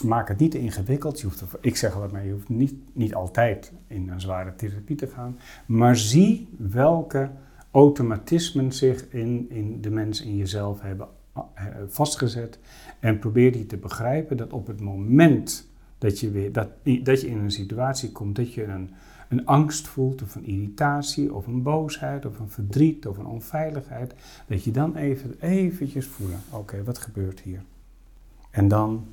[0.03, 1.19] Maak het niet te ingewikkeld.
[1.19, 4.95] Je hoeft ik zeg altijd maar, je hoeft niet, niet altijd in een zware therapie
[4.95, 7.29] te gaan, maar zie welke
[7.71, 11.07] automatismen zich in, in de mens in jezelf hebben
[11.87, 12.59] vastgezet
[12.99, 16.69] en probeer die te begrijpen dat op het moment dat je, weer, dat,
[17.03, 18.89] dat je in een situatie komt dat je een,
[19.29, 24.13] een angst voelt of een irritatie of een boosheid of een verdriet of een onveiligheid,
[24.47, 27.63] dat je dan even eventjes voelen, oké, wat gebeurt hier?
[28.49, 29.07] En dan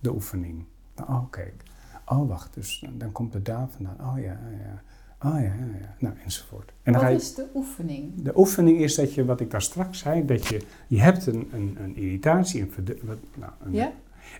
[0.00, 0.64] de oefening.
[1.00, 1.62] Oh, kijk.
[2.06, 4.10] Oh, wacht, dus dan, komt het daar vandaan.
[4.10, 4.82] Oh ja, ja.
[5.24, 5.50] Oh ja, ja,
[5.80, 5.94] ja.
[5.98, 6.72] Nou, enzovoort.
[6.82, 8.22] En Wat je, is de oefening?
[8.22, 11.48] de oefening is dat je, wat ik daar straks zei, dat je, je hebt een,
[11.52, 13.92] een, een irritatie, een, wat, nou, een Ja?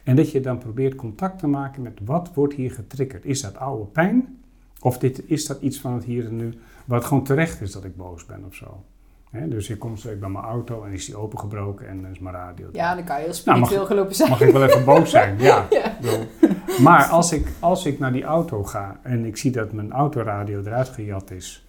[0.05, 3.25] en dat je dan probeert contact te maken met wat wordt hier getriggerd.
[3.25, 4.39] Is dat oude pijn?
[4.81, 6.53] Of dit, is dat iets van het hier en nu,
[6.85, 8.85] wat gewoon terecht is dat ik boos ben of zo?
[9.33, 12.69] Dus je komt ik bij mijn auto en is die opengebroken en is mijn radio.
[12.73, 14.31] Ja, dan kan je heel Nou, spiritueel gelopen zijn.
[14.31, 15.39] Mag ik wel even boos zijn?
[15.43, 15.67] Ja.
[15.71, 15.97] Ja.
[16.01, 19.93] Ik Maar als ik, als ik naar die auto ga en ik zie dat mijn
[19.93, 21.67] autoradio eruit gejat is.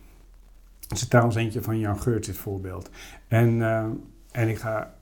[0.88, 2.90] Dat is trouwens eentje van Jan Geurts, dit voorbeeld.
[3.27, 3.85] En, eh,
[4.31, 4.94] en, ik ga,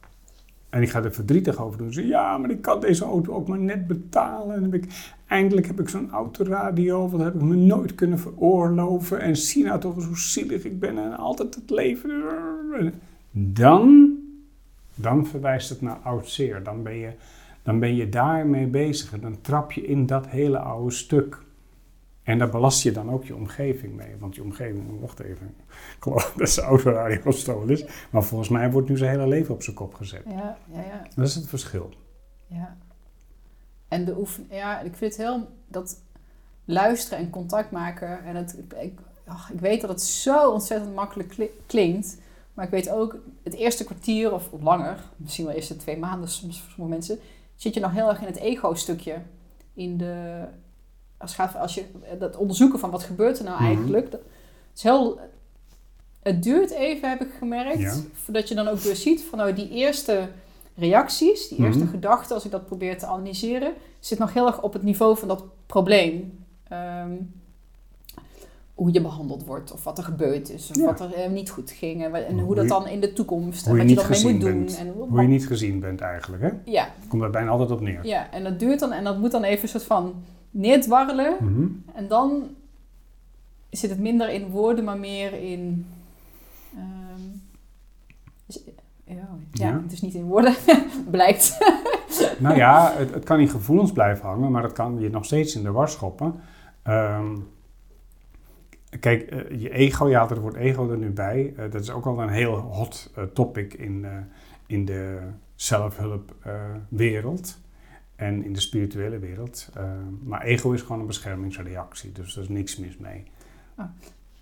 [0.71, 1.93] en ik ga er verdrietig over doen.
[1.93, 4.55] Ze ja, maar ik kan deze auto ook maar net betalen.
[4.55, 4.85] En ik,
[5.27, 9.19] eindelijk heb ik zo'n autoradio, wat heb ik me nooit kunnen veroorloven.
[9.19, 12.11] En zie nou toch eens hoe zielig ik ben en altijd het leven.
[13.31, 14.17] Dan,
[14.95, 16.63] dan verwijst het naar oud zeer.
[16.63, 17.11] Dan ben je
[17.63, 21.39] dan ben je daarmee bezig en dan trap je in dat hele oude stuk.
[22.31, 24.15] En daar belast je dan ook je omgeving mee.
[24.19, 25.47] Want je omgeving, wacht even,
[25.97, 27.85] ik geloof dat zijn autoradio gestolen is.
[28.09, 30.23] Maar volgens mij wordt nu zijn hele leven op zijn kop gezet.
[30.25, 31.01] Ja, ja, ja.
[31.15, 31.89] Dat is het verschil.
[32.47, 32.77] Ja.
[33.87, 36.01] En de oefen, ja, ik vind het heel, dat
[36.65, 38.23] luisteren en contact maken.
[38.25, 42.17] En het, ik, ach, ik weet dat het zo ontzettend makkelijk kli- klinkt.
[42.53, 46.61] Maar ik weet ook, het eerste kwartier of langer, misschien wel eerst twee maanden soms
[46.61, 47.19] voor sommige mensen,
[47.55, 49.21] zit je nog heel erg in het ego-stukje.
[49.73, 50.43] In de,
[51.21, 51.83] als, gaat, als je
[52.19, 53.65] dat onderzoeken van wat gebeurt er nou Mhm.
[53.65, 54.11] eigenlijk.
[54.11, 54.19] Dat,
[54.69, 55.19] het is heel,
[56.21, 57.93] het duurt even, heb ik gemerkt, Ja.
[58.13, 60.27] voordat je dan ook weer ziet van nou, die eerste
[60.75, 61.91] reacties, die eerste Mhm.
[61.91, 65.27] gedachten, als ik dat probeer te analyseren, zit nog heel erg op het niveau van
[65.27, 66.39] dat probleem.
[66.67, 67.11] Ehm,
[68.75, 70.85] hoe je behandeld wordt, of wat er gebeurd is, of Ja.
[70.85, 73.79] wat er eh, niet goed ging, en, hoe, dat dan in de toekomst, hoe en
[73.79, 74.65] wat je dan mee moet doen.
[74.65, 74.77] bent.
[74.77, 76.49] En, Hoe je niet gezien bent eigenlijk, hè?
[76.65, 78.05] ja, Komt er bijna altijd op neer.
[78.05, 81.67] ja, en dat duurt dan, en dat moet dan even een soort van neerdwarrelen, Mhm.
[81.93, 82.43] en dan
[83.69, 85.85] zit het minder in woorden, maar meer in.
[86.75, 87.21] ehm,
[89.05, 89.81] ja, ja, Ja.
[89.81, 90.55] het is niet in woorden,
[91.11, 91.57] blijkt.
[92.39, 95.55] Nou ja, het, het kan in gevoelens blijven hangen, maar het kan je nog steeds
[95.55, 96.35] in de war schoppen.
[96.83, 97.37] Ehm,
[98.99, 101.53] kijk, eh, je ego, ja, er wordt ego er nu bij.
[101.57, 104.05] Eh, dat is ook al een heel hot eh, topic in,
[104.65, 105.19] in de
[105.55, 107.57] zelfhulpwereld
[108.21, 109.69] en in de spirituele wereld.
[109.73, 109.83] Eh,
[110.23, 113.23] maar ego is gewoon een beschermingsreactie, dus er is niks mis mee.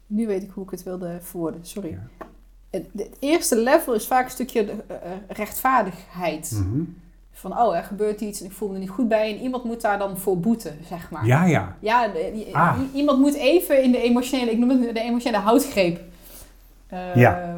[0.07, 1.89] Nu weet ik hoe ik het wilde verwoorden, sorry.
[1.89, 2.25] Ja.
[2.69, 6.51] Het, het eerste level is vaak een stukje de, eh, eh, rechtvaardigheid.
[6.65, 6.81] Mhm.
[7.31, 9.35] Van, oh, er gebeurt iets en ik voel me er niet goed bij.
[9.35, 11.25] En iemand moet daar dan voor boeten, zeg maar.
[11.25, 11.77] Ja, ja.
[11.79, 12.79] Ja, de- die- Ah.
[12.93, 15.99] iemand moet even in de emotionele, ik noem het de emotionele houtgreep.
[17.15, 17.57] Ja.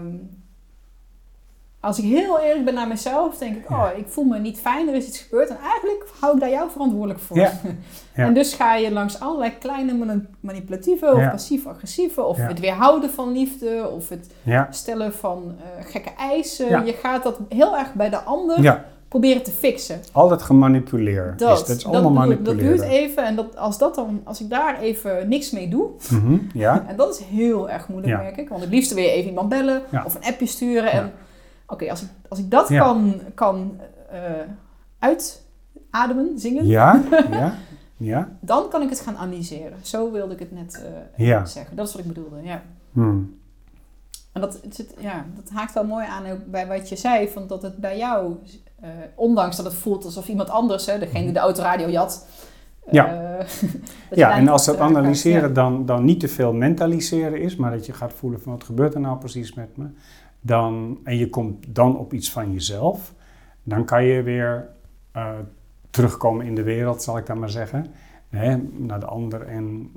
[1.82, 4.88] Als ik heel eerlijk ben naar mezelf, denk ik, oh, ik voel me niet fijn,
[4.88, 5.50] er is iets gebeurd.
[5.50, 7.38] En eigenlijk hou ik daar jou verantwoordelijk voor.
[7.38, 7.52] Ja.
[8.16, 8.26] Ja.
[8.26, 11.30] En dus ga je langs allerlei kleine mani- manipulatieve of Ja.
[11.30, 14.28] passief-agressieve, of het weerhouden van liefde, of het
[14.70, 16.86] stellen van eh, gekke eisen.
[16.86, 20.00] Je gaat dat heel erg bij de ander proberen te fixen.
[20.12, 21.40] altijd gemanipuleerd.
[21.40, 24.50] Dat, is, dat is dat, allemaal duurt even en dat, als, dat dan, als ik
[24.50, 28.50] daar even niks mee doe, Mhm, Ja, en dat is heel erg moeilijk, merk ik.
[28.50, 30.92] Want het liefst wil je even iemand bellen of een appje sturen.
[30.92, 31.12] En
[31.72, 32.80] oké, als, ik, als ik dat Ja.
[32.84, 33.80] kan, kan
[34.10, 34.20] eh,
[35.00, 37.54] uitademen, zingen, ja, ja,
[37.98, 38.30] ja.
[38.40, 39.78] dan kan ik het gaan analyseren.
[39.82, 40.84] Zo wilde ik het net
[41.16, 41.46] eh, Ja.
[41.46, 41.76] zeggen.
[41.76, 42.62] Dat is wat ik bedoelde, ja.
[42.92, 43.40] Hmm.
[44.32, 47.30] En dat, het zit, ja, dat haakt wel mooi aan ook bij wat je zei,
[47.30, 48.36] van dat het bij jou,
[48.82, 52.28] eh, ondanks dat het voelt alsof iemand anders, hè, degene die de autoradio jat.
[52.92, 53.10] Ja.
[54.12, 57.86] Ja, en als dat analyseren gaat, dan, dan niet te veel mentaliseren is, maar dat
[57.86, 59.86] je gaat voelen van wat gebeurt er nou precies met me,
[60.42, 63.14] dan, en je komt dan op iets van jezelf,
[63.64, 64.70] dan kan je weer
[65.12, 65.30] eh,
[65.90, 67.86] terugkomen in de wereld, zal ik dan maar zeggen,
[68.30, 69.92] hè, naar de ander en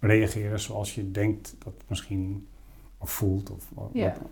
[0.00, 2.46] reageren zoals je denkt dat het misschien
[2.98, 4.04] of voelt of wat, Ja.
[4.04, 4.28] wat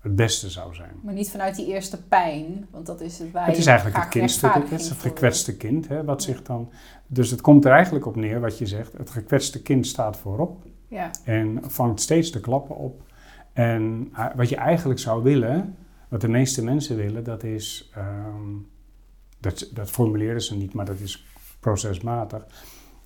[0.00, 0.90] het beste zou zijn.
[1.02, 4.08] Maar niet vanuit die eerste pijn, want dat is het waar Het is eigenlijk het
[4.08, 6.32] kindstuk, het het gekwetste kind, hè, wat Ja.
[6.32, 6.70] zich dan...
[7.06, 10.64] Dus het komt er eigenlijk op neer, wat je zegt, het gekwetste kind staat voorop.
[10.88, 13.02] Ja, en vangt steeds de klappen op.
[13.56, 15.76] En wat je eigenlijk zou willen,
[16.08, 17.90] wat de meeste mensen willen, dat is...
[17.94, 18.54] ehm,
[19.38, 21.26] dat, dat formuleren ze niet, maar dat is
[21.60, 22.46] procesmatig.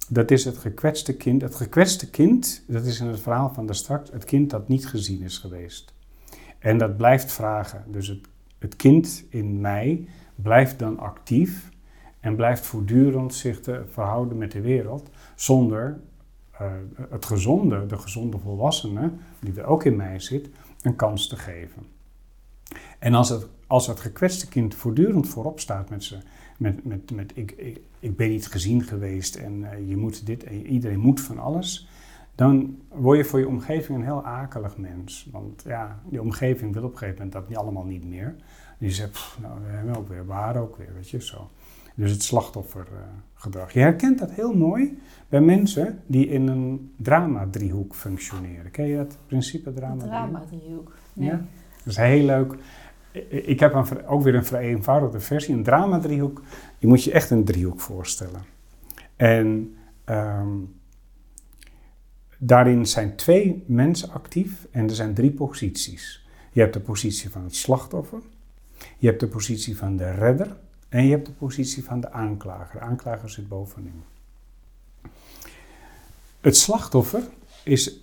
[0.08, 1.42] Dat is het gekwetste kind.
[1.42, 4.86] Het gekwetste kind, dat is in het verhaal van de straks, het kind dat niet
[4.86, 5.94] gezien is geweest.
[6.58, 7.84] En dat blijft vragen.
[7.86, 8.28] Dus het,
[8.58, 11.68] het kind in mij blijft dan actief
[12.20, 16.00] en blijft voortdurend zich te verhouden met de wereld zonder
[17.10, 19.10] het gezonde, de gezonde volwassene,
[19.40, 20.48] die er ook in mij zit,
[20.82, 21.86] een kans te geven.
[22.98, 26.22] En als het, als het gekwetste kind voortdurend voorop staat met, zijn
[26.60, 30.44] met, met, met ik, ik, ik ben niet gezien geweest en eh, je moet dit
[30.44, 31.88] en iedereen moet van alles,
[32.34, 35.28] dan word je voor je omgeving een heel akelig mens.
[35.32, 38.36] Want ja, die omgeving wil op een gegeven moment dat niet allemaal niet meer.
[38.78, 41.50] Die zegt, "Pff, nou, we hebben ook weer, we waren ook weer, weet je, zo.
[41.94, 43.72] Dus het slachtoffergedrag.
[43.72, 44.98] je herkent dat heel mooi
[45.28, 48.70] bij mensen die in een drama-driehoek functioneren.
[48.70, 50.30] Ken je dat principe drama-driehoek?
[50.30, 50.92] drama-driehoek.
[51.12, 51.28] Nee.
[51.28, 51.44] Ja.
[51.84, 52.54] Dat is heel leuk.
[53.28, 55.54] Ik heb een, ook weer een vrij eenvoudige versie.
[55.54, 56.42] Een drama-driehoek.
[56.78, 58.40] Je moet je echt een driehoek voorstellen.
[59.16, 60.48] En ehm,
[62.38, 66.26] daarin zijn twee mensen actief en er zijn drie posities.
[66.52, 68.20] Je hebt de positie van het slachtoffer.
[68.98, 70.56] Je hebt de positie van de redder.
[70.90, 72.80] En je hebt de positie van de aanklager.
[72.80, 74.02] De aanklager zit bovenin.
[76.40, 77.22] Het slachtoffer
[77.64, 78.00] is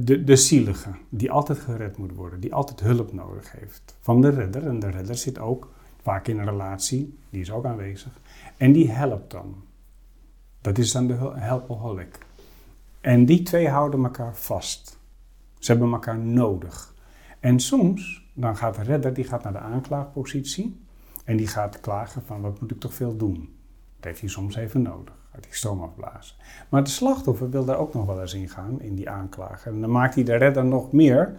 [0.00, 3.96] de, de, zielige, die altijd gered moet worden, die altijd hulp nodig heeft.
[4.00, 5.72] Van de redder, en de redder zit ook
[6.02, 8.20] vaak in een relatie, die is ook aanwezig,
[8.56, 9.64] en die helpt dan.
[10.60, 12.18] Dat is dan de helpaholic.
[13.00, 14.98] En die twee houden elkaar vast.
[15.58, 16.94] Ze hebben elkaar nodig.
[17.40, 20.83] En soms, dan gaat de redder die gaat naar de aanklaagpositie
[21.24, 23.54] en die gaat klagen van wat moet ik toch veel doen.
[23.96, 26.36] Dat heeft hij soms even nodig, uit die stoom afblazen.
[26.68, 29.72] Maar de slachtoffer wil daar ook nog wel eens in gaan, in die aanklager.
[29.72, 31.34] En dan maakt hij de redder nog meer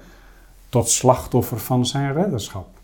[0.69, 2.79] tot slachtoffer van zijn redderschap.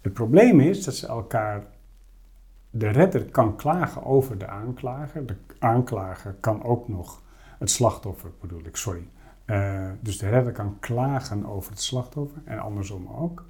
[0.00, 1.64] Het probleem is dat ze elkaar.
[2.70, 5.26] De redder kan klagen over de aanklager.
[5.26, 7.22] De aanklager kan ook nog
[7.58, 9.08] het slachtoffer, bedoel ik, sorry.
[9.46, 13.44] Uh, dus de redder kan klagen over het slachtoffer en andersom ook.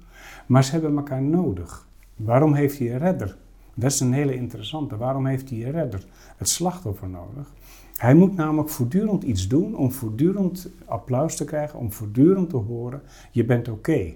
[0.45, 1.86] Maar ze hebben elkaar nodig.
[2.17, 3.37] Waarom heeft hij een redder?
[3.73, 4.97] Dat is een hele interessante.
[4.97, 6.05] Waarom heeft hij een redder?
[6.37, 7.53] Het slachtoffer nodig.
[7.97, 13.01] Hij moet namelijk voortdurend iets doen om voortdurend applaus te krijgen, om voortdurend te horen:
[13.31, 14.13] je bent oké.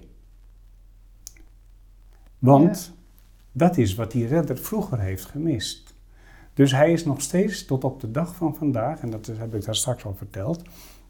[2.38, 2.92] Want
[3.52, 5.94] dat is wat die redder vroeger heeft gemist.
[6.54, 9.64] Dus hij is nog steeds tot op de dag van vandaag, en dat heb ik
[9.64, 10.62] daar straks al verteld,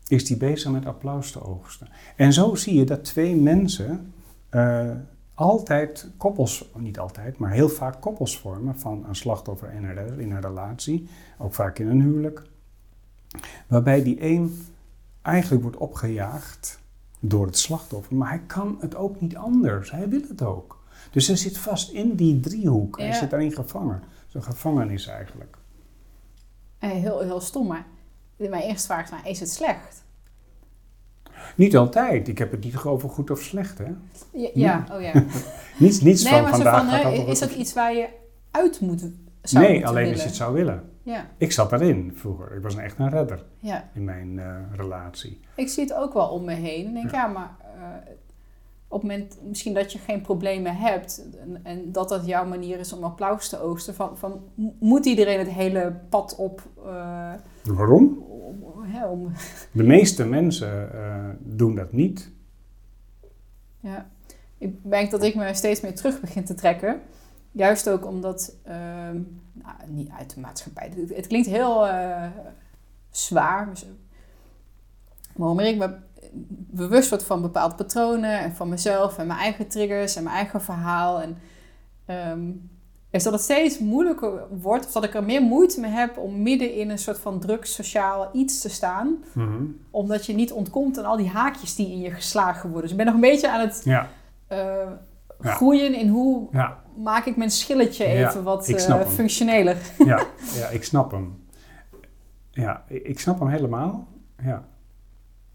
[0.08, 1.88] is hij bezig met applaus te oogsten.
[2.16, 4.12] En zo zie je dat twee mensen
[4.50, 4.90] uh,
[5.34, 10.20] altijd koppels, niet altijd, maar heel vaak koppels vormen van een slachtoffer en een redder
[10.20, 12.42] in een relatie, ook vaak in een huwelijk,
[13.66, 14.66] waarbij die een
[15.22, 16.80] eigenlijk wordt opgejaagd
[17.20, 20.80] door het slachtoffer, maar hij kan het ook niet anders, hij wil het ook.
[21.10, 24.02] Dus hij zit vast in die driehoek, hij zit daarin gevangen.
[24.26, 25.56] Zo'n gevangenis eigenlijk.
[26.78, 27.86] Heel, heel stom, maar
[28.36, 30.01] mijn eerste vraag is, nou, is het slecht?
[31.56, 32.28] Niet altijd.
[32.28, 33.84] Ik heb het niet over goed of slecht, hè?
[34.32, 34.86] Ja, ja.
[34.92, 35.12] oh ja.
[35.78, 38.08] niets niets nee, van maar vandaag van, Is dat iets waar je
[38.50, 39.04] uit moet
[39.42, 40.90] zou Nee, alleen als je het zou willen.
[41.02, 41.26] Ja.
[41.36, 42.56] Ik zat erin vroeger.
[42.56, 43.90] Ik was echt een redder ja.
[43.94, 45.40] in mijn uh, relatie.
[45.54, 46.86] Ik zie het ook wel om me heen.
[46.86, 48.12] Ik denk, ja, maar uh,
[48.92, 52.78] op het moment misschien dat je geen problemen hebt en, en, dat dat jouw manier
[52.78, 54.44] is om applaus te oosten, van, van
[54.78, 56.62] moet iedereen het hele pad op.
[56.86, 57.32] Uh,
[57.64, 58.24] Waarom?
[59.10, 59.32] Om,
[59.72, 62.30] De meeste mensen uh, doen dat niet.
[63.80, 64.10] Ja,
[64.58, 67.00] ik merk dat ik me steeds meer terug begin te trekken.
[67.52, 68.72] Juist ook omdat, uh,
[69.52, 70.92] nou, niet uit de maatschappij.
[70.96, 72.26] Het, het klinkt heel uh,
[73.10, 73.68] zwaar.
[75.36, 75.78] Maar meer ik
[76.70, 80.62] bewust word van bepaalde patronen en van mezelf en mijn eigen triggers en mijn eigen
[80.62, 81.20] verhaal.
[81.20, 81.36] En
[82.30, 82.70] um,
[83.10, 86.42] is dat het steeds moeilijker wordt, of dat ik er meer moeite mee heb om
[86.42, 89.24] midden in een soort van druk sociaal iets te staan.
[89.32, 89.64] Mhm.
[89.90, 92.82] Omdat je niet ontkomt aan al die haakjes die in je geslagen worden.
[92.82, 94.08] Dus ik ben nog een beetje aan het ja.
[94.52, 94.90] Uh,
[95.38, 96.48] groeien in hoe
[96.96, 99.76] maak ik mijn schilletje even wat uh, functioneler.
[99.98, 100.26] Ja.
[100.60, 101.40] ja, ik snap hem.
[102.50, 104.06] Ja, ik snap hem helemaal.
[104.42, 104.64] Ja.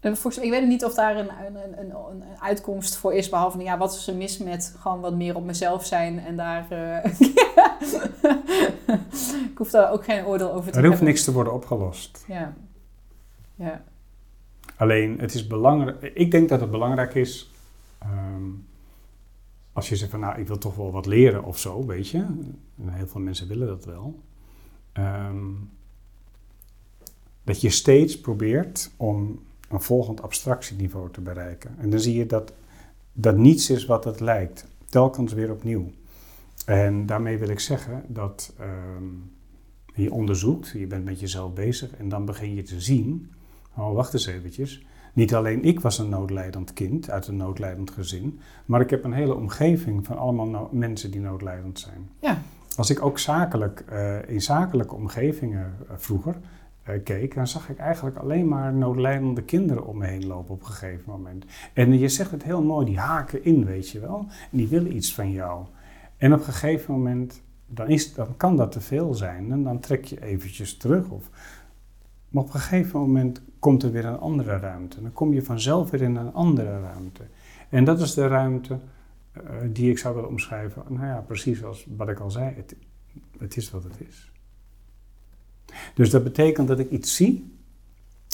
[0.00, 3.92] Ik weet niet of daar een, een, een, een, uitkomst voor is, behalve ja, wat
[3.92, 6.66] is er mis met gewoon wat meer op mezelf zijn en daar.
[6.72, 7.04] Uh,
[9.50, 10.82] ik hoef daar ook geen oordeel over te hebben.
[10.82, 12.24] Er hoeft niks te worden opgelost.
[12.28, 12.54] Ja.
[13.54, 13.82] ja.
[14.76, 16.02] Alleen, het is belangrijk.
[16.02, 17.50] Ik denk dat het belangrijk is.
[18.02, 18.66] Um,
[19.72, 22.18] als je zegt van nou, ik wil toch wel wat leren of zo, weet je.
[22.18, 24.20] En heel veel mensen willen dat wel.
[24.94, 25.70] Um,
[27.44, 31.74] dat je steeds probeert om een volgend abstractieniveau te bereiken.
[31.78, 32.52] En dan zie je dat
[33.12, 35.90] dat niets is wat het lijkt, telkens weer opnieuw.
[36.66, 39.04] En daarmee wil ik zeggen dat ehm,
[39.94, 43.30] je onderzoekt, je bent met jezelf bezig en dan begin je te zien,
[43.76, 48.40] oh wacht eens eventjes, niet alleen ik was een noodlijdend kind uit een noodlijdend gezin,
[48.64, 52.10] maar ik heb een hele omgeving van allemaal mensen die noodlijdend zijn.
[52.20, 52.42] Ja.
[52.76, 56.36] Als ik ook zakelijk, uh, in zakelijke omgevingen uh, vroeger,
[56.96, 60.66] keek, dan zag ik eigenlijk alleen maar noodlijdende kinderen om me heen lopen op een
[60.66, 61.44] gegeven moment.
[61.72, 64.26] En je zegt het heel mooi, die haken in, weet je wel.
[64.28, 65.64] En die willen iets van jou.
[66.16, 69.52] En op een gegeven moment, dan, is, dan kan dat te veel zijn.
[69.52, 71.08] En dan trek je eventjes terug.
[71.08, 71.30] Of,
[72.28, 75.02] maar op een gegeven moment komt er weer een andere ruimte.
[75.02, 77.22] Dan kom je vanzelf weer in een andere ruimte.
[77.68, 78.78] En dat is de ruimte
[79.36, 79.42] uh,
[79.72, 80.82] die ik zou willen omschrijven.
[80.88, 82.54] Nou ja, precies zoals wat ik al zei.
[82.56, 82.76] Het,
[83.38, 84.32] het is wat het is.
[85.94, 87.56] Dus dat betekent dat ik iets zie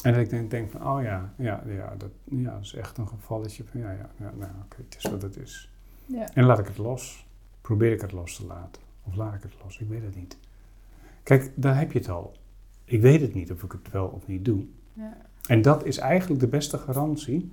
[0.03, 2.99] en dat ik denk, denk van, oh ja, ja, ja, dat, ja, dat is echt
[2.99, 5.71] een gevalletje van, ja, ja, ja nou oké, het is wat het is.
[6.07, 6.35] Ja.
[6.35, 7.27] En laat ik het los.
[7.61, 8.83] Probeer ik het los te laten.
[9.05, 10.37] Of laat ik het los, ik weet het niet.
[11.23, 12.37] Kijk, daar heb je het al.
[12.85, 14.65] Ik weet het niet of ik het wel of niet doe.
[14.93, 15.17] Ja.
[15.47, 17.53] En dat is eigenlijk de beste garantie.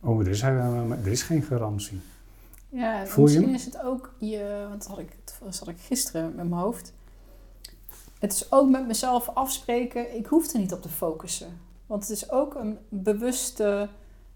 [0.00, 2.00] Oh, er is, er is geen garantie.
[2.68, 6.48] Ja, misschien is het ook je, want dat had ik, dat had ik gisteren met
[6.48, 6.92] mijn hoofd
[8.22, 11.60] het is ook met mezelf afspreken, ik hoef er niet op te focussen.
[11.86, 13.88] Want het is ook een bewuste.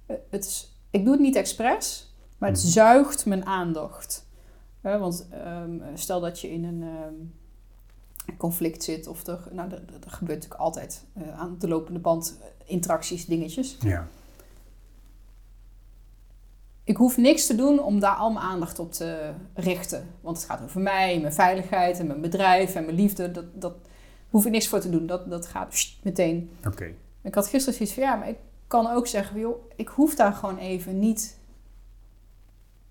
[0.06, 2.68] Eh, het is, ik doe het niet expres, maar het mhm.
[2.68, 4.26] zuigt mijn aandacht.
[4.80, 7.34] want ehm, stel dat je in een, um,
[8.36, 9.06] conflict zit.
[9.06, 13.26] Of er, nou, er, er gebeurt natuurlijk altijd eh, aan de lopende band eh, interacties,
[13.26, 13.76] dingetjes.
[13.80, 14.08] Ja.
[16.86, 20.06] Ik hoef niks te doen om daar al mijn aandacht op te richten.
[20.20, 23.30] Want het gaat over mij, mijn veiligheid en mijn bedrijf en mijn liefde.
[23.30, 23.74] Dat, dat
[24.30, 25.06] hoef ik niks voor te doen.
[25.06, 26.50] Dat, dat gaat pssst, meteen.
[26.66, 26.92] Oké.
[27.22, 28.36] Ik had gisteren zoiets van ja, maar ik
[28.66, 31.38] kan ook zeggen, joh, ik hoef daar gewoon even niet.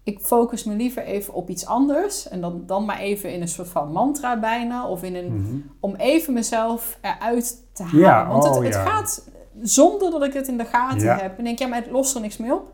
[0.04, 2.28] Ik focus me liever even op iets anders.
[2.28, 4.88] En dan, dan maar even in een soort van mantra bijna.
[4.88, 5.56] Of in een, Mhm.
[5.80, 8.00] om even mezelf eruit te halen.
[8.00, 8.86] Ja, Want het, oh, het ja.
[8.86, 9.30] gaat
[9.62, 11.18] zonder dat ik het in de gaten Ja.
[11.18, 11.38] heb.
[11.38, 12.74] En denk, ja, maar het lost er niks mee op.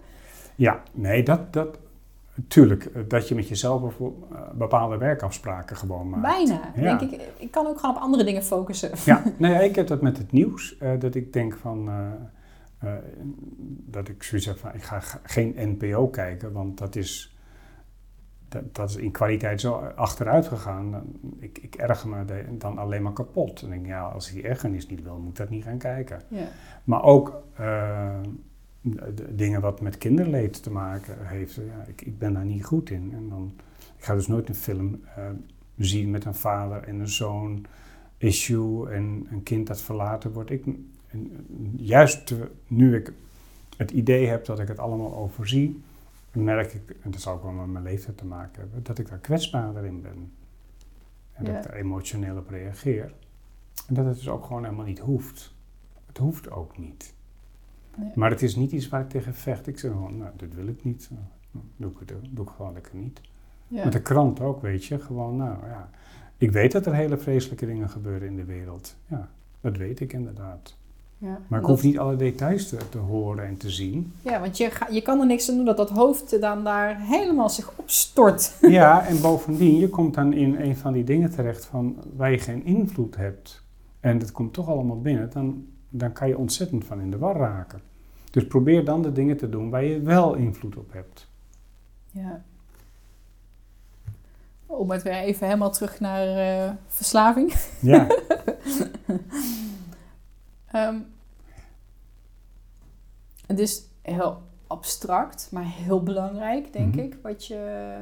[0.61, 1.77] Ja, nee, dat, dat,
[2.47, 4.07] tuurlijk, eh, dat je met jezelf eh,
[4.53, 6.21] bepaalde werkafspraken gewoon maakt.
[6.21, 6.61] Bijna.
[6.75, 6.97] Ja.
[6.97, 8.91] Denk ik, ik kan ook gewoon op andere dingen focussen.
[9.05, 11.89] Ja, nou ja, ik heb dat met het nieuws, eh, dat ik denk van,
[13.85, 17.35] dat ik zoiets heb van, ik ga geen NPO kijken, want dat is,
[18.49, 21.03] dat, dat is in kwaliteit zo achteruit gegaan.
[21.39, 22.25] Ik, ik erger me
[22.57, 23.61] dan alleen maar kapot.
[23.61, 25.77] En ik denk, ja, als ik die ergernis niet wil, moet ik dat niet gaan
[25.77, 26.21] kijken.
[26.27, 26.47] Ja.
[26.83, 27.43] Maar ook
[29.29, 31.53] dingen wat met kinderleed te maken heeft.
[31.55, 33.11] Ja, ik, ik ben daar niet goed in.
[33.13, 33.51] En dan,
[33.97, 35.29] ik ga dus nooit een film eh,
[35.77, 37.65] zien met een vader en een zoon
[38.17, 40.49] issue en een kind dat verlaten wordt.
[40.49, 40.65] Ik,
[41.07, 41.45] en,
[41.75, 43.13] juist te- nu ik
[43.77, 45.81] het idee heb dat ik het allemaal overzie,
[46.31, 49.09] merk ik, en dat zal ook wel met mijn leeftijd te maken hebben, dat ik
[49.09, 50.31] daar kwetsbaarder in ben.
[51.33, 53.13] En dat ik daar emotioneel op reageer.
[53.87, 55.53] En dat het dus ook gewoon helemaal niet hoeft.
[56.05, 57.13] Het hoeft ook niet.
[57.97, 58.11] Nee.
[58.15, 59.67] Maar het is niet iets waar ik tegen vecht.
[59.67, 61.09] Ik zeg gewoon, nou, dit wil ik niet.
[61.11, 63.21] Nou, doe ik het doe ik gewoon lekker niet.
[63.67, 63.83] Ja.
[63.83, 64.99] Met de krant ook, weet je.
[64.99, 65.89] Gewoon, nou ja.
[66.37, 68.95] Ik weet dat er hele vreselijke dingen gebeuren in de wereld.
[69.07, 69.29] Ja,
[69.61, 70.77] dat weet ik inderdaad.
[71.17, 71.27] Ja.
[71.47, 74.13] Maar ik Dat- hoef niet alle details te, te horen en te zien.
[74.21, 76.99] Ja, want je, ga, je kan er niks aan doen dat dat hoofd dan daar
[76.99, 78.57] helemaal zich opstort.
[78.61, 82.39] Ja, en bovendien, je komt dan in een van die dingen terecht van waar je
[82.39, 83.63] geen invloed hebt.
[83.99, 85.29] En dat komt toch allemaal binnen.
[85.33, 87.81] Dan, dan kan je ontzettend van in de war raken.
[88.31, 91.27] Dus probeer dan de dingen te doen waar je wel invloed op hebt.
[92.11, 92.43] Ja.
[94.65, 97.53] Om het weer even helemaal terug naar eh, verslaving.
[97.81, 98.07] Ja,
[100.71, 100.95] Ehm,
[103.47, 107.03] het is heel abstract, maar heel belangrijk, denk Mhm.
[107.03, 107.93] ik, wat je,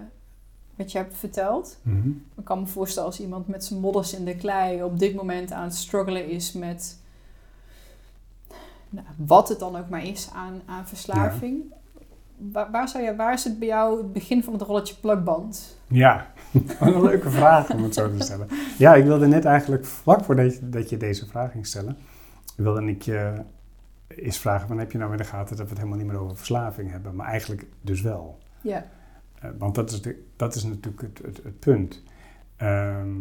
[0.76, 1.78] wat je hebt verteld.
[1.82, 2.10] Mhm.
[2.10, 5.52] Ik kan me voorstellen als iemand met zijn modders in de klei op dit moment
[5.52, 7.00] aan het struggelen is met
[8.90, 11.74] nou, wat het dan ook maar is aan, aan verslaving.
[12.38, 15.78] Waar, waar, zou je, waar is het bij jou het begin van het rolletje plakband?
[15.88, 16.32] Ja,
[16.80, 18.48] een leuke vraag om het zo te stellen.
[18.78, 21.98] Ja, ik wilde net eigenlijk vlak voordat je, dat je deze vraag ging stellen,
[22.56, 23.44] wilde ik je
[24.08, 26.22] eens vragen, van heb je nou in de gaten dat we het helemaal niet meer
[26.22, 28.38] over verslaving hebben, maar eigenlijk dus wel.
[28.62, 28.86] Ja,
[29.40, 32.04] Eh, want dat is, de, dat is natuurlijk het, het, het punt.
[32.56, 33.18] Ehm,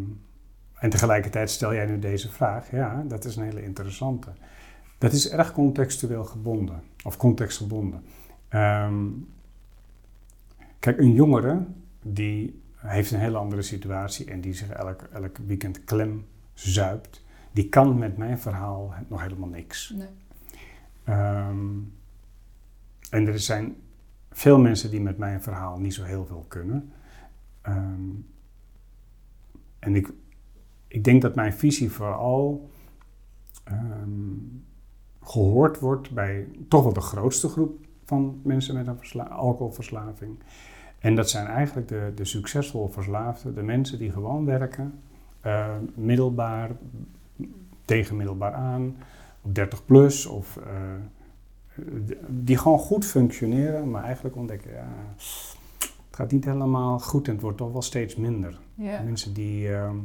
[0.75, 4.31] en tegelijkertijd stel jij nu deze vraag, ja, dat is een hele interessante.
[4.99, 8.05] Dat is erg contextueel gebonden, of contextgebonden.
[8.49, 9.07] Ehm,
[10.79, 11.67] kijk, een jongere
[12.03, 17.69] die heeft een hele andere situatie en die zich elk, elk weekend klem zuipt, die
[17.69, 19.91] kan met mijn verhaal nog helemaal niks.
[19.97, 20.09] nee.
[21.05, 21.79] Ehm,
[23.11, 23.77] en er zijn
[24.31, 26.93] veel mensen die met mijn verhaal niet zo heel veel kunnen.
[27.61, 28.11] Ehm,
[29.79, 30.13] en ik,
[30.89, 32.71] ik denk dat mijn visie vooral
[35.29, 40.39] gehoord wordt bij toch wel de grootste groep van mensen met een versla- alcoholverslaving.
[40.99, 45.01] En dat zijn eigenlijk de, de succesvolle verslaafden, de mensen die gewoon werken,
[45.41, 46.71] eh, middelbaar,
[47.85, 48.97] tegen middelbaar aan,
[49.43, 50.73] op 30 plus of eh,
[52.27, 57.43] die gewoon goed functioneren, maar eigenlijk ontdekken, ja, het gaat niet helemaal goed en het
[57.43, 58.59] wordt toch wel steeds minder.
[59.05, 59.97] Mensen die, ehm,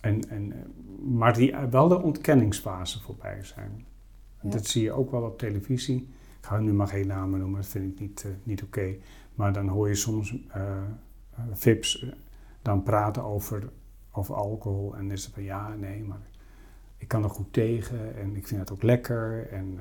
[0.00, 0.58] en, en, eh,
[1.04, 3.84] maar die wel de ontkenningsfase voorbij zijn.
[4.50, 6.08] Dat zie je ook wel op televisie.
[6.40, 8.94] Ik ga nu maar geen namen noemen, dat vind ik niet, eh, niet oké.
[9.34, 10.76] Maar dan hoor je soms eh
[11.36, 12.06] eh, VIP's
[12.62, 13.68] dan praten over,
[14.12, 16.20] over alcohol en is het van ja, nee, maar
[16.96, 19.48] ik kan er goed tegen en ik vind het ook lekker.
[19.50, 19.78] En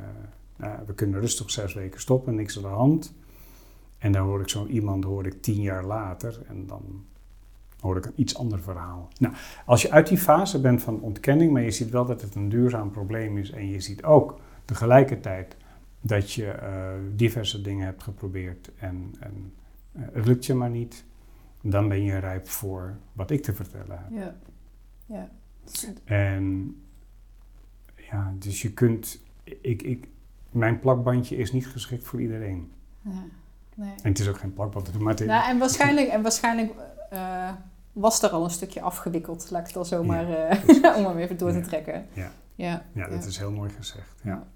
[0.55, 3.13] nou, we kunnen rustig zes weken stoppen, niks aan de hand.
[3.97, 7.05] En dan hoor ik zo iemand hoor ik tien jaar later en dan
[7.79, 9.07] hoor ik een iets ander verhaal.
[9.19, 9.33] Nou,
[9.65, 12.49] als je uit die fase bent van ontkenning, maar je ziet wel dat het een
[12.49, 15.55] duurzaam probleem is en je ziet ook tegelijkertijd
[16.01, 19.53] dat je eh, diverse dingen hebt geprobeerd en, en
[19.91, 21.03] eh, het lukt je maar niet,
[21.61, 24.11] dan ben je rijp voor wat ik te vertellen heb.
[24.11, 24.35] Ja.
[25.05, 25.29] Ja.
[26.03, 26.75] En
[27.95, 30.07] ja, dus je kunt, ik, ik,
[30.51, 32.71] mijn plakbandje is niet geschikt voor iedereen.
[33.01, 33.11] ja.
[33.75, 33.93] Nee.
[34.03, 36.73] En het is ook geen plakband, maar het Nou, en waarschijnlijk, en waarschijnlijk
[37.09, 37.51] eh,
[37.91, 40.29] was daar al een stukje afgewikkeld, laat ik het al zomaar,
[40.81, 42.05] Ja, om hem even door te trekken.
[42.13, 42.31] Ja.
[42.55, 44.19] Ja, Ja, dat is heel mooi gezegd.
[44.23, 44.47] Ja.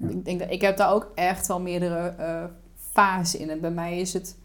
[0.00, 0.08] Ja.
[0.08, 2.44] Ik denk dat ik heb daar ook echt wel meerdere eh
[2.92, 3.50] fasen in.
[3.50, 4.38] En bij mij is het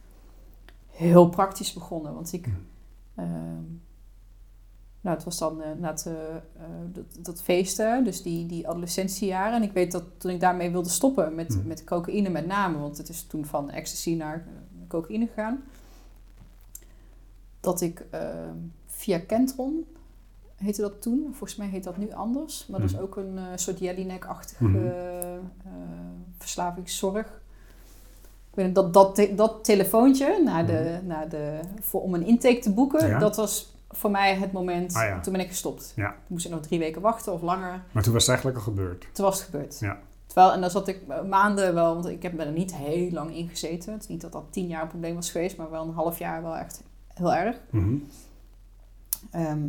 [0.88, 2.14] heel praktisch begonnen.
[2.14, 2.48] Want ik.
[2.48, 2.66] Mm.
[3.16, 3.64] ehm,
[5.02, 9.54] nou, het was dan eh, na het, eh, dat, dat feesten, dus die, die adolescentiejaren.
[9.54, 11.68] En ik weet dat toen ik daarmee wilde stoppen met, Mm.
[11.68, 14.48] met cocaïne met name, want het is toen van ecstasy naar
[14.88, 15.64] cocaïne gegaan.
[17.60, 18.56] Dat ik ehm,
[18.86, 19.86] via Kentron,
[20.56, 22.68] heette dat toen, volgens mij heet dat nu anders.
[22.68, 23.04] Maar dat is Mhm.
[23.04, 24.86] ook een eh, soort Jellinek-achtige Mhm.
[24.86, 24.92] eh,
[26.38, 27.26] verslavingszorg.
[28.50, 32.60] Ik weet dat, dat, te- dat telefoontje naar de, naar de, voor, om een intake
[32.60, 33.12] te boeken, Mhm.
[33.12, 33.20] Ja.
[33.20, 35.20] dat was voor mij het moment, Ah, ja.
[35.20, 35.94] toen ben ik gestopt.
[35.96, 36.10] Ja.
[36.10, 37.84] Toen moest ik nog drie weken wachten of langer.
[37.92, 39.08] Maar toen was het eigenlijk al gebeurd.
[39.14, 39.80] Toen was het gebeurd.
[39.80, 40.00] Ja.
[40.26, 43.12] Terwijl, en dan zat ik eh, maanden wel, want ik heb ben er niet heel
[43.12, 43.94] lang in gezeten.
[43.94, 46.20] Het is niet dat dat tien jaar een probleem was geweest, maar wel een half
[46.20, 46.84] jaar wel echt
[47.14, 47.58] heel erg.
[47.70, 47.96] Mhm.
[49.32, 49.60] Ehm,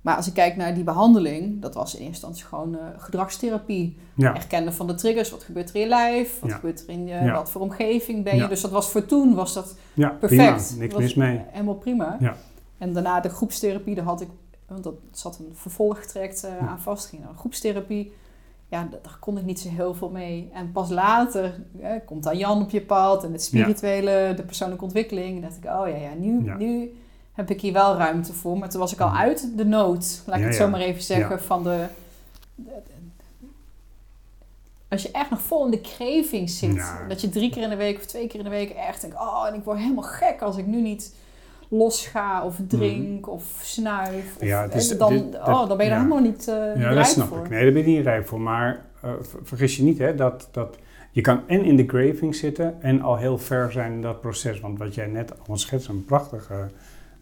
[0.00, 3.96] maar als ik kijk naar die behandeling, dat was in eerste instantie gewoon eh, gedragstherapie.
[4.14, 4.34] Ja.
[4.34, 6.56] Erkennen van de triggers, wat gebeurt er in je lijf, wat Ja.
[6.56, 7.32] gebeurt er in je, Ja.
[7.34, 8.48] wat voor omgeving ben je.
[8.48, 10.20] Dus dat was voor toen, was dat perfect.
[10.20, 10.56] prima.
[10.78, 11.40] Niks mis mee.
[11.46, 12.16] Helemaal prima.
[12.20, 12.36] Ja.
[12.78, 14.28] En daarna de groepstherapie, daar had ik,
[14.68, 17.06] want dat zat een vervolgtraject eh, aan vast.
[17.06, 18.12] Ging naar groepstherapie.
[18.68, 20.50] Ja, daar kon ik niet zo heel veel mee.
[20.52, 24.84] En pas later eh, komt dan Jan op je pad en het spirituele, de persoonlijke
[24.84, 25.36] ontwikkeling.
[25.36, 26.56] En dacht ik, oh ja, ja, nu, Ja.
[26.56, 26.90] nu
[27.40, 28.58] heb ik hier wel ruimte voor.
[28.58, 29.16] Maar toen was ik al Mhm.
[29.16, 31.84] uit de nood, laat ik Ja, het zo maar even zeggen, van de...
[34.88, 37.76] Als je echt nog vol in de craving zit, dat je drie keer in de
[37.76, 40.42] week of twee keer in de week echt denkt, oh, en ik word helemaal gek
[40.42, 41.14] als ik nu niet
[41.68, 44.24] los ga of drink of snuif.
[44.34, 44.46] Of, Mhm.
[44.46, 45.96] Ja, is- dan, dit- dat- oh, dan ben je ja.
[45.98, 47.44] er helemaal niet, niet Ja, rijp dat snap voor.
[47.44, 47.48] ik.
[47.50, 48.40] Nee, daar ben je niet rijp voor.
[48.40, 50.76] Maar eh, ver- vergis je niet, hè, dat, dat
[51.10, 54.60] je kan en in de craving zitten en al heel ver zijn in dat proces.
[54.60, 56.68] Want wat jij net al schetst, een prachtige...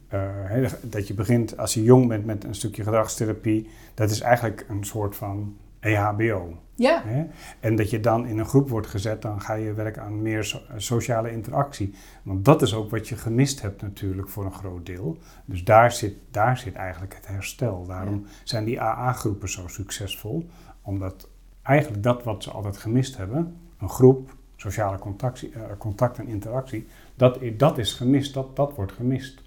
[0.08, 3.68] eh, dat je begint als je jong bent met een stukje gedragstherapie.
[3.94, 6.58] Dat is eigenlijk een soort van EHBO.
[6.74, 7.26] Ja, Hè?
[7.60, 10.44] En dat je dan in een groep wordt gezet, dan ga je werken aan meer
[10.44, 11.94] so- eh, sociale interactie.
[12.22, 15.18] Want dat is ook wat je gemist hebt natuurlijk voor een groot deel.
[15.44, 17.86] Dus daar zit, daar zit eigenlijk het herstel.
[17.86, 20.48] Daarom zijn die AA-groepen zo succesvol.
[20.82, 21.28] Omdat
[21.62, 26.86] eigenlijk dat wat ze altijd gemist hebben, een groep, sociale contactie, eh, contact en interactie,
[27.16, 29.42] dat, dat is gemist, dat, dat wordt gemist.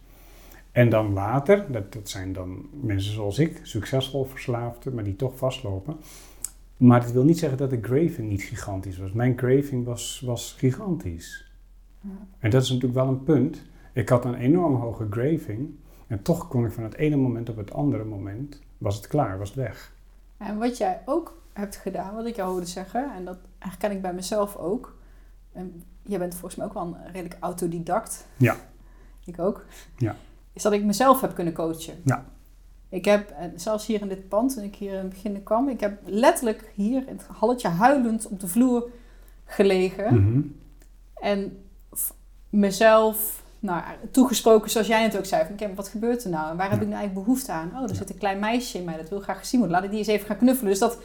[0.71, 5.37] En dan later, dat, dat zijn dan mensen zoals ik, succesvol verslaafden, maar die toch
[5.37, 5.97] vastlopen.
[6.77, 9.11] Maar dat wil niet zeggen dat de craving niet gigantisch was.
[9.11, 11.51] Mijn craving was, was gigantisch.
[12.01, 12.09] Ja.
[12.39, 13.61] En dat is natuurlijk wel een punt.
[13.93, 15.75] Ik had een enorm hoge craving.
[16.07, 19.37] En toch kon ik van het ene moment op het andere moment, was het klaar,
[19.37, 19.93] was het weg.
[20.37, 24.01] En wat jij ook hebt gedaan, wat ik jou hoorde zeggen, en dat herken ik
[24.01, 24.97] bij mezelf ook.
[25.51, 28.27] En jij bent volgens mij ook wel een redelijk autodidact.
[28.37, 28.55] Ja.
[29.25, 29.65] Ik ook.
[29.97, 30.15] Ja.
[30.53, 32.01] Is dat ik mezelf heb kunnen coachen.
[32.05, 32.25] Ja.
[32.89, 35.69] Ik heb, en zelfs hier in dit pand, toen ik hier in het begin kwam,
[35.69, 38.89] ik heb letterlijk hier in het halletje huilend op de vloer
[39.45, 40.13] gelegen.
[40.13, 40.41] Mhm.
[41.15, 41.63] En
[42.49, 45.45] mezelf nou, toegesproken, zoals jij het ook zei.
[45.45, 46.49] Van, "Kim, wat gebeurt er nou?
[46.51, 46.81] En waar heb Ja.
[46.81, 47.69] ik nou eigenlijk behoefte aan?
[47.75, 47.93] Oh, er Ja.
[47.95, 49.77] zit een klein meisje in mij, dat wil graag gezien worden.
[49.77, 50.69] Laat ik die eens even gaan knuffelen.
[50.71, 50.97] Dus dat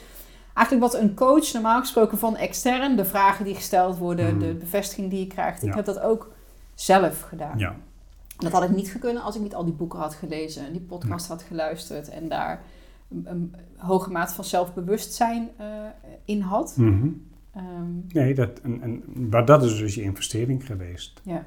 [0.54, 4.38] eigenlijk wat een coach normaal gesproken van extern, de vragen die gesteld worden, Mhm.
[4.38, 5.62] de bevestiging die je krijgt.
[5.62, 6.30] Ik heb dat ook
[6.74, 7.58] zelf gedaan.
[7.58, 7.76] Ja.
[8.36, 10.80] Dat had ik niet gekund als ik niet al die boeken had gelezen en die
[10.80, 12.62] podcast had geluisterd en daar
[13.10, 15.66] een, een hoge mate van zelfbewustzijn eh,
[16.24, 16.76] in had.
[16.76, 17.08] Mhm.
[17.52, 17.64] Ehm,
[18.08, 21.20] Nee, dat, en, en, maar dat is dus je investering geweest.
[21.22, 21.44] ja.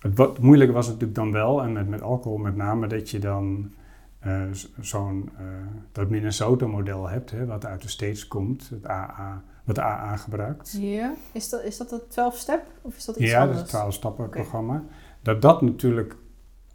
[0.00, 3.18] Het wat moeilijke was natuurlijk dan wel, en met, met alcohol met name, dat je
[3.18, 3.70] dan
[4.18, 4.42] eh,
[4.80, 5.44] zo'n, eh,
[5.92, 10.76] dat Minnesota-model hebt, hè, wat uit de States komt, het AA, wat AA gebruikt.
[10.80, 13.72] Ja, is dat, is dat het 12-step of is dat iets Ja, dat anders?
[13.72, 14.82] is het 12-stappen-programma.
[15.24, 16.16] Dat dat natuurlijk,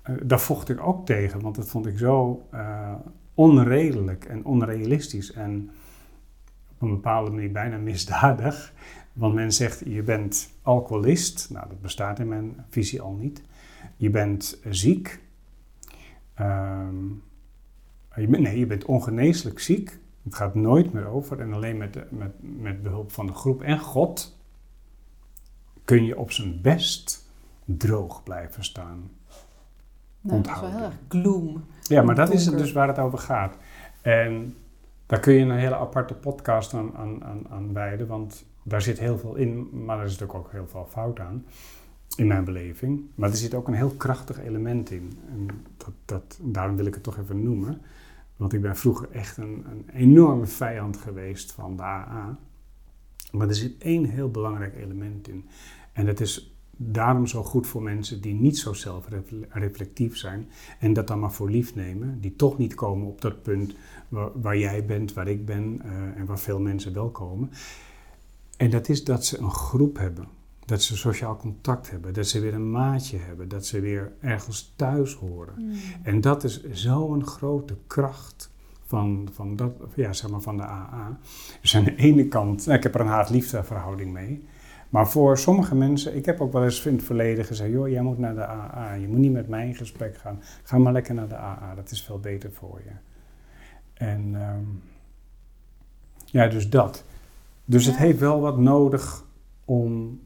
[0.02, 2.94] eh, daar vocht ik ook tegen, want dat vond ik zo eh,
[3.34, 5.70] onredelijk en onrealistisch en
[6.72, 8.74] op een bepaalde manier bijna misdadig.
[9.14, 11.50] Want men zegt, je bent alcoholist.
[11.50, 13.44] Nou, dat bestaat in mijn visie al niet.
[13.98, 15.20] Je bent ziek.
[16.34, 17.06] Ehm,
[18.16, 20.00] nee, je bent ongeneeslijk ziek.
[20.24, 21.40] Het gaat nooit meer over.
[21.40, 24.38] En alleen met, met, met behulp van de groep en God
[25.86, 27.29] kun je op zijn best
[27.78, 29.12] droog blijven staan.
[30.22, 31.64] nou, dat is wel heel erg gloom.
[31.82, 33.56] Ja, maar dat is het dus waar het over gaat.
[34.02, 34.56] En
[35.06, 39.00] daar kun je een hele aparte podcast aan, aan, aan, aan wijden, want daar zit
[39.00, 41.46] heel veel in, maar er zit ook, ook heel veel fout aan,
[42.16, 43.02] in mijn beleving.
[43.16, 45.20] Maar er zit ook een heel krachtig element in.
[45.32, 45.48] En
[45.78, 47.82] dat, dat, daarom wil ik het toch even noemen.
[48.36, 52.38] Want ik ben vroeger echt een, een enorme vijand geweest van de AA.
[53.32, 55.50] Maar er zit één heel belangrijk element in.
[55.94, 60.50] En dat is daarom zo goed voor mensen die niet zo zelfreflectief zijn
[60.80, 63.74] en dat dan maar voor lief nemen, die toch niet komen op dat punt
[64.10, 67.52] waar, waar jij bent, waar ik ben eh, en waar veel mensen wel komen.
[68.58, 70.28] En dat is dat ze een groep hebben,
[70.66, 74.74] dat ze sociaal contact hebben, dat ze weer een maatje hebben, dat ze weer ergens
[74.76, 75.54] thuis horen.
[75.58, 75.74] Mm.
[76.04, 78.52] En dat is zo'n grote kracht
[78.86, 81.20] van, van, dat, ja, zeg maar van de AA.
[81.62, 84.44] Dus aan de ene kant, nou, ik heb er een haat-liefde verhouding mee.
[84.90, 88.02] Maar voor sommige mensen, ik heb ook wel eens in het verleden gezegd, joh, jij
[88.02, 88.94] moet naar de AA.
[88.94, 90.40] Je moet niet met mij in gesprek gaan.
[90.64, 92.92] Ga maar lekker naar de AA, dat is veel beter voor je.
[93.94, 94.64] En ehm,
[96.26, 97.04] ja, dus dat.
[97.66, 99.26] Dus het heeft wel wat nodig
[99.66, 100.20] om,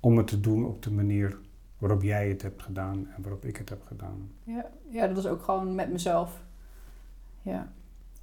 [0.00, 1.38] om het te doen op de manier
[1.78, 4.30] waarop jij het hebt gedaan en waarop ik het heb gedaan.
[4.44, 6.42] Ja, ja, dat was ook gewoon met mezelf.
[7.42, 7.72] Ja.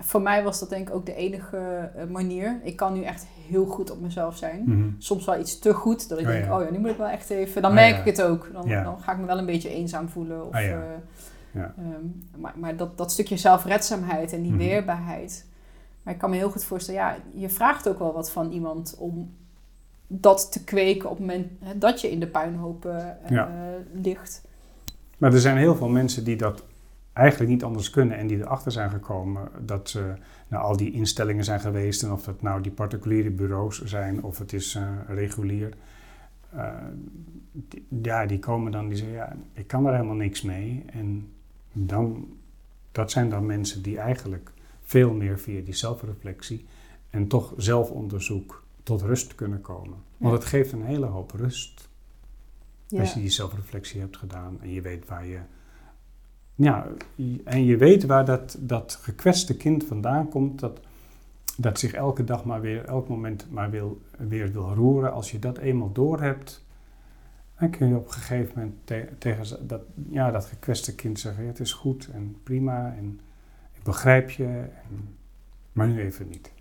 [0.01, 1.57] Voor mij was dat denk ik ook de enige
[1.95, 2.59] eh, manier.
[2.63, 4.63] Ik kan nu echt heel goed op mezelf zijn.
[4.65, 4.89] Mhm.
[4.97, 6.57] Soms wel iets te goed, dat ik Oh, denk, ja.
[6.57, 7.61] oh ja, nu moet ik wel echt even...
[7.61, 7.99] Dan Ah, merk ja.
[7.99, 8.49] ik het ook.
[8.53, 8.83] Dan, Ja.
[8.83, 10.47] dan ga ik me wel een beetje eenzaam voelen.
[10.47, 10.59] Of, ja.
[10.59, 10.81] eh,
[11.51, 11.73] Ja.
[11.77, 14.59] ehm, maar maar dat, dat stukje zelfredzaamheid en die Mhm.
[14.59, 15.45] weerbaarheid.
[16.03, 18.95] Maar ik kan me heel goed voorstellen, ja, je vraagt ook wel wat van iemand
[18.99, 19.33] om
[20.07, 23.49] dat te kweken op het moment hè, dat je in de puinhopen eh, Ja.
[23.93, 24.41] ligt.
[25.17, 26.63] Maar er zijn heel veel mensen die dat
[27.19, 30.13] eigenlijk niet anders kunnen en die erachter zijn gekomen dat ze
[30.47, 34.37] naar al die instellingen zijn geweest en of dat nou die particuliere bureaus zijn of
[34.37, 35.73] het is eh, regulier.
[36.49, 36.73] Eh,
[37.51, 40.83] die- ja, die komen dan die zeggen, ja, ik kan er helemaal niks mee.
[40.91, 41.29] En
[41.73, 42.27] dan,
[42.91, 44.51] dat zijn dan mensen die eigenlijk
[44.83, 46.65] veel meer via die zelfreflectie
[47.09, 49.97] en toch zelfonderzoek tot rust kunnen komen.
[50.17, 51.89] Want het geeft een hele hoop rust.
[52.87, 52.99] Ja.
[52.99, 55.39] Als je die zelfreflectie hebt gedaan en je weet waar je.
[56.61, 56.87] Ja,
[57.43, 60.79] en je weet waar dat, dat gekwetste kind vandaan komt, dat,
[61.57, 65.13] dat zich elke dag maar weer, elk moment maar wil, weer wil roeren.
[65.13, 66.65] Als je dat eenmaal doorhebt,
[67.59, 71.47] dan kun je op een gegeven moment te- tegen dat, ja, dat gekwetste kind zeggen:
[71.47, 73.19] Het is goed en prima en
[73.73, 74.63] ik begrijp je,
[75.71, 76.51] maar nu even niet.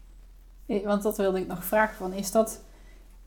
[0.84, 2.62] Want dat wilde ik nog vragen van, is dat,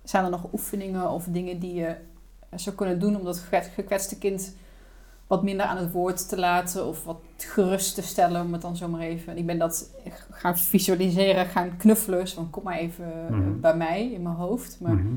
[0.04, 1.96] zijn er nog oefeningen of dingen die je
[2.56, 4.56] zou kunnen doen om dat gekwet- gekwetste kind
[5.32, 8.76] wat minder aan het woord te laten of wat gerust te stellen, om het dan
[8.76, 9.38] zomaar even.
[9.38, 9.90] Ik ben dat
[10.32, 13.60] gaan visualiseren, gaan knuffelen, zo van kom maar even eh, Mhm.
[13.60, 14.78] bij mij in mijn hoofd.
[14.82, 15.08] Maar Mhm.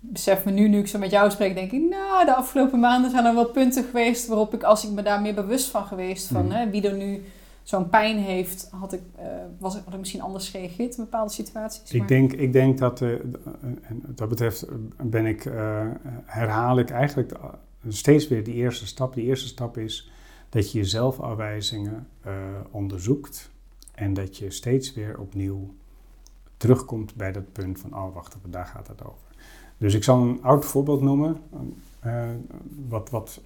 [0.00, 3.10] besef me nu, nu ik zo met jou spreek, denk ik, nou, de afgelopen maanden
[3.10, 6.26] zijn er wel punten geweest waarop ik, als ik me daar meer bewust van geweest,
[6.26, 6.54] van Mhm.
[6.54, 7.22] hè, wie er nu
[7.62, 9.24] zo'n pijn heeft, had ik, eh,
[9.58, 11.90] was, ik- had ik misschien anders gereageerd in bepaalde situaties.
[11.92, 13.08] Ik denk, ik denk dat, eh,
[13.82, 15.80] en dat betreft eh, ben ik, eh,
[16.24, 17.38] herhaal ik eigenlijk eh,
[17.88, 19.14] steeds weer die eerste stap.
[19.14, 20.10] Die eerste stap is
[20.48, 22.32] dat je je zelfafwijzingen eh,
[22.70, 23.50] onderzoekt
[23.94, 25.74] en dat je steeds weer opnieuw
[26.56, 29.26] terugkomt bij dat punt van, oh wacht even, daar gaat het over.
[29.78, 31.40] Dus ik zal een oud voorbeeld noemen,
[32.00, 32.28] eh,
[32.88, 33.40] wat, wat,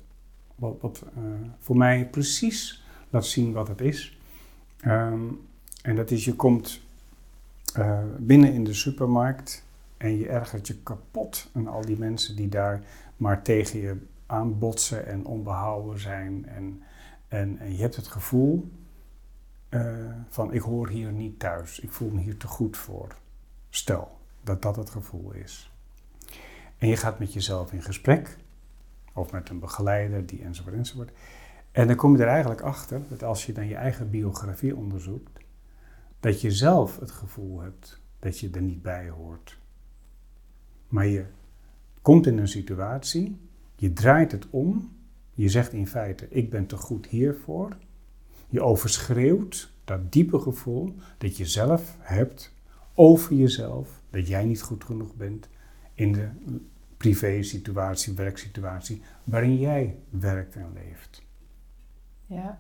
[0.55, 1.23] wat, wat eh,
[1.59, 4.19] voor mij precies laat zien wat het is.
[4.81, 5.21] Ehm,
[5.83, 6.81] en dat is, je komt
[8.19, 9.65] binnen in de supermarkt
[9.97, 12.83] en je ergert je kapot aan al die mensen die daar
[13.17, 13.97] maar tegen je
[14.29, 16.47] aanbotsen en onbehouden zijn.
[16.47, 16.83] En,
[17.29, 18.73] en, je hebt het gevoel
[19.69, 19.97] eh,
[20.29, 23.15] van ik hoor hier niet thuis, ik voel me hier te goed voor.
[23.71, 25.73] Stel dat dat het gevoel is.
[26.79, 28.37] En je gaat met jezelf in gesprek,
[29.13, 31.13] of met een begeleider, die enzovoort enzovoort.
[31.73, 35.41] En dan kom je er eigenlijk achter dat als je dan je eigen biografie onderzoekt,
[36.21, 39.59] dat je zelf het gevoel hebt dat je er niet bij hoort.
[40.89, 41.25] Maar je
[42.03, 43.48] komt in een situatie,
[43.79, 44.91] je draait het om,
[45.35, 47.77] je zegt in feite, ik ben te goed hiervoor.
[48.49, 52.55] Je overschreeuwt dat diepe gevoel dat je zelf hebt
[52.95, 55.49] over jezelf, dat jij niet goed genoeg bent
[55.95, 56.29] in de
[56.97, 61.23] privé-situatie, werksituatie waarin jij werkt en leeft.
[62.27, 62.59] Ja,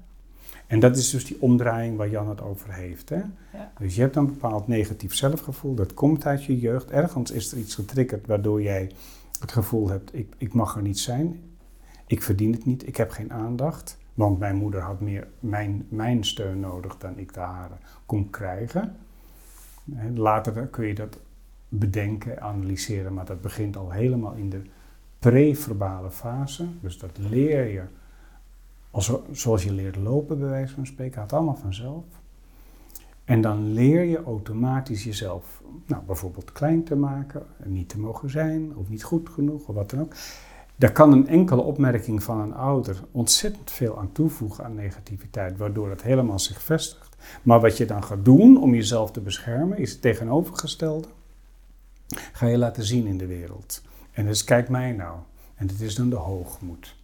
[0.67, 3.09] En dat is dus die omdraaiing waar Jan het over heeft.
[3.09, 3.23] Hè?
[3.53, 3.73] Ja.
[3.79, 6.91] Dus je hebt een bepaald negatief zelfgevoel, dat komt uit je jeugd.
[6.91, 8.91] Ergens is er iets getriggerd waardoor jij
[9.41, 11.41] het gevoel hebt, ik, ik mag er niet zijn,
[12.07, 13.99] ik verdien het niet, ik heb geen aandacht.
[14.15, 17.75] Want mijn moeder had meer mijn, mijn steun nodig dan ik de hare
[18.07, 18.97] kon krijgen.
[20.15, 21.19] Later kun je dat
[21.69, 24.63] bedenken, analyseren, maar dat begint al helemaal in de
[25.19, 26.67] preverbale fase.
[26.81, 27.83] Dus dat leer je
[28.91, 32.05] als, zoals je leert lopen, bij wijze van spreken, gaat allemaal vanzelf.
[33.29, 38.31] En dan leer je automatisch jezelf, nou, bijvoorbeeld klein te maken, en niet te mogen
[38.31, 40.15] zijn, of niet goed genoeg, of wat dan ook.
[40.77, 45.91] Daar kan een enkele opmerking van een ouder ontzettend veel aan toevoegen aan negativiteit, waardoor
[45.91, 47.17] het helemaal zich vestigt.
[47.43, 51.09] Maar wat je dan gaat doen om jezelf te beschermen, is het tegenovergestelde.
[52.33, 53.83] Ga je laten zien in de wereld.
[54.13, 55.19] En dus kijk mij nou.
[55.55, 56.97] En dat is dan de hoogmoed.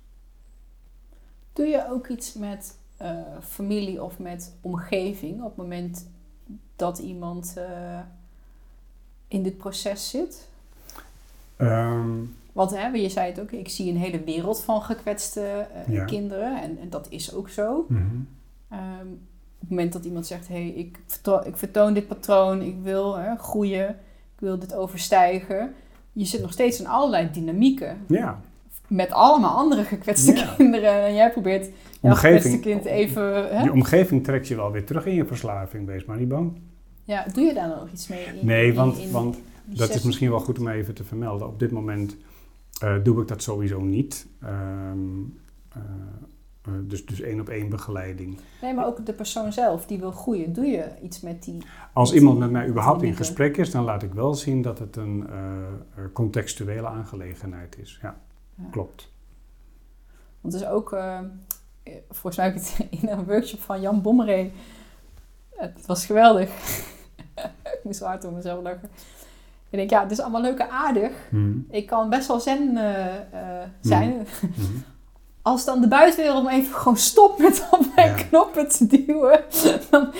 [1.52, 6.12] Doe je ook iets met eh, familie of met omgeving op het moment
[6.76, 7.98] dat iemand eh,
[9.28, 10.48] in dit proces zit?
[11.56, 12.10] Ehm,
[12.52, 16.04] Want hè, je zei het ook, ik zie een hele wereld van gekwetste eh, Ja.
[16.04, 17.84] kinderen en, en dat is ook zo.
[17.88, 18.04] mhm.
[18.68, 19.06] Ehm,
[19.54, 22.76] op het moment dat iemand zegt, hé, hey, ik, verto- ik vertoon dit patroon, ik
[22.82, 23.88] wil hè, groeien,
[24.34, 25.74] ik wil dit overstijgen.
[26.12, 28.40] Je zit nog steeds in allerlei dynamieken Ja,
[28.86, 30.54] met allemaal andere gekwetste Ja.
[30.56, 30.92] kinderen.
[31.04, 31.68] En jij probeert
[32.10, 33.56] Omgeving- kind even...
[33.56, 33.62] Hè?
[33.62, 36.52] die omgeving trekt je wel weer terug in je verslaving, wees maar niet bang.
[37.04, 38.24] Ja, doe je daar dan nog iets mee?
[38.24, 41.46] In, Nee, want, in want dat is misschien wel goed om even te vermelden.
[41.46, 42.16] Op dit moment
[42.80, 44.26] eh, doe ik dat sowieso niet.
[44.42, 44.98] Ehm,
[45.72, 45.80] eh,
[46.62, 48.38] eh, dus, dus één op één begeleiding.
[48.62, 50.52] Nee, maar ook de persoon zelf die wil groeien.
[50.52, 51.56] Doe je iets met die...
[51.92, 54.62] Als Met iemand die- met mij überhaupt in gesprek is, dan laat ik wel zien
[54.62, 55.26] dat het een
[56.12, 57.98] contextuele aangelegenheid is.
[58.02, 58.16] Ja,
[58.54, 58.64] Ja.
[58.70, 59.12] klopt.
[60.40, 60.96] Want het is ook...
[62.10, 64.50] volgens mij heb ik het in een workshop van Jan Bommeré...
[65.56, 66.48] Het was geweldig.
[67.76, 68.90] ik moest zo hard om mezelf lachen.
[69.70, 71.12] Ik denk, ja, het is allemaal leuk en aardig.
[71.30, 71.58] Mhm.
[71.70, 74.26] Ik kan best wel zen eh, eh, zijn.
[74.40, 74.62] Mhm.
[75.42, 78.22] Als dan de buitenwereld me even gewoon stopt met op mijn Ja.
[78.22, 79.40] knoppen te duwen,
[79.90, 80.12] dan,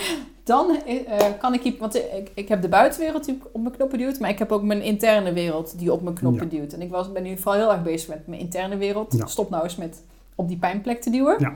[0.43, 3.97] dan eh, kan ik hier, want ik, ik heb de buitenwereld die op mijn knoppen
[3.97, 6.73] duwt, maar ik heb ook mijn interne wereld die op mijn knoppen duwt.
[6.73, 9.13] En ik was, ben nu vooral heel erg bezig met mijn interne wereld.
[9.17, 9.25] Ja.
[9.25, 10.03] Stop nou eens met
[10.35, 11.35] op die pijnplek te duwen.
[11.39, 11.55] Ja.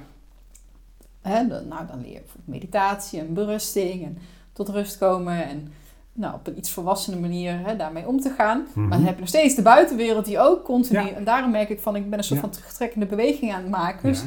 [1.22, 4.18] Hè, dan, nou, dan leer je bijvoorbeeld meditatie en berusting en
[4.54, 5.72] tot rust komen en
[6.14, 8.66] nou, op een iets volwassene manier hè, daarmee om te gaan.
[8.74, 8.88] Mhm.
[8.88, 11.00] Maar dan heb je nog steeds de buitenwereld die ook continu...
[11.00, 11.12] Ja.
[11.14, 12.46] En daarom merk ik van, ik ben een soort Ja.
[12.46, 14.10] van terugtrekkende beweging aan het maken.
[14.10, 14.24] Dus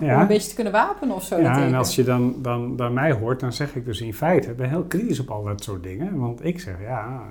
[0.00, 0.14] Ja.
[0.14, 1.40] om een beetje te kunnen wapenen of zo.
[1.40, 4.50] Ja, en als je dan, dan bij mij hoort, dan zeg ik dus in feite,
[4.50, 6.18] ik ben heel kritisch op al dat soort dingen.
[6.18, 7.22] Want ik zeg, ja,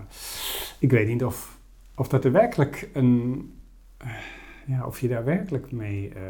[0.79, 1.57] ik weet niet of,
[1.95, 3.53] of dat er werkelijk een,
[4.65, 6.21] ja, of je daar werkelijk mee eh,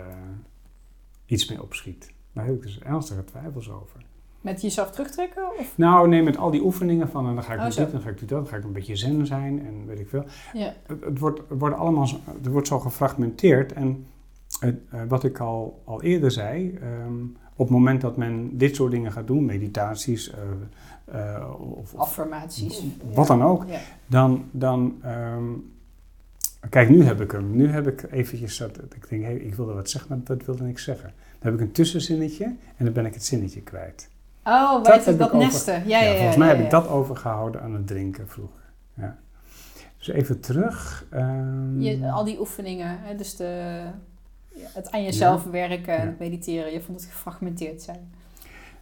[1.26, 2.14] iets mee opschiet.
[2.34, 4.00] Daar heb ik dus ernstige twijfels over.
[4.42, 5.44] Met jezelf terugtrekken?
[5.60, 5.78] Of?
[5.78, 8.10] Nou, nee, met al die oefeningen van, en dan ga ik Oh, dit, dan ga
[8.10, 10.26] ik dat, dan ga ik een beetje zen zijn en weet ik veel.
[10.54, 10.74] Ja.
[10.88, 13.74] Het, het wordt, het wordt allemaal zo, het wordt zo gefragmenteerd.
[13.74, 14.06] En
[14.60, 17.24] het, eh, wat ik al, al eerder zei, ehm,
[17.56, 21.96] op het moment dat men dit soort dingen gaat doen, meditaties eh, eh, of, of
[21.96, 22.84] Affirmaties.
[23.14, 23.66] Wat dan ook.
[23.68, 23.80] Ja.
[24.06, 25.50] dan, dan ehm,
[26.70, 27.56] kijk, nu heb ik hem.
[27.56, 30.46] Nu heb ik eventjes dat, dat ik denk, hey, ik wilde wat zeggen, maar dat
[30.46, 31.14] wilde ik zeggen.
[31.40, 32.46] Dan heb ik een tussenzinnetje
[32.78, 34.10] en dan ben ik het zinnetje kwijt.
[34.44, 35.74] Oh, Dat heb dat over- nesten.
[35.88, 38.62] Ja, ja, ja, volgens mij heb ik dat overgehouden aan het drinken vroeger.
[38.94, 39.18] Ja.
[39.98, 41.06] Dus even terug.
[41.10, 43.82] ehm, Je, al die oefeningen, hè, dus de,
[44.58, 46.74] het aan jezelf werken het mediteren.
[46.74, 48.10] Je vond het gefragmenteerd zijn.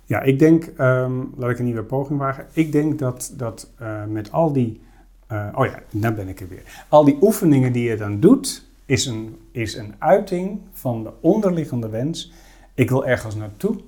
[0.05, 2.45] Ja, ik denk, ehm, laat ik een nieuwe poging wagen.
[2.53, 4.81] Ik denk dat, dat eh, met al die,
[5.29, 6.85] eh, oh ja, nou ben ik er weer.
[6.87, 11.89] Al die oefeningen die je dan doet, is een, is een uiting van de onderliggende
[11.89, 12.31] wens.
[12.73, 13.79] Ik wil ergens naartoe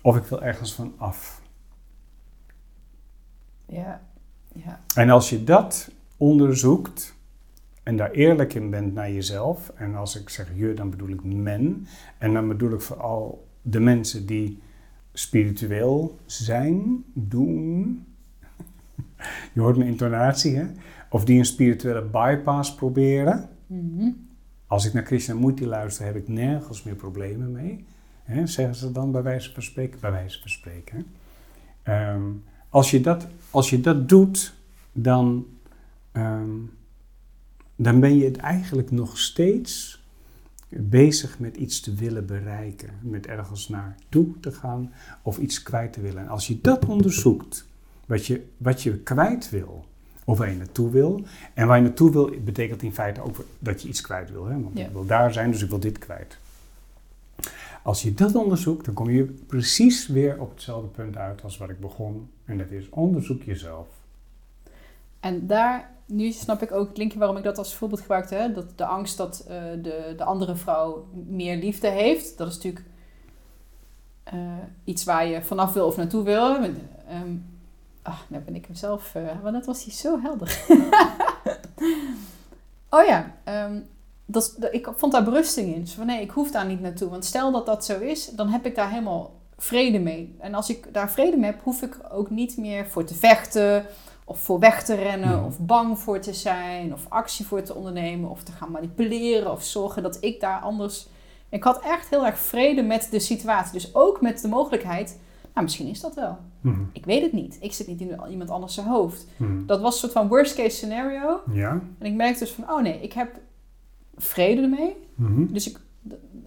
[0.00, 1.42] of ik wil ergens van af.
[3.66, 4.02] Ja,
[4.54, 4.80] ja.
[4.94, 7.14] En als je dat onderzoekt
[7.82, 11.24] en daar eerlijk in bent naar jezelf, en als ik zeg je, dan bedoel ik
[11.24, 11.86] men,
[12.18, 14.62] en dan bedoel ik vooral de mensen die
[15.12, 18.06] spiritueel zijn, doen.
[19.52, 20.66] Je hoort mijn intonatie, hè?
[21.10, 23.48] Of die een spirituele bypass proberen.
[23.66, 24.10] Mhm.
[24.66, 27.84] Als ik naar Krishnamurti luister, heb ik nergens meer problemen mee.
[28.22, 30.00] Hè, zeggen ze dan bij wijze van spreken?
[30.00, 31.06] Bij wijze van spreken.
[31.82, 32.22] Ehm,
[32.68, 34.54] als, je dat, als je dat doet,
[34.92, 35.46] dan,
[36.12, 36.50] ehm,
[37.76, 40.02] dan ben je het eigenlijk nog steeds
[40.68, 42.90] bezig met iets te willen bereiken.
[43.00, 44.92] Met ergens naartoe te gaan
[45.22, 46.22] of iets kwijt te willen.
[46.22, 47.66] En als je dat onderzoekt,
[48.12, 49.84] wat je, wat je kwijt wil,
[50.24, 51.22] of waar je naartoe wil.
[51.54, 54.44] En waar je naartoe wil, betekent in feite ook dat je iets kwijt wil.
[54.44, 54.62] Hè?
[54.62, 54.84] Want Ja.
[54.86, 56.38] ik wil daar zijn, dus ik wil dit kwijt.
[57.82, 61.70] Als je dat onderzoekt, dan kom je precies weer op hetzelfde punt uit als wat
[61.70, 62.30] ik begon.
[62.44, 63.86] En dat is onderzoek jezelf.
[65.20, 68.34] En daar, nu snap ik ook het linkje waarom ik dat als voorbeeld gebruikte.
[68.34, 68.52] Hè?
[68.52, 72.38] Dat de angst dat eh, de, de andere vrouw meer liefde heeft.
[72.38, 72.84] Dat is natuurlijk
[74.22, 74.38] eh,
[74.84, 76.56] iets waar je vanaf wil of naartoe wil.
[76.56, 77.36] Ehm
[78.02, 79.14] ah, nou ben ik hem zelf...
[79.14, 80.64] eh want net was hij zo helder.
[82.96, 83.80] oh ja, ehm,
[84.26, 85.86] dat, ik vond daar berusting in.
[85.86, 87.08] Zo van, nee, ik hoef daar niet naartoe.
[87.08, 90.36] Want stel dat dat zo is, dan heb ik daar helemaal vrede mee.
[90.38, 93.14] En als ik daar vrede mee heb, hoef ik er ook niet meer voor te
[93.14, 93.86] vechten...
[94.24, 98.30] Of voor weg te rennen, of bang voor te zijn, of actie voor te ondernemen,
[98.30, 101.06] of te gaan manipuleren, of zorgen dat ik daar anders.
[101.48, 103.72] Ik had echt heel erg vrede met de situatie.
[103.72, 105.18] Dus ook met de mogelijkheid,
[105.52, 106.38] nou misschien is dat wel.
[106.60, 106.80] Mhm.
[106.92, 107.56] Ik weet het niet.
[107.60, 109.26] Ik zit niet in iemand anders zijn hoofd.
[109.36, 109.66] Mhm.
[109.66, 111.40] Dat was een soort van worst case scenario.
[111.52, 111.80] Ja?
[111.98, 113.28] En ik merkte dus van, oh nee, ik heb
[114.16, 114.96] vrede ermee.
[115.14, 115.46] Mhm.
[115.52, 115.78] Dus ik,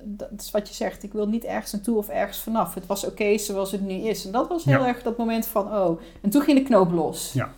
[0.04, 1.04] dat is wat je zegt.
[1.04, 2.74] Ik wil niet ergens naartoe of ergens vanaf.
[2.74, 4.26] Het was oké zoals het nu is.
[4.26, 4.88] En dat was heel Ja.
[4.88, 6.00] erg dat moment van, oh.
[6.22, 7.34] En toen ging de knoop los.
[7.34, 7.50] Ja.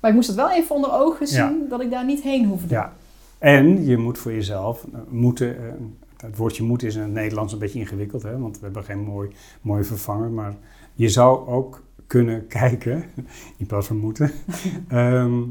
[0.00, 1.68] Maar ik moest het wel even onder ogen zien Ja.
[1.68, 2.74] dat ik daar niet heen hoefde.
[2.74, 2.92] Ja.
[3.38, 5.56] En je moet voor jezelf eh, moeten.
[6.22, 8.98] Het woordje moet is in het Nederlands een beetje ingewikkeld, hè, want we hebben geen
[8.98, 9.30] mooi,
[9.60, 10.30] mooi vervanger.
[10.30, 10.54] Maar
[10.94, 13.04] je zou ook kunnen kijken,
[13.56, 14.30] in plaats van moeten,
[14.88, 15.42] ehm,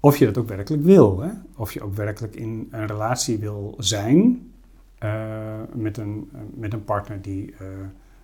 [0.00, 1.20] of je dat ook werkelijk wil.
[1.20, 1.30] Hè?
[1.56, 4.50] Of je ook werkelijk in een relatie wil zijn
[4.98, 7.66] eh, met, een, met een partner die, eh,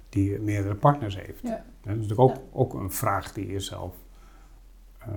[0.08, 1.40] die meerdere partners heeft.
[1.42, 1.64] Ja.
[1.82, 3.94] Dat is natuurlijk ook, ook een vraag die je zelf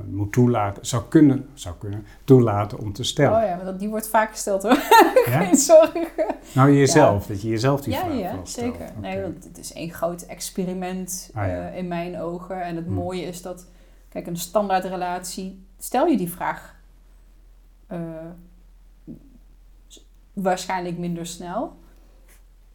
[0.10, 3.38] moet toelaten, zou kunnen, zou kunnen toelaten om te stellen.
[3.42, 4.74] Oh ja, maar dat, die wordt vaak gesteld hoor.
[5.26, 5.40] Ja?
[5.44, 6.26] Geen zorgen.
[6.54, 8.50] Nou, jezelf, dat je jezelf die Ja, vraag ja, stelt.
[8.50, 8.92] zeker.
[9.02, 12.62] Nee, want het is één groot experiment Ah, eh, in mijn ogen.
[12.64, 12.94] En het Hm.
[12.94, 13.68] mooie is dat,
[14.10, 16.76] kijk, een standaard relatie, stel je die vraag
[17.88, 18.00] eh,
[20.34, 21.78] waarschijnlijk minder snel.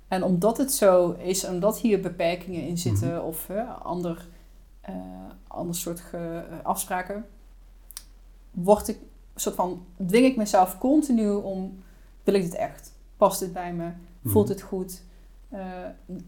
[0.09, 3.21] En omdat het zo is, omdat hier beperkingen in zitten Mhm.
[3.25, 4.29] of eh, ander,
[5.47, 7.27] ander soort ge- eh, afspraken,
[8.51, 8.99] word ik
[9.35, 11.79] soort van dwing ik mezelf continu om
[12.25, 12.93] wil ik dit echt?
[13.17, 13.91] Past dit bij me?
[14.25, 14.55] Voelt Mhm.
[14.55, 15.03] het goed?
[15.49, 15.61] Eh,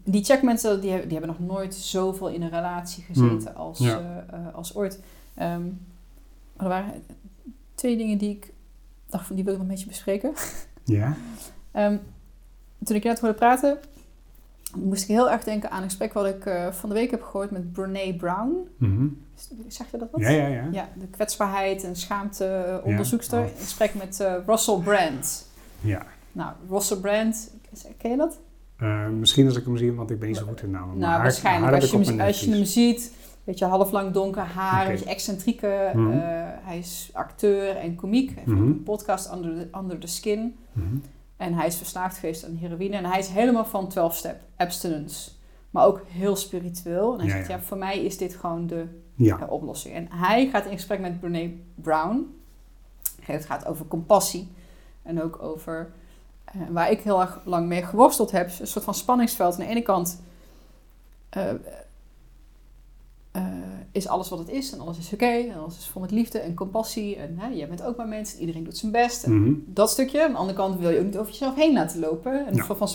[0.03, 3.99] die checkmensen die, hebben- die hebben nog nooit zoveel in een relatie gezeten als, Ja.
[4.29, 5.01] eh, eh, als ooit.
[5.33, 5.65] Ehm,
[6.57, 7.03] er waren
[7.75, 8.53] twee dingen die ik
[9.09, 10.33] dacht van die wil ik nog een beetje bespreken.
[10.83, 11.15] Ja?
[11.71, 11.97] Ehm,
[12.83, 13.77] toen ik je net hoorde praten,
[14.75, 17.23] moest ik heel erg denken aan een gesprek wat ik eh, van de week heb
[17.23, 18.53] gehoord met Brene Brown.
[18.77, 19.07] Mhm.
[19.67, 20.21] Zeg je dat wat?
[20.21, 20.67] ja, ja, ja.
[20.71, 23.39] Ja, de kwetsbaarheid en schaamte eh, onderzoekster.
[23.39, 23.45] Oh.
[23.45, 25.47] In gesprek met eh, Russell Brand.
[25.81, 26.05] Ja.
[26.31, 27.51] Nou, Russell Brand,
[27.97, 28.39] ken je dat?
[29.11, 30.87] Misschien als ik hem zie, want ik ben niet zo goed in namen.
[30.87, 31.65] maar nou, haar- waarschijnlijk.
[31.71, 33.13] haar als, je hem, als je ziet,
[33.43, 35.91] weet je, half lang donker haar, een beetje excentrieke.
[35.93, 36.09] Mhm.
[36.61, 38.27] hij is acteur en komiek.
[38.29, 38.67] Hij heeft Mhm.
[38.67, 40.55] een podcast Under the, Under the Skin.
[41.37, 42.95] En hij is verslaafd geweest aan heroïne.
[42.95, 45.31] En hij is helemaal van 12-step abstinence.
[45.69, 47.13] Maar ook heel spiritueel.
[47.13, 47.55] En hij Ja, zegt, ja.
[47.55, 48.85] ja, voor mij is dit gewoon de
[49.15, 49.45] Ja.
[49.49, 49.95] oplossing.
[49.95, 52.35] En hij gaat in gesprek met Brene Brown.
[53.21, 54.47] Het gaat over compassie.
[55.03, 55.91] En ook over,
[56.45, 59.53] eh, waar ik heel erg lang mee geworsteld heb, een soort van spanningsveld.
[59.53, 60.21] Aan de ene kant
[61.29, 61.51] eh,
[63.97, 65.25] is alles wat het is en alles is oké.
[65.25, 67.15] en alles is vol met liefde en compassie.
[67.15, 69.23] En hè, jij bent ook maar mensen, iedereen doet zijn best.
[69.23, 69.53] En Mhm.
[69.65, 70.23] dat stukje.
[70.23, 72.47] Aan de andere kant wil je ook niet over jezelf heen laten lopen.
[72.47, 72.63] En Ja.
[72.63, 72.89] van, van,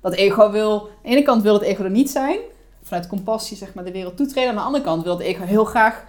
[0.00, 0.80] dat ego wil...
[0.80, 2.38] Aan de ene kant wil het ego er niet zijn.
[2.82, 4.50] Vanuit compassie zeg maar de wereld toetreden.
[4.50, 6.04] Aan de andere kant wil het ego heel graag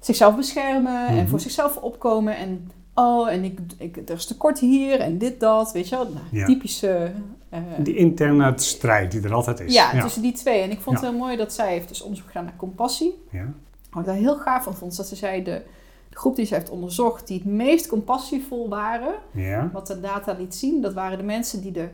[0.00, 1.06] zichzelf beschermen.
[1.06, 1.26] En Mhm.
[1.28, 2.36] voor zichzelf opkomen.
[2.36, 5.72] En oh, en ik, ik, er is tekort hier en dit, dat.
[5.72, 6.04] Weet je wel?
[6.08, 6.46] Nou, Ja.
[6.46, 7.12] Typische...
[7.48, 9.72] eh, Die interne strijd die er altijd is.
[9.74, 10.60] ja, tussen die twee.
[10.62, 11.02] En ik vond Ja.
[11.04, 13.22] het heel mooi dat zij heeft dus onderzoek gedaan naar compassie.
[13.30, 13.44] Ja.
[13.90, 15.42] Wat ik daar heel gaaf van vond, is dat ze zei...
[15.42, 15.62] De,
[16.08, 19.14] de groep die ze heeft onderzocht, die het meest compassievol waren...
[19.30, 19.70] Ja.
[19.72, 21.88] Wat de data liet zien, dat waren de mensen die de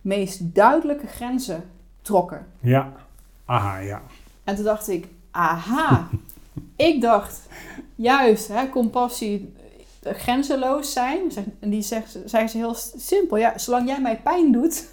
[0.00, 1.62] meest duidelijke grenzen
[2.02, 2.46] trokken.
[2.60, 2.92] Ja.
[3.44, 4.02] Aha, ja.
[4.44, 6.08] En toen dacht ik, aha,
[6.76, 7.48] ik dacht
[7.94, 9.52] juist, hè, compassie,
[10.02, 11.32] grenzeloos zijn.
[11.60, 14.88] En die zegt, zei ze heel simpel, ja, zolang jij mij pijn doet,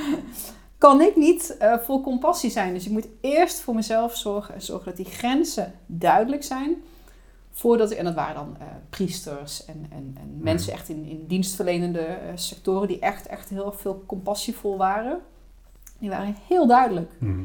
[0.78, 2.74] kan ik niet eh, vol compassie zijn.
[2.74, 6.82] Dus ik moet eerst voor mezelf zorgen en zorgen dat die grenzen duidelijk zijn.
[7.52, 11.24] Voordat ik, en dat waren dan eh, priesters en, en, en mensen echt in, in
[11.26, 15.20] dienstverlenende eh, sectoren die echt, echt heel veel compassievol waren.
[15.98, 17.10] Die waren heel duidelijk.
[17.18, 17.44] Mhm.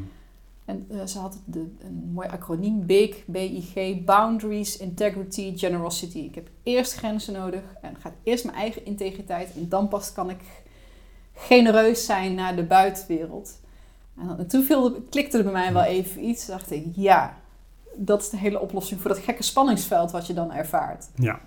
[0.72, 6.18] En eh, ze had de, een mooi acroniem, BIG, B-I-G, Boundaries, Integrity, Generosity.
[6.18, 10.30] Ik heb eerst grenzen nodig en gaat eerst mijn eigen integriteit en dan pas kan
[10.30, 10.40] ik
[11.34, 13.60] genereus zijn naar de buitenwereld.
[14.18, 16.46] En, en toen viel, klikte er bij mij wel even iets.
[16.46, 17.36] dacht ik, ja,
[17.96, 21.08] dat is de hele oplossing voor dat gekke spanningsveld wat je dan ervaart.
[21.14, 21.40] Ja.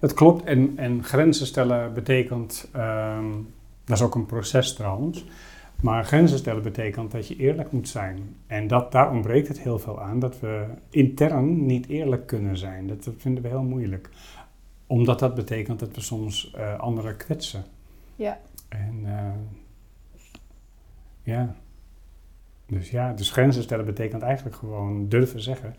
[0.00, 0.44] Het klopt.
[0.44, 2.68] En, en grenzen stellen betekent...
[2.72, 3.32] ehm,
[3.84, 5.24] dat is ook een proces trouwens.
[5.82, 8.36] Maar grenzen stellen betekent dat je eerlijk moet zijn.
[8.46, 10.18] En dat, daar ontbreekt het heel veel aan.
[10.18, 12.86] Dat we intern niet eerlijk kunnen zijn.
[12.86, 14.08] Dat, vinden we heel moeilijk.
[14.86, 17.64] Omdat dat betekent dat we soms eh, anderen kwetsen.
[18.16, 18.38] Ja.
[18.68, 19.30] En eh,
[21.22, 21.54] ja.
[22.66, 25.74] Dus ja, dus grenzen stellen betekent eigenlijk gewoon durven zeggen.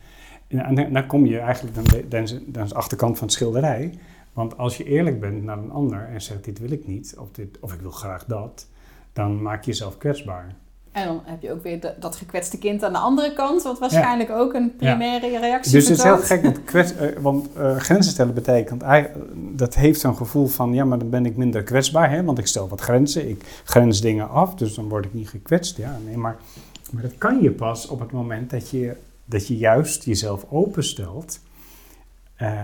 [0.47, 3.93] En, en dan- kom je eigenlijk, dan is de achterkant van het schilderij.
[4.33, 7.31] Want als je eerlijk bent naar een ander en zegt dit wil ik niet, of,
[7.31, 8.67] dit, of ik wil graag dat,
[9.19, 10.55] dan maak je jezelf kwetsbaar.
[10.91, 13.79] En dan heb je ook weer de- dat gekwetste kind aan de andere kant, wat
[13.79, 17.75] waarschijnlijk ook een primaire reactie Dus het is heel gek, want, kwets, eh, want eh,
[17.77, 18.83] grenzen stellen betekent,
[19.35, 22.47] dat heeft zo'n gevoel van, ja, maar dan ben ik minder kwetsbaar, hè, want ik
[22.47, 25.77] stel wat grenzen, ik grens dingen af, dus dan word ik niet gekwetst.
[25.77, 26.37] Ja, nee, maar,
[26.91, 31.39] maar dat kan je pas op het moment dat je, dat je juist jezelf openstelt
[32.35, 32.57] eh,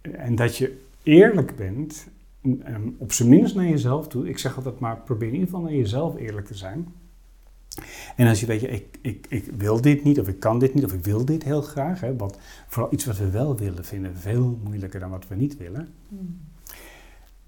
[0.00, 2.06] en dat je eerlijk bent,
[2.42, 4.28] um, op zijn minst naar jezelf toe.
[4.28, 6.94] Ik zeg altijd maar, probeer in ieder geval naar jezelf eerlijk te zijn.
[8.16, 10.74] En als je weet, je, ik, ik, ik wil dit niet, of ik kan dit
[10.74, 12.00] niet, of ik wil dit heel graag.
[12.00, 12.38] Hè, want
[12.68, 15.88] vooral iets wat we wel willen, vinden veel moeilijker dan wat we niet willen.
[16.08, 16.40] Hmm.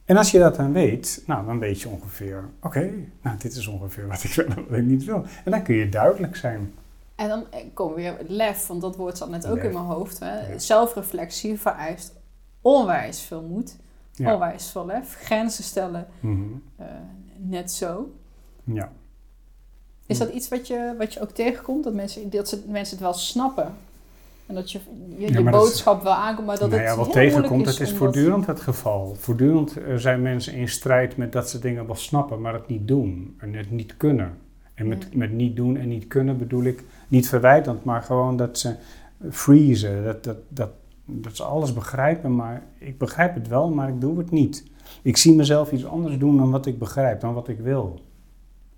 [0.05, 2.91] En als je dat dan weet, nou, dan weet je ongeveer, oké,
[3.23, 5.25] nou, dit is ongeveer wat ik, wil, wat ik niet wil.
[5.45, 6.75] En dan kun je duidelijk zijn.
[7.15, 9.85] En dan eh, komen we weer lef, want dat woord zat net ook in mijn
[9.85, 10.19] hoofd.
[10.19, 10.59] Hè.
[10.59, 12.13] Zelfreflectie vereist
[12.61, 13.77] onwijs veel moed,
[14.27, 15.15] onwijs veel lef.
[15.15, 16.43] Grenzen stellen, mhm.
[16.77, 16.87] eh,
[17.37, 18.13] net zo.
[18.65, 18.93] Ja.
[20.07, 21.85] Is dat iets wat je, wat je ook tegenkomt?
[21.85, 23.75] Dat mensen, dat ze, mensen het wel snappen?
[24.47, 24.81] En dat je
[25.17, 28.47] je, je boodschap wel aankomt, maar dat nou het ja, wat tegenkomt, het is voortdurend
[28.47, 29.15] het geval.
[29.19, 32.89] Voortdurend eh, zijn mensen in strijd met dat ze dingen wel snappen, maar het niet
[32.89, 34.39] doen en het niet kunnen.
[34.75, 38.59] En met, met niet doen en niet kunnen bedoel ik niet verwijtend, maar gewoon dat
[38.59, 38.75] ze
[39.31, 40.71] freezen, dat, dat, dat,
[41.05, 44.65] dat ze alles begrijpen, maar ik begrijp het wel, maar ik doe het niet.
[45.03, 48.01] Ik zie mezelf iets anders doen dan wat ik begrijp, dan wat ik wil.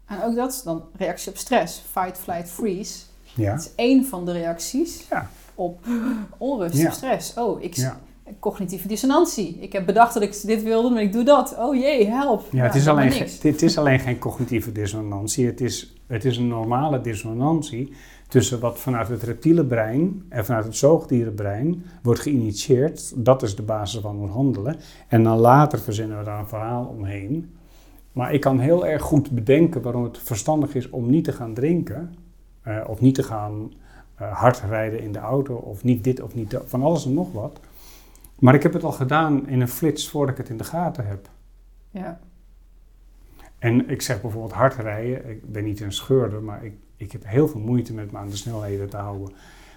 [0.05, 3.05] En ook dat is dan reactie op stress, fight, flight, freeze.
[3.35, 3.51] Ja.
[3.51, 5.07] Dat is één van de reacties.
[5.11, 5.87] Ja op
[6.39, 7.35] onrust stress.
[7.35, 7.93] Oh, ik,
[8.41, 9.59] cognitieve dissonantie.
[9.61, 11.57] Ik heb bedacht dat ik dit wilde, maar ik doe dat.
[11.59, 12.49] Oh jee, help.
[12.51, 15.47] Ja, het, is alleen, het is alleen geen cognitieve dissonantie.
[15.47, 17.93] Het is, het is een normale dissonantie
[18.29, 23.25] tussen wat vanuit het reptiele brein en vanuit het zoogdierenbrein wordt geïnitieerd.
[23.25, 24.77] Dat is de basis van ons handelen.
[25.09, 27.55] En dan later verzinnen we daar een verhaal omheen.
[28.13, 31.55] Maar ik kan heel erg goed bedenken waarom het verstandig is om niet te gaan
[31.55, 32.15] drinken.
[32.67, 33.73] Uh, of niet te gaan
[34.21, 37.15] uh, hard rijden in de auto of niet dit of niet dat, van alles en
[37.15, 37.61] nog wat.
[38.39, 41.07] Maar ik heb het al gedaan in een flits voordat ik het in de gaten
[41.07, 41.29] heb.
[41.91, 42.21] Ja.
[43.59, 45.31] En ik zeg bijvoorbeeld hard rijden.
[45.31, 48.29] Ik ben niet een scheurder, maar ik, ik heb heel veel moeite met me aan
[48.29, 49.33] de snelheden te houden.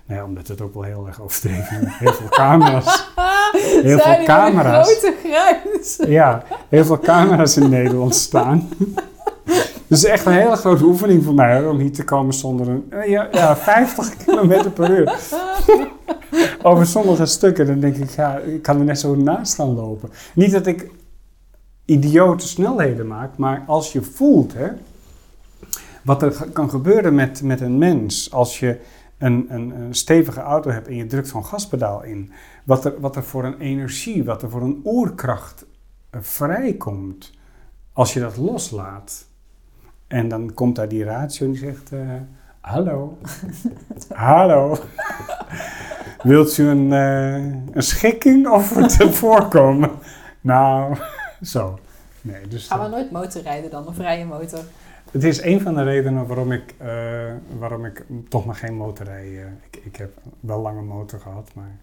[0.05, 1.93] Nou ja, omdat het ook wel heel erg overdreven is.
[1.93, 3.05] Heel veel camera's.
[3.81, 4.99] Heel veel camera's.
[4.99, 6.11] grote.
[6.11, 8.67] Ja, heel veel camera's in Nederland staan.
[9.87, 12.67] Dus het is echt een hele grote oefening voor mij om hier te komen zonder
[12.67, 15.15] een eh, ja, ja 50 km per uur.
[16.61, 20.09] Over sommige stukken, dan denk ik, ja, ik kan er net zo naast staan lopen.
[20.33, 20.91] Niet dat ik
[21.85, 24.67] idiote snelheden maak, maar als je voelt, hè,
[26.07, 28.79] wat er kan gebeuren met, met een mens als je
[29.17, 32.31] een, een, een stevige auto hebt en je drukt zo'n gaspedaal in,
[32.63, 35.65] wat er, wat er voor een energie, wat er voor een oerkracht
[36.11, 37.31] uh, vrijkomt
[37.93, 39.27] als je dat loslaat.
[40.07, 42.13] En dan komt daar die ratio en die zegt: uh,
[42.59, 43.17] Hallo,
[44.09, 44.77] hallo.
[46.23, 47.35] Wilt u een, uh,
[47.71, 49.91] een schikking of het voorkomen?
[50.41, 50.97] nou,
[51.41, 51.79] zo.
[52.21, 54.63] Nee, dus, Gaan we nooit motorrijden dan, een vrije motor?
[55.11, 56.87] Het is een van de redenen waarom ik, uh,
[57.59, 59.47] waarom ik toch maar geen motor rijd.
[59.69, 61.77] ik, ik heb wel lange motor gehad, maar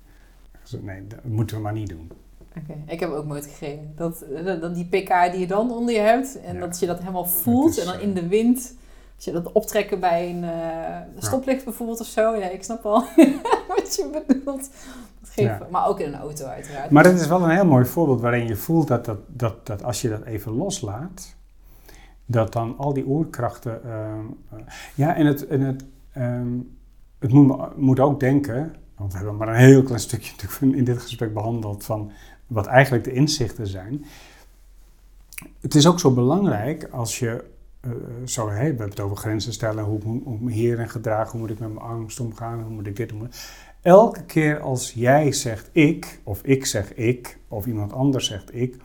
[0.81, 2.11] nee, dat moeten we maar niet doen.
[2.57, 3.93] Oké, ik heb ook motor gereden.
[3.97, 7.27] Dat, dat, die pk die je dan onder je hebt en dat je dat helemaal
[7.27, 8.75] voelt en dan in de wind,
[9.17, 12.35] als je dat optrekken bij een uh, stoplicht bijvoorbeeld of zo.
[12.35, 13.05] Ja, ik snap al
[13.77, 14.71] wat je bedoelt.
[15.21, 16.91] Dat geeft, Maar ook in een auto uiteraard.
[16.91, 19.85] Maar het is wel een heel mooi voorbeeld waarin je voelt dat, dat, dat, dat
[19.85, 21.35] als je dat even loslaat,
[22.27, 23.81] dat dan al die oerkrachten...
[23.85, 24.59] Uh,
[24.95, 25.85] ja, en het, en het,
[26.17, 26.77] um,
[27.19, 30.99] het moet, moet ook denken, want we hebben maar een heel klein stukje in dit
[30.99, 32.11] gesprek behandeld van
[32.47, 34.05] wat eigenlijk de inzichten zijn.
[35.61, 37.45] Het is ook zo belangrijk als je
[37.87, 37.93] uh,
[38.25, 41.59] zo, we hebben het over grenzen stellen, hoe, hoe, me hierin gedragen, hoe moet ik
[41.59, 43.31] met mijn angst omgaan, hoe moet ik dit doen.
[43.83, 48.77] Elke keer als jij zegt ik, of ik zeg ik, of iemand anders zegt ik,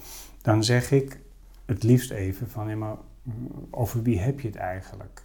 [0.42, 1.20] dan zeg ik
[1.66, 2.98] het liefst even van, ja,
[3.70, 5.24] over wie heb je het eigenlijk?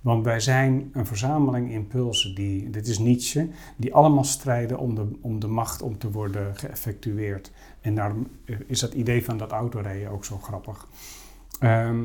[0.00, 5.18] Want wij zijn een verzameling impulsen, die, dit is Nietzsche, die allemaal strijden om de,
[5.20, 7.52] om de macht om te worden geëffectueerd.
[7.80, 8.26] En daarom
[8.66, 10.88] is dat idee van dat autorijden ook zo grappig.
[11.58, 12.04] Ehm,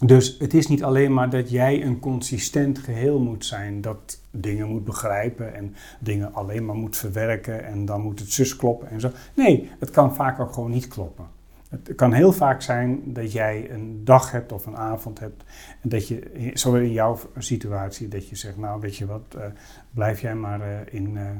[0.00, 4.68] dus het is niet alleen maar dat jij een consistent geheel moet zijn, dat dingen
[4.68, 9.00] moet begrijpen en dingen alleen maar moet verwerken en dan moet het zus kloppen en
[9.00, 9.10] zo.
[9.34, 11.26] Nee, het kan vaak ook gewoon niet kloppen.
[11.70, 15.44] Het kan heel vaak zijn dat jij een dag hebt of een avond hebt.
[15.80, 19.42] En dat je, zo in jouw situatie, dat je zegt, nou weet je wat, uh,
[19.90, 21.30] blijf jij maar, uh, in, uh,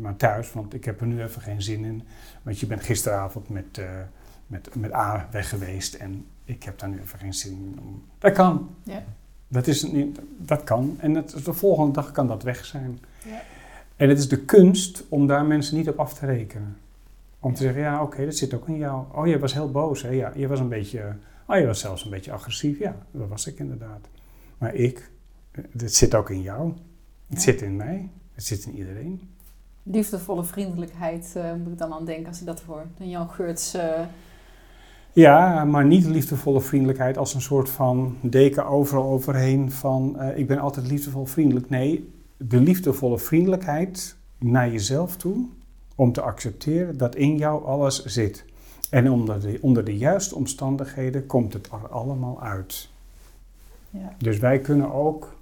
[0.00, 2.02] maar thuis, want ik heb er nu even geen zin in.
[2.42, 3.80] Want je bent gisteravond met,
[4.46, 8.02] met, met A weg geweest en ik heb daar nu even geen zin in.
[8.18, 8.70] Dat kan.
[8.82, 9.02] Ja.
[9.48, 10.96] Dat, is niet, dat kan.
[11.00, 12.98] En het, de volgende dag kan dat weg zijn.
[13.24, 13.42] Ja.
[13.96, 16.76] En het is de kunst om daar mensen niet op af te rekenen.
[17.46, 19.04] Om te zeggen, ja, oké, dat zit ook in jou.
[19.14, 20.10] Oh, je was heel boos, hè?
[20.10, 21.16] Ja, je was een beetje...
[21.46, 22.78] Oh, je was zelfs een beetje agressief.
[22.78, 24.08] Ja, dat was ik inderdaad.
[24.58, 25.10] Maar ik,
[25.76, 26.72] het zit ook in jou.
[27.26, 28.10] Het zit in mij.
[28.32, 29.30] Het zit in iedereen.
[29.82, 32.86] liefdevolle vriendelijkheid uh, moet ik dan aan denken als ik dat hoor.
[32.98, 33.74] Dan Jan Geurts.
[33.74, 34.00] Uh...
[35.12, 40.46] Ja, maar niet liefdevolle vriendelijkheid als een soort van deken overal overheen van uh, ik
[40.46, 41.68] ben altijd liefdevol vriendelijk.
[41.68, 45.48] Nee, de liefdevolle vriendelijkheid naar jezelf toe
[45.96, 48.44] om te accepteren dat in jou alles zit.
[48.90, 52.88] En onder de, onder de juiste omstandigheden komt het er allemaal uit.
[53.90, 54.12] Ja.
[54.18, 55.34] Dus wij kunnen ook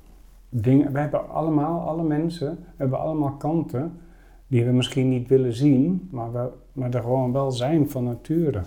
[0.48, 3.98] dingen, wij hebben allemaal, alle mensen, hebben allemaal kanten
[4.46, 8.62] die we misschien niet willen zien, maar, we, maar er gewoon wel zijn van nature.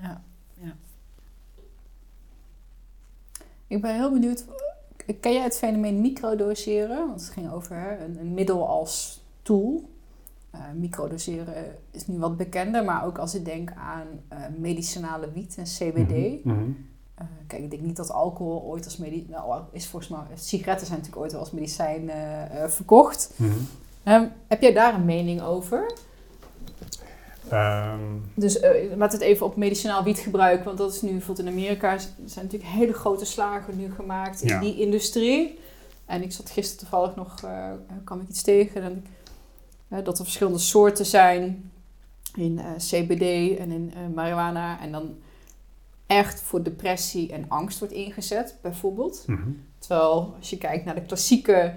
[0.00, 0.22] Ja,
[0.54, 0.74] ja.
[3.66, 4.44] Ik ben heel benieuwd,
[5.20, 7.06] ken jij het fenomeen microdoseren?
[7.06, 9.88] Want het ging over een, middel als tool.
[10.54, 15.56] Uh, microdoseren is nu wat bekender, maar ook als ik denk aan uh, medicinale wiet
[15.56, 16.44] en CBD.
[16.44, 16.86] Mm -hmm.
[17.20, 20.86] uh, kijk, ik denk niet dat alcohol ooit als medicijn, nou, is volgens mij, sigaretten
[20.86, 22.10] zijn natuurlijk ooit wel als medicijn
[22.70, 23.32] verkocht.
[23.36, 23.66] Mm -hmm.
[24.12, 25.92] Um, heb jij daar een mening over?
[27.52, 28.60] Um, dus
[28.96, 32.72] laat het even op medicinaal wietgebruik, want dat is nu bijvoorbeeld in Amerika zijn natuurlijk
[32.72, 35.58] hele grote slagen nu gemaakt in die industrie.
[36.06, 37.34] En ik zat gisteren toevallig nog,
[38.04, 39.04] kwam ik iets tegen, en,
[40.04, 41.70] dat er verschillende soorten zijn
[42.34, 44.80] in CBD en in marihuana.
[44.80, 45.14] En dan
[46.06, 49.24] echt voor depressie en angst wordt ingezet, bijvoorbeeld.
[49.26, 49.60] Mm -hmm.
[49.78, 51.74] Terwijl als je kijkt naar de klassieke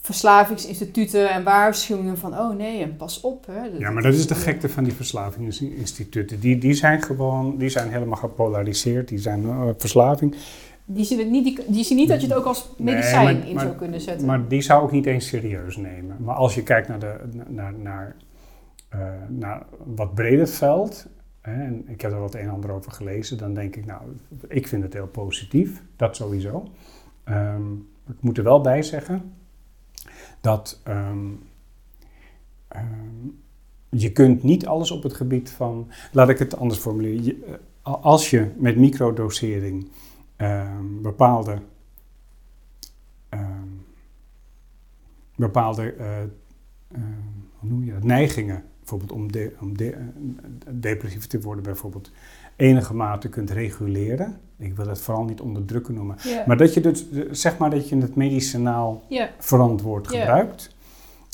[0.00, 3.46] verslavingsinstituten en waarschuwingen van, oh nee, en pas op.
[3.46, 3.62] Hè.
[3.78, 6.40] ja, maar dat is de gekte van die verslavingsinstituten.
[6.40, 10.34] Die, die zijn gewoon, die zijn helemaal gepolariseerd, die zijn uh, verslaving.
[10.90, 13.58] Die zien, het niet, die, die zien niet dat je het ook als medicijn in
[13.58, 14.26] zou kunnen zetten.
[14.26, 16.16] Maar die zou ik niet eens serieus nemen.
[16.20, 17.14] Maar als je kijkt naar, de,
[17.48, 18.16] naar, naar,
[18.94, 21.06] uh, naar wat breder veld,
[21.40, 24.02] hè, en ik heb er wat een en ander over gelezen, dan denk ik, nou,
[24.48, 26.68] ik vind het heel positief, dat sowieso.
[27.28, 29.32] Um, ik moet er wel bij zeggen,
[30.40, 31.40] dat um,
[32.76, 33.40] um,
[33.88, 37.94] je kunt niet alles op het gebied van, laat ik het anders formuleren, je, uh,
[38.04, 39.88] als je met microdosering
[40.38, 41.58] um, bepaalde,
[45.36, 45.94] bepaalde
[46.92, 47.00] uh,
[47.58, 50.02] hoe noem je dat, neigingen, bijvoorbeeld om, de, om de, uh,
[50.70, 52.10] depressief te worden bijvoorbeeld,
[52.56, 54.40] enige mate kunt reguleren.
[54.56, 56.16] Ik wil het vooral niet onderdrukken noemen.
[56.46, 59.02] Maar dat je dus, zeg maar dat je het medicinaal
[59.38, 60.76] verantwoord gebruikt.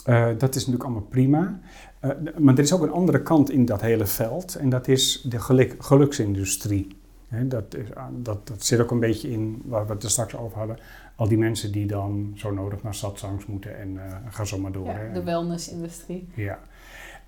[0.06, 1.60] Uh, dat is natuurlijk allemaal prima.
[2.04, 4.54] Uh, maar er is ook een andere kant in dat hele veld.
[4.54, 6.96] En dat is de geluk, geluksindustrie.
[7.28, 10.10] He, dat, is, ah, dat, dat zit ook een beetje in waar we het er
[10.10, 10.78] straks over hadden.
[11.16, 14.72] Al die mensen die dan zo nodig naar satsangs moeten en uh, ga zo maar
[14.72, 14.86] door.
[14.86, 16.28] Ja, de wellnessindustrie.
[16.34, 16.58] Ja.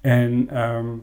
[0.00, 1.02] En um,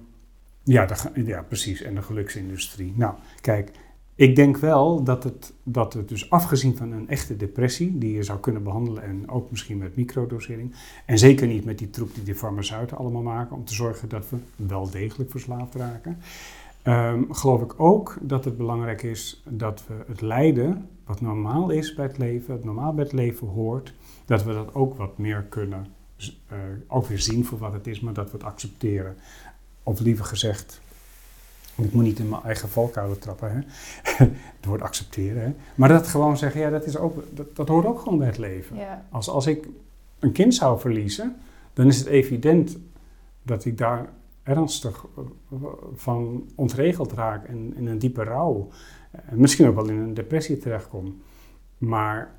[0.64, 1.82] ja, de, ja, precies.
[1.82, 2.94] En de geluksindustrie.
[2.96, 3.72] Nou, kijk,
[4.16, 8.24] ik denk wel dat het, dat het dus afgezien van een echte depressie, die je
[8.24, 10.76] zou kunnen behandelen en ook misschien met microdosering,
[11.06, 14.30] en zeker niet met die troep die de farmaceuten allemaal maken, om te zorgen dat
[14.30, 16.18] we wel degelijk verslaafd raken,
[16.84, 21.94] um, geloof ik ook dat het belangrijk is dat we het lijden, wat normaal is
[21.94, 23.94] bij het leven, wat normaal bij het leven hoort,
[24.26, 25.88] dat we dat ook wat meer kunnen
[26.52, 26.58] uh,
[26.88, 29.16] ook weer zien voor wat het is, maar dat we het accepteren.
[29.84, 30.82] Of liever gezegd,
[31.76, 33.60] ik moet niet in mijn eigen valkuilen trappen, hè?
[34.58, 35.44] het woord accepteren.
[35.44, 35.54] Hè?
[35.76, 38.38] Maar dat gewoon zeggen, ja, dat, is ook, dat, dat hoort ook gewoon bij het
[38.38, 38.78] leven.
[38.78, 39.06] Ja.
[39.10, 39.68] Als, als ik
[40.20, 41.36] een kind zou verliezen,
[41.74, 42.78] dan is het evident
[43.44, 44.10] dat ik daar
[44.44, 45.06] ernstig
[45.94, 48.70] van ontregeld raak en in een diepe rouw.
[49.12, 51.22] En misschien ook wel in een depressie terechtkom.
[51.78, 52.36] Maar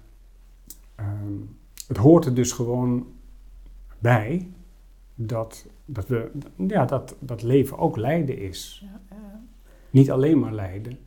[1.01, 1.57] um,
[1.87, 3.07] het hoort er dus gewoon
[3.99, 4.49] bij
[5.15, 8.85] dat, dat, we, ja, dat, dat leven ook lijden is.
[8.85, 9.43] Ja, ja.
[9.91, 10.99] Niet alleen maar lijden.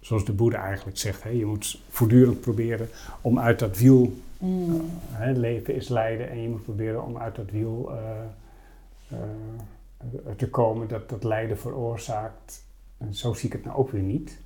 [0.00, 2.88] Zoals de Boeddha eigenlijk zegt, hè, je moet voortdurend proberen
[3.20, 4.74] om uit dat wiel, mm.
[4.74, 4.80] uh,
[5.10, 7.98] hè, leven is lijden, en je moet proberen om uit dat wiel uh,
[9.12, 9.18] uh,
[10.36, 12.66] te komen dat dat lijden veroorzaakt.
[12.98, 14.40] En zo zie ik het nou ook weer niet.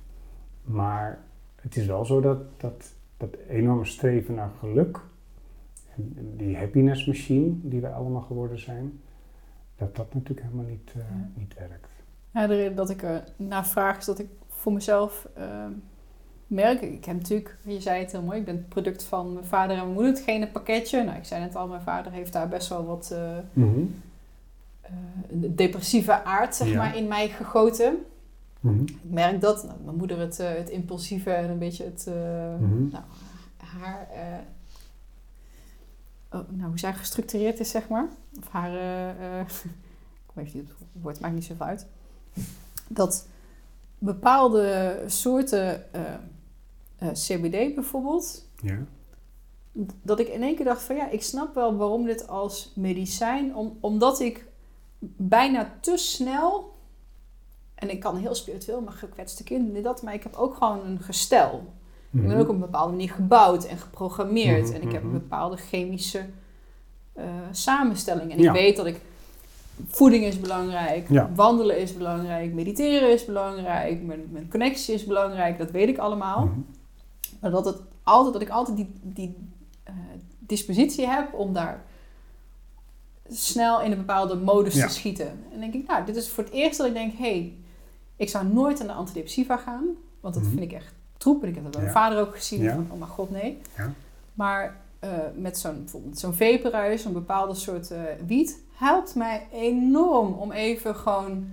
[0.63, 1.23] Maar
[1.55, 4.99] het is wel zo dat dat, dat enorme streven naar geluk,
[6.35, 8.99] die happiness machine die wij allemaal geworden zijn,
[9.75, 11.29] dat dat natuurlijk helemaal niet, uh, ja.
[11.35, 11.89] niet werkt.
[12.31, 15.65] Ja, de reden dat ik er naar vraag is dat ik voor mezelf uh,
[16.47, 19.45] merk, ik heb natuurlijk, je zei het heel mooi, ik ben het product van mijn
[19.45, 21.03] vader en mijn moeder, het gene pakketje.
[21.03, 24.01] Nou, ik zei net al, mijn vader heeft daar best wel wat uh, mm -hmm.
[25.31, 26.77] Depressieve aard, zeg ja.
[26.77, 27.97] maar, in mij gegoten.
[28.59, 28.81] Mm -hmm.
[28.87, 32.05] Ik merk dat, nou, mijn moeder het, het impulsieve en een beetje het,
[32.59, 32.89] mm -hmm.
[32.91, 33.03] nou,
[33.57, 34.07] haar
[36.31, 38.07] oh, nou, hoe zij gestructureerd is, zeg maar.
[38.39, 38.71] Of haar,
[40.27, 41.87] ik weet niet het woord, maakt niet zoveel uit.
[42.87, 43.27] Dat
[43.97, 45.83] bepaalde soorten
[47.01, 48.77] uh, CBD bijvoorbeeld, ja.
[50.01, 53.55] dat ik in één keer dacht van ja, ik snap wel waarom dit als medicijn,
[53.55, 54.45] om, omdat ik
[55.17, 56.73] bijna te snel,
[57.75, 60.99] en ik kan heel spiritueel, maar gekwetste kinderen, dat, maar ik heb ook gewoon een
[61.01, 61.73] gestel.
[62.11, 62.39] Ik ben Mhm.
[62.39, 64.65] ook op een bepaalde manier gebouwd en geprogrammeerd.
[64.65, 65.17] Mhm, En ik heb een mhm.
[65.17, 66.25] bepaalde chemische
[67.13, 68.31] eh, samenstelling.
[68.31, 68.49] En Ja.
[68.53, 69.01] ik weet dat ik...
[69.87, 71.29] Voeding is belangrijk, Ja.
[71.35, 76.49] wandelen is belangrijk, mediteren is belangrijk, mijn, mijn connectie is belangrijk, dat weet ik allemaal.
[77.39, 79.35] Maar dat, het altijd, dat ik altijd die, die
[79.83, 79.93] eh,
[80.39, 81.83] dispositie heb om daar
[83.29, 84.87] snel in een bepaalde modus Ja.
[84.87, 85.27] te schieten.
[85.27, 87.53] En dan denk ik, nou, dit is voor het eerst dat ik denk, hé, hey,
[88.15, 89.85] ik zou nooit aan de antidepressiva gaan,
[90.19, 90.51] want dat Mhm.
[90.51, 91.43] vind ik echt troep.
[91.43, 92.61] En ik heb dat bij mijn vader ook gezien.
[92.61, 92.73] Ja.
[92.73, 93.61] Van, oh mijn god, nee.
[93.77, 93.93] Ja.
[94.33, 96.33] Maar eh, met zo'n bijvoorbeeld zo'n
[97.05, 101.47] een bepaalde soort eh, wiet, helpt mij enorm om even gewoon...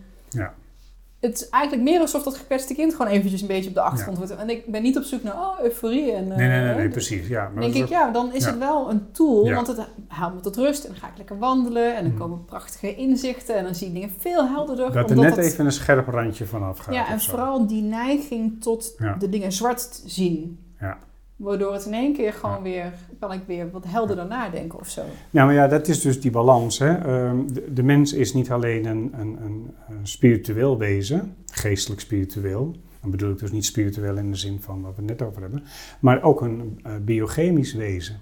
[1.23, 4.19] Het is eigenlijk meer alsof dat gekwetste kind gewoon eventjes een beetje op de achtergrond
[4.19, 4.36] wordt.
[4.36, 6.12] En ik ben niet op zoek naar, oh, euforie.
[6.12, 7.27] En, Nee, nee, nee, eh, nee, precies.
[7.28, 8.51] Ja, maar dan denk ik, ook- ja, dan is ja.
[8.51, 9.55] het wel een tool, Ja.
[9.55, 9.78] want het
[10.09, 10.85] haalt me tot rust.
[10.85, 12.20] En dan ga ik lekker wandelen en dan Mhm.
[12.20, 13.57] komen prachtige inzichten.
[13.57, 14.93] En dan zie ik dingen veel helderder.
[14.93, 16.94] dat er net even een scherp randje vanaf gaat.
[16.94, 20.59] Ja, en vooral die neiging tot de dingen zwart zien.
[20.81, 20.99] Ja.
[21.43, 22.62] Waardoor het in één keer gewoon Ja.
[22.62, 25.02] weer, kan ik weer wat helderder nadenken of zo.
[25.31, 26.78] Nou, maar ja, dat is dus die balans.
[26.78, 26.94] Hè.
[26.94, 32.77] Ehm, de, de mens is niet alleen een, een, een, spiritueel wezen, geestelijk spiritueel.
[33.01, 35.43] Dan bedoel ik dus niet spiritueel in de zin van wat we het net over
[35.43, 35.64] hebben,
[36.01, 38.20] maar ook een eh, biochemisch wezen.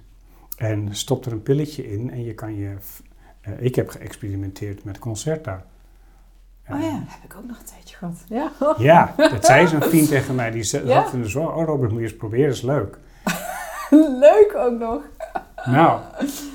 [0.56, 2.74] En stop er een pilletje in en je kan je.
[3.40, 5.64] eh, ik heb geëxperimenteerd met Concerta.
[6.70, 8.24] Oh ja, heb ik ook nog een tijdje gehad.
[8.28, 10.50] Ja, Ja, dat zei zo'n vriend tegen mij.
[10.50, 11.02] Die ze- Ja?
[11.04, 11.54] zat in de zorg.
[11.56, 12.98] Oh, Robert, moet je eens proberen, is leuk.
[14.26, 15.02] leuk ook nog.
[15.64, 16.00] Nou,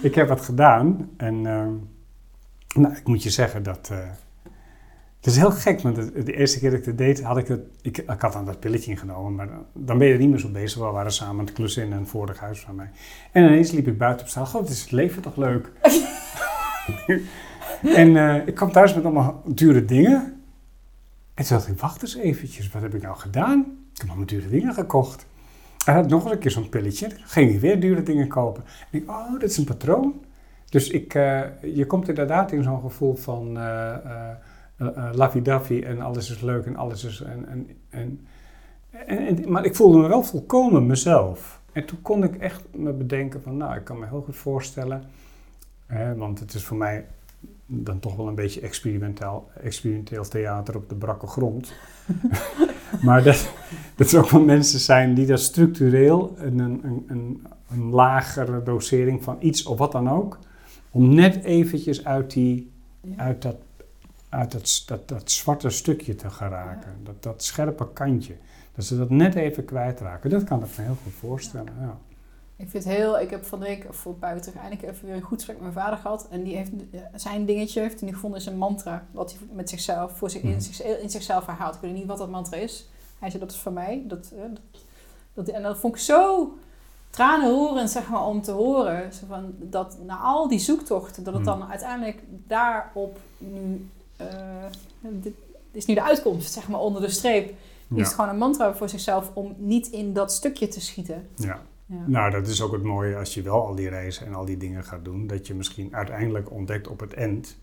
[0.02, 1.74] ik heb wat gedaan en ehm,
[2.82, 3.90] nou, ik moet je zeggen dat.
[3.92, 3.98] eh,
[5.26, 7.48] het is heel gek, want de, de eerste keer dat ik het deed, had ik
[7.48, 7.62] het.
[7.82, 10.50] Ik, ik had dan dat pilletje ingenomen, maar dan, ben je er niet meer zo
[10.50, 10.80] bezig.
[10.80, 12.90] We waren samen aan het klussen in een vorig huis van mij.
[13.32, 14.50] En ineens liep ik buiten op straat.
[14.50, 15.72] God, is het leven toch leuk?
[18.02, 20.42] en eh, ik kwam thuis met allemaal dure dingen.
[21.34, 23.60] En toen dacht ik, wacht eens eventjes, wat heb ik nou gedaan?
[23.94, 25.26] Ik heb allemaal dure dingen gekocht.
[25.86, 27.08] Hij had nog een keer zo'n pilletje.
[27.24, 28.64] Ging hij weer dure dingen kopen.
[28.92, 30.14] En ik, oh, dat is een patroon.
[30.70, 34.32] Dus ik, eh, je komt inderdaad in zo'n gevoel van eh,
[35.14, 37.22] laffy-daffy en alles is leuk en alles is...
[37.22, 38.20] En, en, en,
[39.08, 41.62] en- maar ik voelde me wel volkomen mezelf.
[41.72, 45.04] En toen kon ik echt me bedenken van, nou, ik kan me heel goed voorstellen...
[45.86, 47.06] hè, want het is voor mij
[47.66, 51.74] dan toch wel een beetje experimenteel, experimenteel theater op de brakke grond.
[53.06, 53.50] maar dat,
[53.96, 59.24] dat er ook wel mensen zijn die dat structureel een, een, een, een, lagere dosering
[59.24, 60.40] van iets of wat dan ook,
[60.92, 62.72] om net eventjes uit, die,
[63.02, 63.24] Ja.
[63.24, 63.56] uit, dat,
[64.30, 68.36] uit dat, dat, dat zwarte stukje te geraken, dat, dat scherpe kantje.
[68.76, 70.30] Dat ze dat net even kwijtraken.
[70.30, 71.74] Dat kan ik me heel goed voorstellen.
[71.80, 71.98] Ja.
[72.58, 75.22] Ik vind het heel, ik heb van de week voor buiten eindelijk even weer een
[75.22, 76.28] goed gesprek met mijn vader gehad.
[76.30, 79.06] En die heeft eh, zijn dingetje, heeft hij gevonden, is een mantra.
[79.12, 80.60] Wat hij met zichzelf, voor zich, in, Mhm.
[80.60, 81.76] zich, in zichzelf herhaalt.
[81.76, 82.90] Ik weet niet wat dat mantra is.
[83.20, 84.04] Hij zei, dat is van mij.
[84.08, 84.60] Dat, eh, dat,
[85.34, 86.54] dat, en dat vond ik zo
[87.10, 89.14] tranenroerend, zeg maar, om te horen.
[89.14, 91.60] Zo van, dat na al die zoektochten, dat het Mhm.
[91.60, 93.90] dan uiteindelijk daarop nu...
[94.18, 94.28] eh,
[95.02, 95.34] dit
[95.72, 97.54] is nu de uitkomst, zeg maar, onder de streep.
[97.88, 98.02] Ja.
[98.02, 101.28] is gewoon een mantra voor zichzelf om niet in dat stukje te schieten.
[101.36, 101.60] Ja.
[101.86, 102.04] Ja.
[102.08, 104.58] Nou, dat is ook het mooie als je wel al die reizen en al die
[104.58, 105.28] dingen gaat doen.
[105.28, 107.58] Dat je misschien uiteindelijk ontdekt op het eind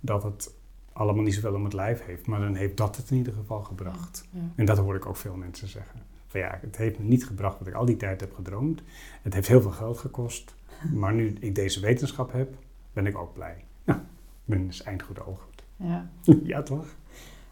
[0.00, 0.54] dat het
[0.92, 2.26] allemaal niet zoveel om het lijf heeft.
[2.26, 4.28] Maar dan heeft dat het in ieder geval gebracht.
[4.30, 4.40] Ja.
[4.54, 6.00] En dat hoor ik ook veel mensen zeggen.
[6.26, 8.82] Van ja, het heeft me niet gebracht wat ik al die tijd heb gedroomd.
[9.22, 10.54] Het heeft heel veel geld gekost.
[10.94, 12.54] Maar nu ik deze wetenschap heb,
[12.92, 13.64] ben ik ook blij.
[13.84, 14.00] Nou,
[14.44, 15.64] mijn is eindgoed al goed.
[15.76, 16.10] Ja.
[16.52, 16.86] ja, toch?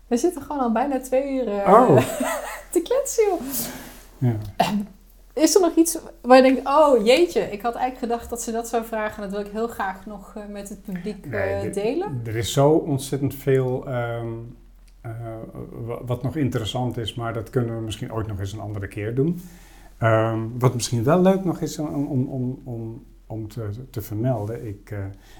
[0.07, 1.97] We zitten gewoon al bijna twee uur eh, Oh.
[2.73, 3.41] te kletsen, joh.
[4.19, 4.39] Ja.
[5.35, 8.53] Is er nog iets waar je denkt, oh jeetje, ik had eigenlijk gedacht dat ze
[8.53, 9.23] dat zou vragen.
[9.23, 12.21] En dat wil ik heel graag nog eh, met het publiek eh, Nee, delen.
[12.25, 14.29] Er is zo ontzettend veel ehm,
[15.01, 15.11] eh,
[15.71, 18.89] wa- wat nog interessant is, maar dat kunnen we misschien ooit nog eens een andere
[18.89, 19.41] keer doen.
[19.99, 24.67] Ehm, wat misschien wel leuk nog is om, om, om, om, te, te vermelden.
[24.67, 24.95] Ik,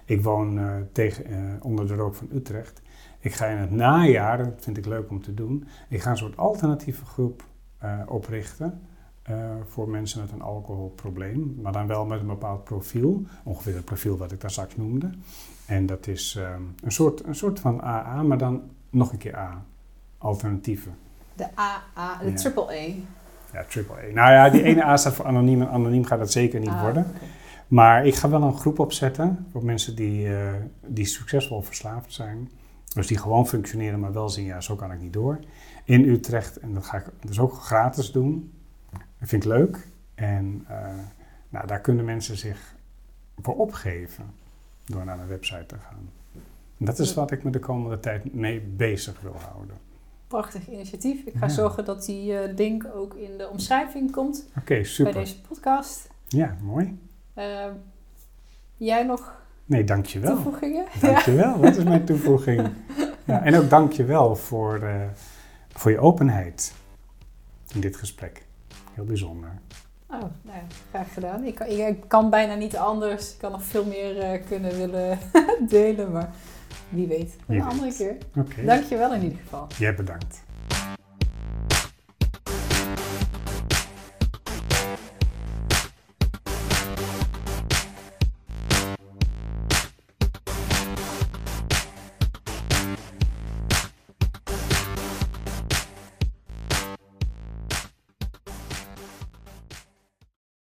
[0.05, 0.61] ik woon
[0.93, 2.83] tegen, onder de rook van Utrecht.
[3.21, 6.17] Ik ga in het najaar, dat vind ik leuk om te doen, ik ga een
[6.17, 7.43] soort alternatieve groep
[8.07, 8.81] oprichten.
[9.31, 13.85] Eh, voor mensen met een alcoholprobleem, maar dan wel met een bepaald profiel, ongeveer het
[13.85, 15.11] profiel wat ik daar straks noemde.
[15.67, 19.37] En dat is ehm, een, soort, een soort van AA, maar dan nog een keer
[19.37, 19.65] A.
[20.19, 20.95] Alternatieven.
[21.35, 22.37] De AA, de Ja.
[22.37, 22.93] triple A.
[23.53, 24.13] Ja, triple A.
[24.15, 26.81] Nou ja, die ene A staat voor anoniem en anoniem gaat dat zeker niet Ah,
[26.81, 27.07] worden.
[27.69, 30.53] Maar ik ga wel een groep opzetten voor mensen die, eh,
[30.87, 32.51] die succesvol verslaafd zijn.
[32.95, 35.39] Dus die gewoon functioneren, maar wel zien, ja, zo kan ik niet door.
[35.85, 38.53] In Utrecht, en dat ga ik dus ook gratis doen.
[39.21, 39.87] Dat vind ik leuk.
[40.15, 40.95] En eh,
[41.49, 42.75] Nou, daar kunnen mensen zich
[43.39, 44.25] voor opgeven
[44.85, 46.11] door naar een website te gaan.
[46.79, 49.77] En dat is wat ik me de komende tijd mee bezig wil houden.
[50.27, 51.25] Prachtig initiatief.
[51.25, 51.53] Ik ga Ja.
[51.53, 55.13] zorgen dat die eh, link ook in de omschrijving komt Oké, super.
[55.13, 56.09] bij deze podcast.
[56.27, 56.99] Ja, mooi.
[57.35, 57.67] Eh,
[58.77, 60.35] jij nog Nee, dankjewel.
[60.35, 60.87] toevoegingen?
[61.01, 62.69] Dankjewel, dat is mijn toevoeging.
[63.25, 65.01] Ja, en ook dankjewel voor, eh,
[65.69, 66.75] voor je openheid
[67.75, 68.47] in dit gesprek.
[69.01, 69.51] Heel bijzonder.
[70.07, 71.45] Oh, nou ja, graag gedaan.
[71.45, 73.33] Ik kan, ik, ik kan bijna niet anders.
[73.33, 75.19] Ik kan nog veel meer eh, kunnen willen
[75.69, 76.31] delen, maar
[76.89, 77.37] wie weet.
[77.47, 78.17] Een andere keer.
[78.37, 79.67] Oké, Dankjewel in ieder geval.
[79.79, 80.43] jij bedankt.